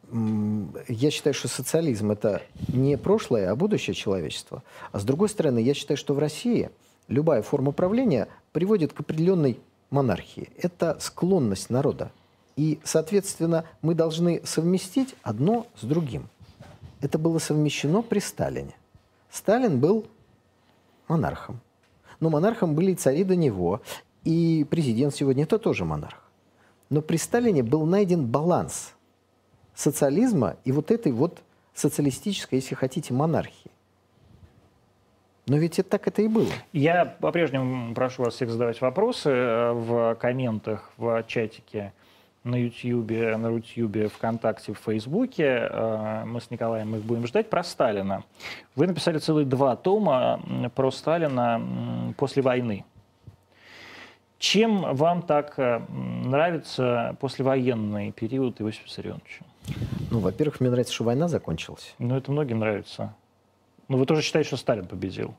[0.87, 4.63] я считаю, что социализм– это не прошлое, а будущее человечества.
[4.91, 6.69] А с другой стороны, я считаю, что в России
[7.07, 9.59] любая форма правления приводит к определенной
[9.89, 10.49] монархии.
[10.61, 12.11] Это склонность народа.
[12.57, 16.27] И, соответственно, мы должны совместить одно с другим.
[16.99, 18.75] Это было совмещено при Сталине.
[19.29, 20.07] Сталин был
[21.07, 21.59] монархом.
[22.19, 23.81] Но монархом были и цари до него.
[24.23, 26.19] И президент сегодня это тоже монарх.
[26.89, 28.93] Но при Сталине был найден баланс
[29.75, 31.43] социализма и вот этой вот
[31.75, 33.69] социалистической, если хотите, монархии.
[35.45, 36.49] Но ведь это, так это и было.
[36.73, 41.93] Я по-прежнему прошу вас всех задавать вопросы э, в комментах, в чатике
[42.47, 45.67] на YouTube, на Рутюбе, ВКонтакте, в Фейсбуке.
[45.69, 47.49] Э, Мы с Николаем их будем ждать.
[47.49, 48.23] Про Сталина.
[48.75, 50.41] Вы написали целых два тома
[50.75, 52.85] про Сталина после войны.
[54.39, 59.45] Чем вам так э, нравится послевоенный период Иосифа Виссарионовича?
[60.11, 61.95] Ну, во-первых, мне нравится, что война закончилась.
[61.99, 63.13] Ну, это многим нравится.
[63.87, 65.33] Но вы тоже считаете, что Сталин победил?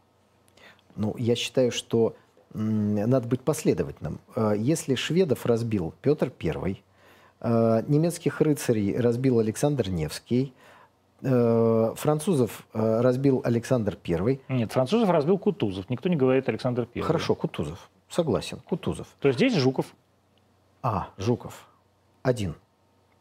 [0.96, 2.16] Ну, я считаю, что
[2.52, 4.18] надо быть последовательным.
[4.34, 6.76] Э, Если шведов разбил Петр э,
[7.42, 10.54] немецких рыцарей разбил Александр Невский,
[11.22, 15.88] э, французов э, разбил Александр I, Нет, французов разбил Кутузов.
[15.90, 17.06] Никто не говорит Александр Первый.
[17.06, 17.90] Хорошо, Кутузов.
[18.08, 19.06] Согласен, Кутузов.
[19.20, 19.86] То есть здесь Жуков.
[20.82, 21.68] А, Жуков.
[22.22, 22.54] Один.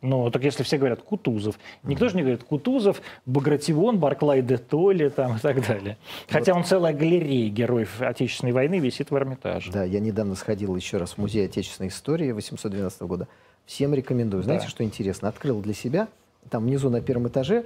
[0.01, 5.09] Ну, так если все говорят Кутузов, никто же не говорит Кутузов, Багратион, Барклай де Толли
[5.09, 5.97] там, и так далее.
[6.29, 9.71] Хотя он целая галерея героев Отечественной войны висит в Эрмитаже.
[9.71, 13.27] Да, я недавно сходил еще раз в Музей Отечественной истории 812 года.
[13.67, 14.41] Всем рекомендую.
[14.41, 14.69] Знаете, Да.
[14.71, 15.27] что интересно?
[15.29, 16.07] Открыл для себя,
[16.49, 17.65] там внизу на первом этаже,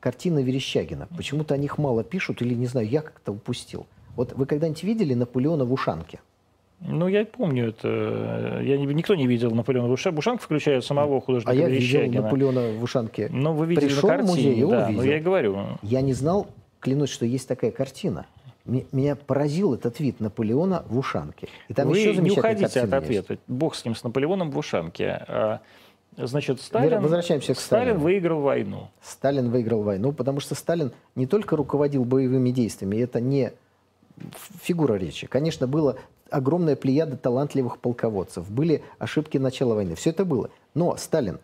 [0.00, 1.06] картины Верещагина.
[1.16, 3.86] Почему-то о них мало пишут, или, не знаю, я как-то упустил.
[4.16, 6.18] Вот вы когда-нибудь видели Наполеона в ушанке?
[6.80, 8.60] Ну, я помню это.
[8.64, 12.22] Я, не- никто не видел Наполеона Буша- Бушанка, включая самого художника А я видел Верещагина.
[12.22, 13.28] Наполеона в ушанке.
[13.30, 14.66] Ну, вы видели Пришел на в картине, музей и да.
[14.80, 15.02] Ну, увидел.
[15.04, 15.58] я и говорю.
[15.82, 16.48] Я не знал,
[16.80, 18.26] клянусь, что есть такая картина.
[18.64, 21.48] Ме- Меня поразил этот вид Наполеона в ушанке.
[21.68, 23.24] И там Вы еще не уходите от картина есть.
[23.24, 23.42] ответа.
[23.48, 25.24] Бог с ним, с Наполеоном в Ушанке.
[25.28, 25.60] А,
[26.16, 28.04] Значит, Сталин, возвращаемся к Сталин Сталину.
[28.04, 28.88] выиграл войну.
[29.02, 33.52] Сталин выиграл войну, потому что Сталин не только руководил боевыми действиями, это не
[34.62, 35.26] фигура речи.
[35.26, 35.96] Конечно, было
[36.30, 40.50] огромная плеяда талантливых полководцев, были ошибки начала войны, все это было.
[40.74, 41.38] Но Сталин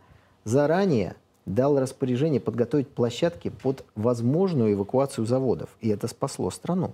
[0.45, 1.15] заранее
[1.47, 6.93] дал распоряжение подготовить площадки под возможную эвакуацию заводов, и это спасло страну.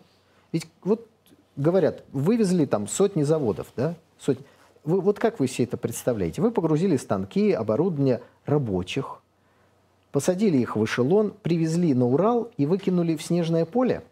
[0.55, 1.09] Ведь вот
[1.57, 4.47] говорят, вывезли там сотни заводов, да, сотни.
[4.85, 6.43] Вы, вот как вы себе это представляете?
[6.43, 9.21] Вы погрузили станки, оборудование рабочих,
[10.13, 14.05] посадили их в эшелон, привезли на Урал и выкинули в снежное поле.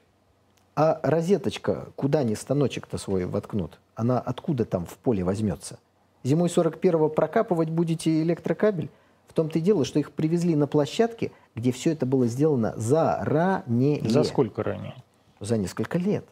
[0.75, 5.79] А розеточка, куда они станочек-то свой воткнут, она откуда там в поле возьмется?
[6.25, 8.91] Зимой 41-го прокапывать будете электрокабель?
[9.29, 14.03] В том-то и дело, что их привезли на площадке, где все это было сделано заранее.
[14.09, 14.97] За сколько ранее?
[15.39, 16.25] За несколько лет.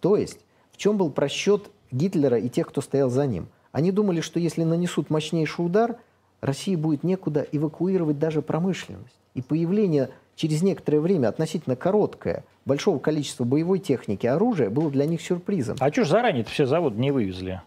[0.00, 0.38] То есть,
[0.72, 3.48] в чем был просчет Гитлера и тех, кто стоял за ним?
[3.72, 5.96] Они думали, что если нанесут мощнейший удар,
[6.40, 9.14] России будет некуда эвакуировать даже промышленность.
[9.34, 15.20] И появление через некоторое время, относительно короткое, большого количества боевой техники, оружия было для них
[15.20, 15.76] сюрпризом.
[15.80, 17.62] А что ж заранее-то все заводы не вывезли?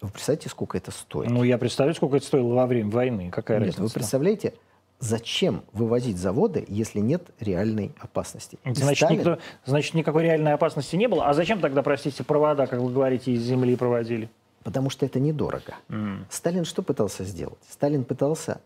[0.00, 1.30] Вы представляете, сколько это стоит?
[1.30, 3.30] Ну, я представляю, сколько это стоило во время войны.
[3.30, 3.82] Какая Нет, разница?
[3.82, 4.54] вы представляете,
[4.98, 8.58] зачем вывозить заводы, если нет реальной опасности?
[8.64, 11.26] И Значит, Сталин- никто, значит, никакой реальной опасности не было.
[11.26, 14.30] А зачем тогда, простите, провода, как вы говорите, из земли проводили?
[14.64, 15.74] Потому что это недорого.
[15.88, 16.26] М.
[16.30, 17.58] Сталин что пытался сделать?
[17.70, 18.60] Сталин пытался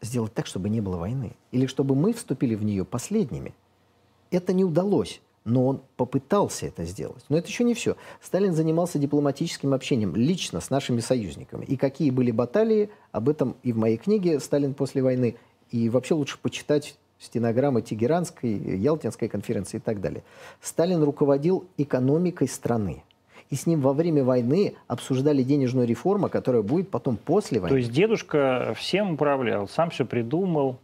[0.00, 1.32] сделать так, чтобы не было войны.
[1.50, 3.54] Или чтобы мы вступили в нее последними.
[4.30, 7.24] Это не удалось, но он попытался это сделать.
[7.28, 7.96] Но это еще не все.
[8.20, 11.64] Сталин занимался дипломатическим общением лично с нашими союзниками.
[11.64, 15.36] И какие были баталии, об этом и в моей книге «Сталин после войны».
[15.70, 20.22] И вообще лучше почитать стенограммы Тегеранской, Ялтинской конференции и так далее.
[20.60, 23.04] Сталин руководил экономикой страны.
[23.48, 27.74] И с ним во время войны обсуждали денежную реформу, которая будет потом после войны.
[27.74, 30.78] То есть дедушка всем управлял, сам все придумал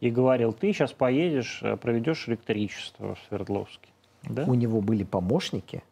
[0.00, 3.91] и говорил, ты сейчас поедешь, э, проведешь электричество в Свердловске.
[4.24, 4.44] Да?
[4.44, 5.82] У него были помощники,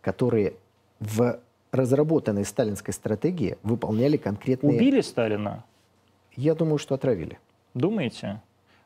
[0.00, 0.54] которые
[1.00, 1.40] в
[1.72, 4.76] разработанной сталинской стратегии выполняли конкретные...
[4.76, 5.64] Убили Сталина?
[6.36, 7.38] Я думаю, что отравили.
[7.74, 8.40] Думаете?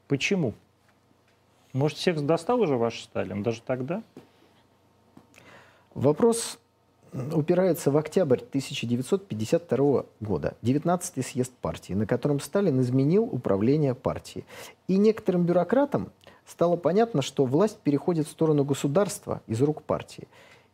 [0.07, 0.55] Почему?
[1.73, 4.03] Может, всех достал уже ваш Сталин даже тогда?
[5.95, 6.59] Вопрос
[7.33, 14.45] упирается в октябрь 1952 года, 19-й съезд партии, на котором Сталин изменил управление партией.
[14.89, 16.11] И некоторым бюрократам
[16.49, 20.27] стало понятно, что власть переходит в сторону государства из рук партии.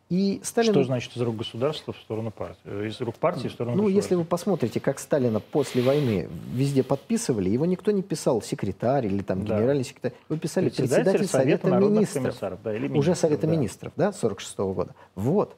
[0.09, 0.71] И Сталин...
[0.71, 2.59] Что значит из рук государства в сторону партии?
[2.65, 6.83] Э, Из рук партии в сторону Ну, если вы посмотрите, как Сталина после войны везде
[6.83, 9.57] подписывали, его никто не писал секретарь или там Да.
[9.57, 10.13] генеральный секретарь.
[10.29, 12.59] Его писали председатель, Совета народных министров.
[12.63, 13.53] да, или Уже министров, Совета да.
[13.53, 14.93] министров, да, 46 года.
[15.15, 15.55] Вот.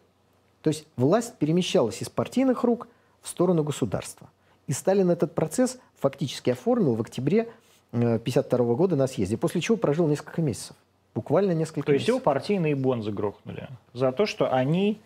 [0.61, 2.87] То есть власть перемещалась из партийных рук
[3.21, 4.29] в сторону государства.
[4.65, 7.49] И Сталин этот процесс фактически оформил в октябре
[7.91, 10.75] 1952 года на съезде, после чего прожил несколько месяцев.
[11.15, 12.25] Буквально несколько То есть его месяцев.
[12.25, 14.99] партийные бонзы грохнули за то, что они,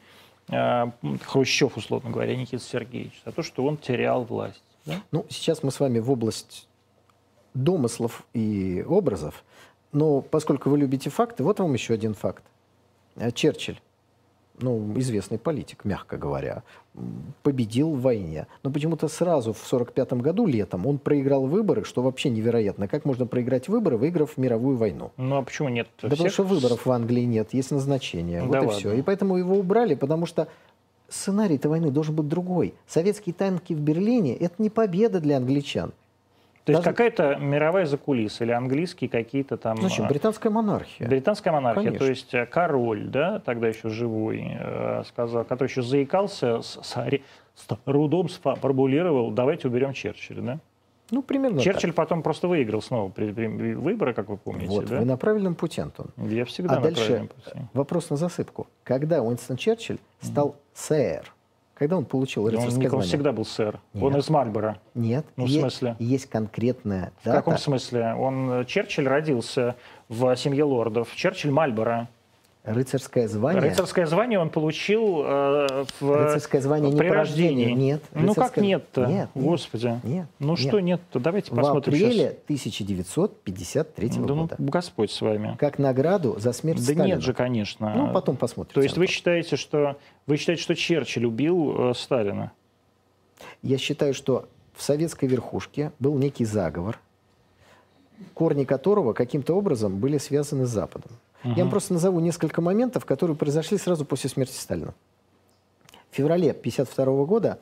[0.50, 0.86] э,
[1.26, 4.62] Хрущев, условно говоря, Никита Сергеевич, за то, что он терял власть.
[4.86, 5.02] да?
[5.12, 6.68] Ну, сейчас мы с вами в область
[7.54, 9.44] домыслов и образов,
[9.92, 12.44] но поскольку вы любите факты, вот вам еще один факт.
[13.16, 13.80] Э, Черчилль,
[14.62, 16.64] ну, известный политик, мягко говоря,
[17.44, 18.48] победил в войне.
[18.64, 22.88] Но почему-то сразу в 1945 году, летом, он проиграл выборы, что вообще невероятно.
[22.88, 25.12] Как можно проиграть выборы, выиграв мировую войну?
[25.18, 25.88] Ну а почему нет?
[26.02, 28.42] Да потому всех что выборов в Англии нет, есть назначение.
[28.42, 28.72] Да вот и ладно.
[28.72, 28.94] все.
[28.94, 30.48] И поэтому его убрали, потому что
[31.10, 32.74] сценарий этой войны должен быть другой.
[32.88, 35.94] Советские танки в Берлине– это не победа для англичан.
[36.66, 39.82] То есть Даже- какая-то мировая закулиса или английские какие-то там...
[39.82, 40.06] Зачем?
[40.06, 41.08] а, Британская монархия.
[41.08, 42.06] Британская монархия, Конечно.
[42.06, 46.96] то есть э, король, да, тогда еще живой, э, сказал, который еще заикался, с, с
[47.56, 50.60] с трудом сформулировал, давайте уберем Черчилля, да?
[51.10, 54.44] Ну, примерно Черчилль потом просто выиграл снова при, при- выборы, как вы так.
[54.44, 55.00] помните, Вот, да?
[55.00, 56.08] вы на правильном пути, Антон.
[56.18, 57.60] Я всегда а на дальше правильном пути.
[57.74, 58.68] вопрос на засыпку.
[58.84, 61.34] Когда Уинстон Черчилль стал сэр?
[61.82, 63.08] Когда он получил Он, рыцарское он звание?
[63.08, 63.80] всегда был сэр.
[63.96, 64.04] Нет.
[64.04, 64.78] Он из Мальборо.
[64.94, 65.26] Нет.
[65.36, 65.96] Ну, в Е- смысле?
[65.98, 67.38] Есть конкретная В дата.
[67.38, 68.14] каком смысле?
[68.14, 69.76] Он, э, Черчилль родился
[70.08, 71.12] в семье лордов.
[71.16, 72.08] Черчилль Мальборо.
[72.64, 73.60] Рыцарское звание.
[73.62, 77.70] Рыцарское звание он получил э, в, Рыцарское звание не при по рождению.
[77.70, 77.86] рождении.
[77.86, 78.04] Нет.
[78.14, 79.06] Ну как Рыцарское- нет-то?
[79.08, 79.30] Нет.
[79.34, 80.00] Господи.
[80.04, 80.60] Нет, Ну нет.
[80.60, 81.20] что нет-то?
[81.20, 82.34] Давайте В посмотрим апреле сейчас.
[82.46, 84.56] 1953 Да ну, года.
[84.60, 85.56] Господь с вами.
[85.60, 87.04] Как награду за смерть Да Сталина.
[87.06, 87.94] нет же, конечно.
[87.96, 88.76] Ну, потом посмотрим.
[88.76, 89.98] То есть вы считаете, что
[90.28, 92.52] вы считаете, что Черчилль убил э, Сталина?
[93.64, 97.00] Я считаю, что в советской верхушке был некий заговор,
[98.36, 101.12] корни которого каким-то образом были связаны с Западом.
[101.44, 104.94] Я вам просто назову несколько моментов, которые произошли сразу после смерти Сталина.
[106.12, 107.60] В феврале 1952 года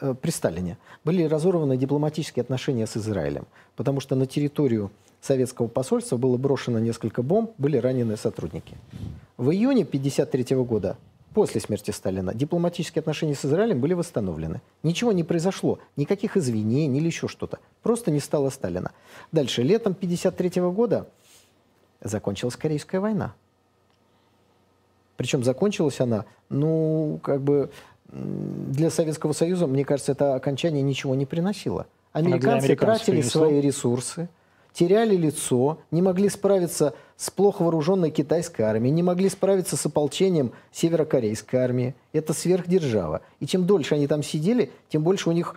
[0.00, 3.46] э, при Сталине были разорваны дипломатические отношения с Израилем,
[3.76, 4.90] потому что на территорию
[5.20, 8.76] советского посольства было брошено несколько бомб, были ранены сотрудники.
[9.36, 10.96] В июне 1953 года,
[11.34, 14.60] после смерти Сталина, дипломатические отношения с Израилем были восстановлены.
[14.82, 17.58] Ничего не произошло, никаких извинений или еще что-то.
[17.82, 18.92] Просто не стало Сталина.
[19.32, 21.08] Дальше, летом 1953 года
[22.02, 23.34] закончилась Корейская война.
[25.16, 27.70] Причем закончилась она, ну, как бы
[28.10, 31.86] для Советского Союза, мне кажется, это окончание ничего не приносило.
[32.12, 34.28] Американцы тратили свои ресурсы,
[34.72, 40.52] теряли лицо, не могли справиться с плохо вооруженной китайской армией, не могли справиться с ополчением
[40.72, 41.94] северокорейской армии.
[42.12, 43.22] Это сверхдержава.
[43.40, 45.56] И чем дольше они там сидели, тем больше у них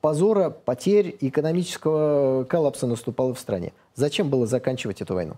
[0.00, 3.72] позора, потерь экономического коллапса наступало в стране.
[3.94, 5.34] Зачем было заканчивать эту войну?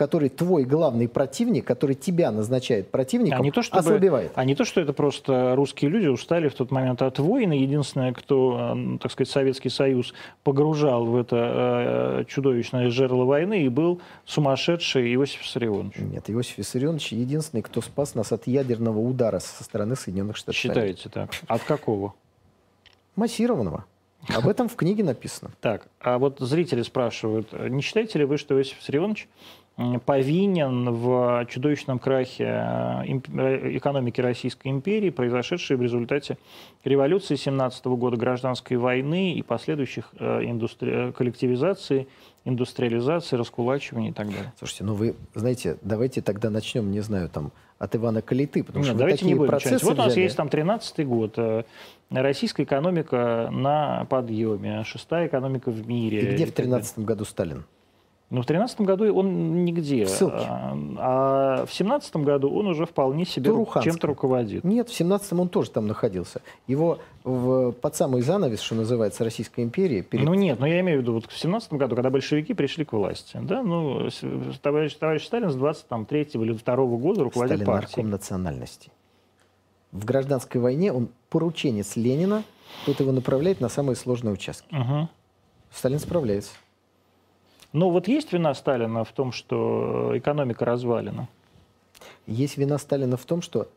[0.00, 4.32] Которой твой главный противник, который тебя назначает противником, а не то, чтобы, ослабевает.
[4.34, 7.52] А не то, что это просто русские люди устали в тот момент от войны.
[7.52, 14.00] Единственное, кто, так сказать, Советский Союз погружал в это э, чудовищное жерло войны, и был
[14.24, 15.96] сумасшедший Иосиф Виссарионович.
[15.98, 20.56] Нет, Иосиф Виссарионович единственный, кто спас нас от ядерного удара со стороны Соединенных Штатов.
[20.56, 21.32] Считаете так?
[21.46, 22.14] От какого?
[23.16, 23.84] Массированного.
[24.28, 25.50] Об этом в книге написано.
[25.60, 29.28] Так, а вот зрители спрашивают, не считаете ли вы, что Иосиф Виссарионович
[30.04, 36.38] повинен в чудовищном крахе э, э, экономики Российской империи, произошедшей в результате
[36.84, 41.12] революции 17 года, гражданской войны и последующих э, индустри...
[41.12, 42.08] коллективизации,
[42.44, 44.52] индустриализации, раскулачивания и так далее.
[44.58, 48.90] Слушайте, ну вы знаете, давайте тогда начнем, не знаю, там, от Ивана Калиты, потому Нет,
[48.90, 51.38] что давайте такие не будем процессы Вот у нас есть там 13-й год,
[52.10, 56.20] российская экономика на подъеме, шестая экономика в мире.
[56.20, 56.82] И где в так далее.
[56.82, 57.64] 13 году Сталин?
[58.30, 60.06] Ну, в 13 году он нигде.
[60.06, 60.46] Ссылки.
[60.48, 63.50] А, а в 17 году он уже вполне себе
[63.82, 64.62] чем-то руководит.
[64.62, 66.40] Нет, в 17-м он тоже там находился.
[66.68, 70.24] Его в, под самый занавес, что называется, Российской империи, перед...
[70.24, 72.92] Ну нет, но я имею в виду, вот в 17 году, когда большевики пришли к
[72.92, 74.08] власти, да, ну,
[74.62, 77.96] товарищ, товарищ Сталин с 23 или 2 года руководит Сталин партией.
[77.96, 78.90] нарком национальности.
[79.90, 82.44] В гражданской войне он порученец Ленина,
[82.86, 84.72] тот его направляет на самые сложные участки.
[84.72, 85.08] Мгм.
[85.72, 86.52] Сталин справляется.
[87.72, 91.28] Но вот есть вина Сталина в том, что экономика развалена?
[92.26, 93.68] Есть вина Сталина в том, что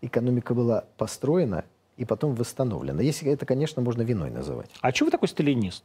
[0.00, 1.64] экономика была построена
[1.96, 3.02] и потом восстановлена.
[3.02, 4.70] Если это, конечно, можно виной называть.
[4.80, 5.84] А чего вы такой сталинист?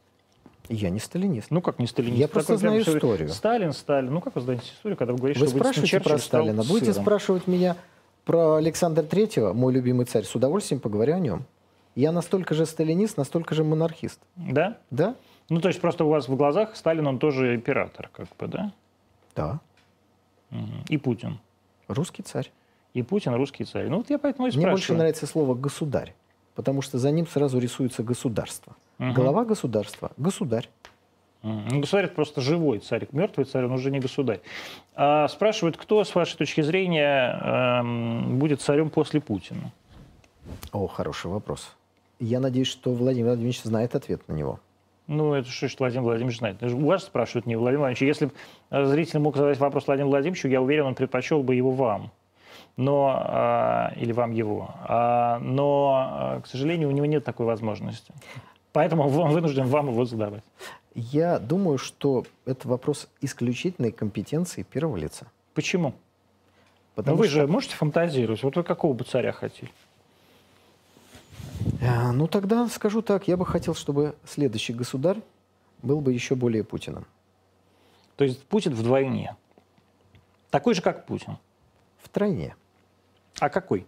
[0.70, 1.52] Я не сталинист.
[1.52, 2.18] Ну как не сталинист?
[2.18, 3.30] Я просто прям знаю всё- историю.
[3.30, 4.14] Сталин, Сталин.
[4.14, 6.64] Ну как вы знаете историю, когда вы говорите, Вы что спрашиваете про Сталина.
[6.64, 7.04] Будете сыром?
[7.04, 7.76] спрашивать меня
[8.24, 11.46] про Александра Третьего, мой любимый царь, с удовольствием поговорю о нем.
[11.94, 14.20] Я настолько же сталинист, настолько же монархист.
[14.36, 14.78] Да?
[14.90, 15.16] Да?
[15.50, 18.72] Ну, то есть просто у вас в глазах Сталин, он тоже император, как бы, да?
[19.36, 19.60] Да.
[20.90, 21.40] И Путин.
[21.88, 22.52] Русский царь.
[22.94, 23.88] И Путин русский царь.
[23.90, 24.98] Ну, вот я поэтому и Мне больше спрашиваю.
[25.00, 26.16] нравится слово «государь»,
[26.56, 28.76] потому что за ним сразу рисуется государство.
[28.98, 29.14] Мгм.
[29.14, 30.70] Глава государства– государь.
[31.44, 33.08] Ну, государь это просто живой царь.
[33.12, 34.40] Мертвый царь, он уже не государь.
[34.96, 37.40] А спрашивают, кто, с вашей точки зрения,
[37.82, 39.72] эм, будет царем после Путина?
[40.72, 41.76] О, хороший вопрос.
[42.20, 44.60] Я надеюсь, что Владимир Владимирович знает ответ на него.
[45.08, 46.64] Ну, это что, что Владимир Владимирович знает?
[46.64, 48.02] У вас спрашивают не Владимир Владимирович.
[48.02, 48.32] Если бы
[48.72, 52.12] э, зритель мог задать вопрос Владимиру Владимировичу, я уверен, он предпочел бы его вам.
[52.78, 54.70] Но, а, или вам его.
[54.82, 58.12] А, но, а, к сожалению, у него нет такой возможности.
[58.74, 60.44] Поэтому он вынужден вам его задавать.
[60.94, 65.28] Я думаю, что это вопрос исключительной компетенции первого лица.
[65.54, 65.94] Почему?
[66.96, 68.42] Потому ну, вы что, же можете фантазировать.
[68.44, 69.72] Вот вы какого бы царя хотели?
[71.82, 73.28] Э, Ну, тогда скажу так.
[73.28, 75.22] Я бы хотел, чтобы следующий государь
[75.82, 77.06] был бы еще более Путиным.
[78.16, 79.36] То есть Путин вдвойне.
[80.50, 81.38] Такой же, как Путин.
[81.98, 82.56] Втройне.
[83.40, 83.86] А какой?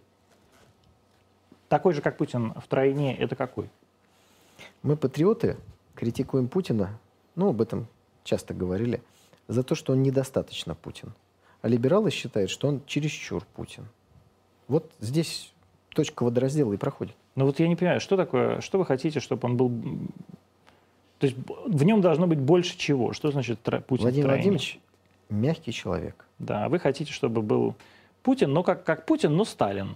[1.68, 3.70] Такой же, как Путин втройне, это какой?
[4.82, 5.56] Мы, патриоты,
[5.94, 6.98] критикуем Путина,
[7.34, 7.86] ну, об этом
[8.24, 9.02] часто говорили,
[9.48, 11.12] за то, что он недостаточно Путин.
[11.60, 13.86] А либералы считают, что он чересчур Путин.
[14.66, 15.52] Вот здесь
[15.90, 17.16] точка водораздела и проходит.
[17.38, 19.70] Ну вот я не понимаю, что такое, что вы хотите, чтобы он был...
[21.20, 21.36] То есть
[21.66, 23.12] в нем должно быть больше чего?
[23.12, 24.42] Что значит тро- Путин Владимир втройне?
[24.42, 24.80] Владимирович
[25.30, 26.26] мягкий человек.
[26.40, 27.76] Да, вы хотите, чтобы был
[28.24, 29.94] Путин, но как, как Путин, но Сталин.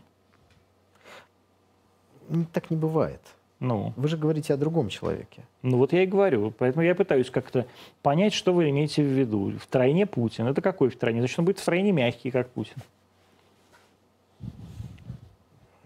[2.53, 3.21] Так не бывает.
[3.59, 5.43] Ну, Вы же говорите о другом человеке.
[5.63, 6.53] ну вот я и говорю.
[6.57, 7.67] Поэтому я пытаюсь как-то
[8.03, 9.53] понять, что вы имеете в виду.
[9.59, 10.47] Втройне Путин.
[10.47, 11.21] Это какой втройне?
[11.21, 12.77] Значит, он будет втройне мягкий, как Путин.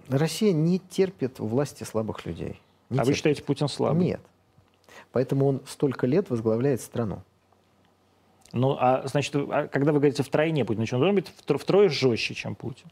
[0.08, 2.60] Россия не терпит власти слабых людей.
[2.90, 3.16] Не а вы терпит.
[3.16, 4.04] считаете Путин слабый?
[4.04, 4.20] Нет.
[5.12, 7.22] Поэтому он столько лет возглавляет страну.
[8.52, 11.88] Ну, а значит, а когда вы говорите втройне Путин, значит, он должен быть втро- втрое
[11.88, 12.86] жестче, чем Путин.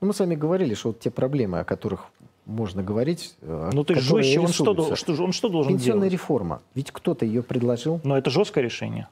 [0.00, 2.06] Ну, мы с вами говорили, что вот те проблемы, о которых
[2.44, 6.12] можно говорить, э, Ну, то есть жестче, он что, что, он что должен Пенсионная делать?
[6.12, 6.60] реформа.
[6.74, 8.00] Ведь кто-то ее предложил.
[8.04, 9.08] Но это жесткое решение.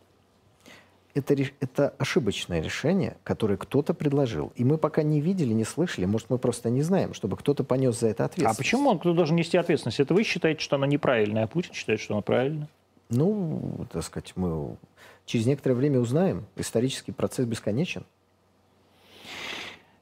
[1.15, 4.53] Это, это ошибочное решение, которое кто-то предложил.
[4.55, 7.99] И мы пока не видели, не слышали, может, мы просто не знаем, чтобы кто-то понес
[7.99, 8.59] за это А ответственность.
[8.59, 9.99] почему он кто должен нести ответственность?
[9.99, 12.69] Это вы считаете, что она неправильная, а Путин считает, что она правильная?
[13.09, 14.77] Ну, так сказать, мы
[15.27, 16.47] через некоторое время узнаем.
[16.57, 18.05] Исторический процесс бесконечен.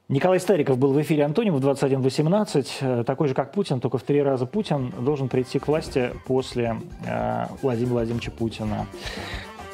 [0.09, 2.67] Николай Стариков был в эфире Антоним в 21.18.
[2.81, 6.77] Э, Такой же, как Путин, только в три раза Путин должен прийти к власти после
[7.05, 8.87] э, Владимира Владимировича Путина.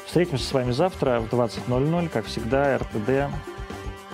[0.06, 3.30] Встретимся с вами завтра в 20.00, как всегда, РТД,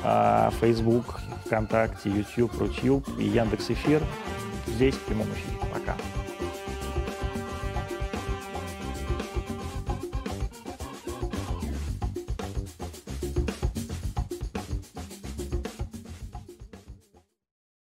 [0.03, 4.03] э, Facebook, ВКонтакте, YouTube, Рутюб и Яндекс.Эфир.
[4.67, 5.59] Здесь в прямом эфире.
[5.73, 5.95] Пока.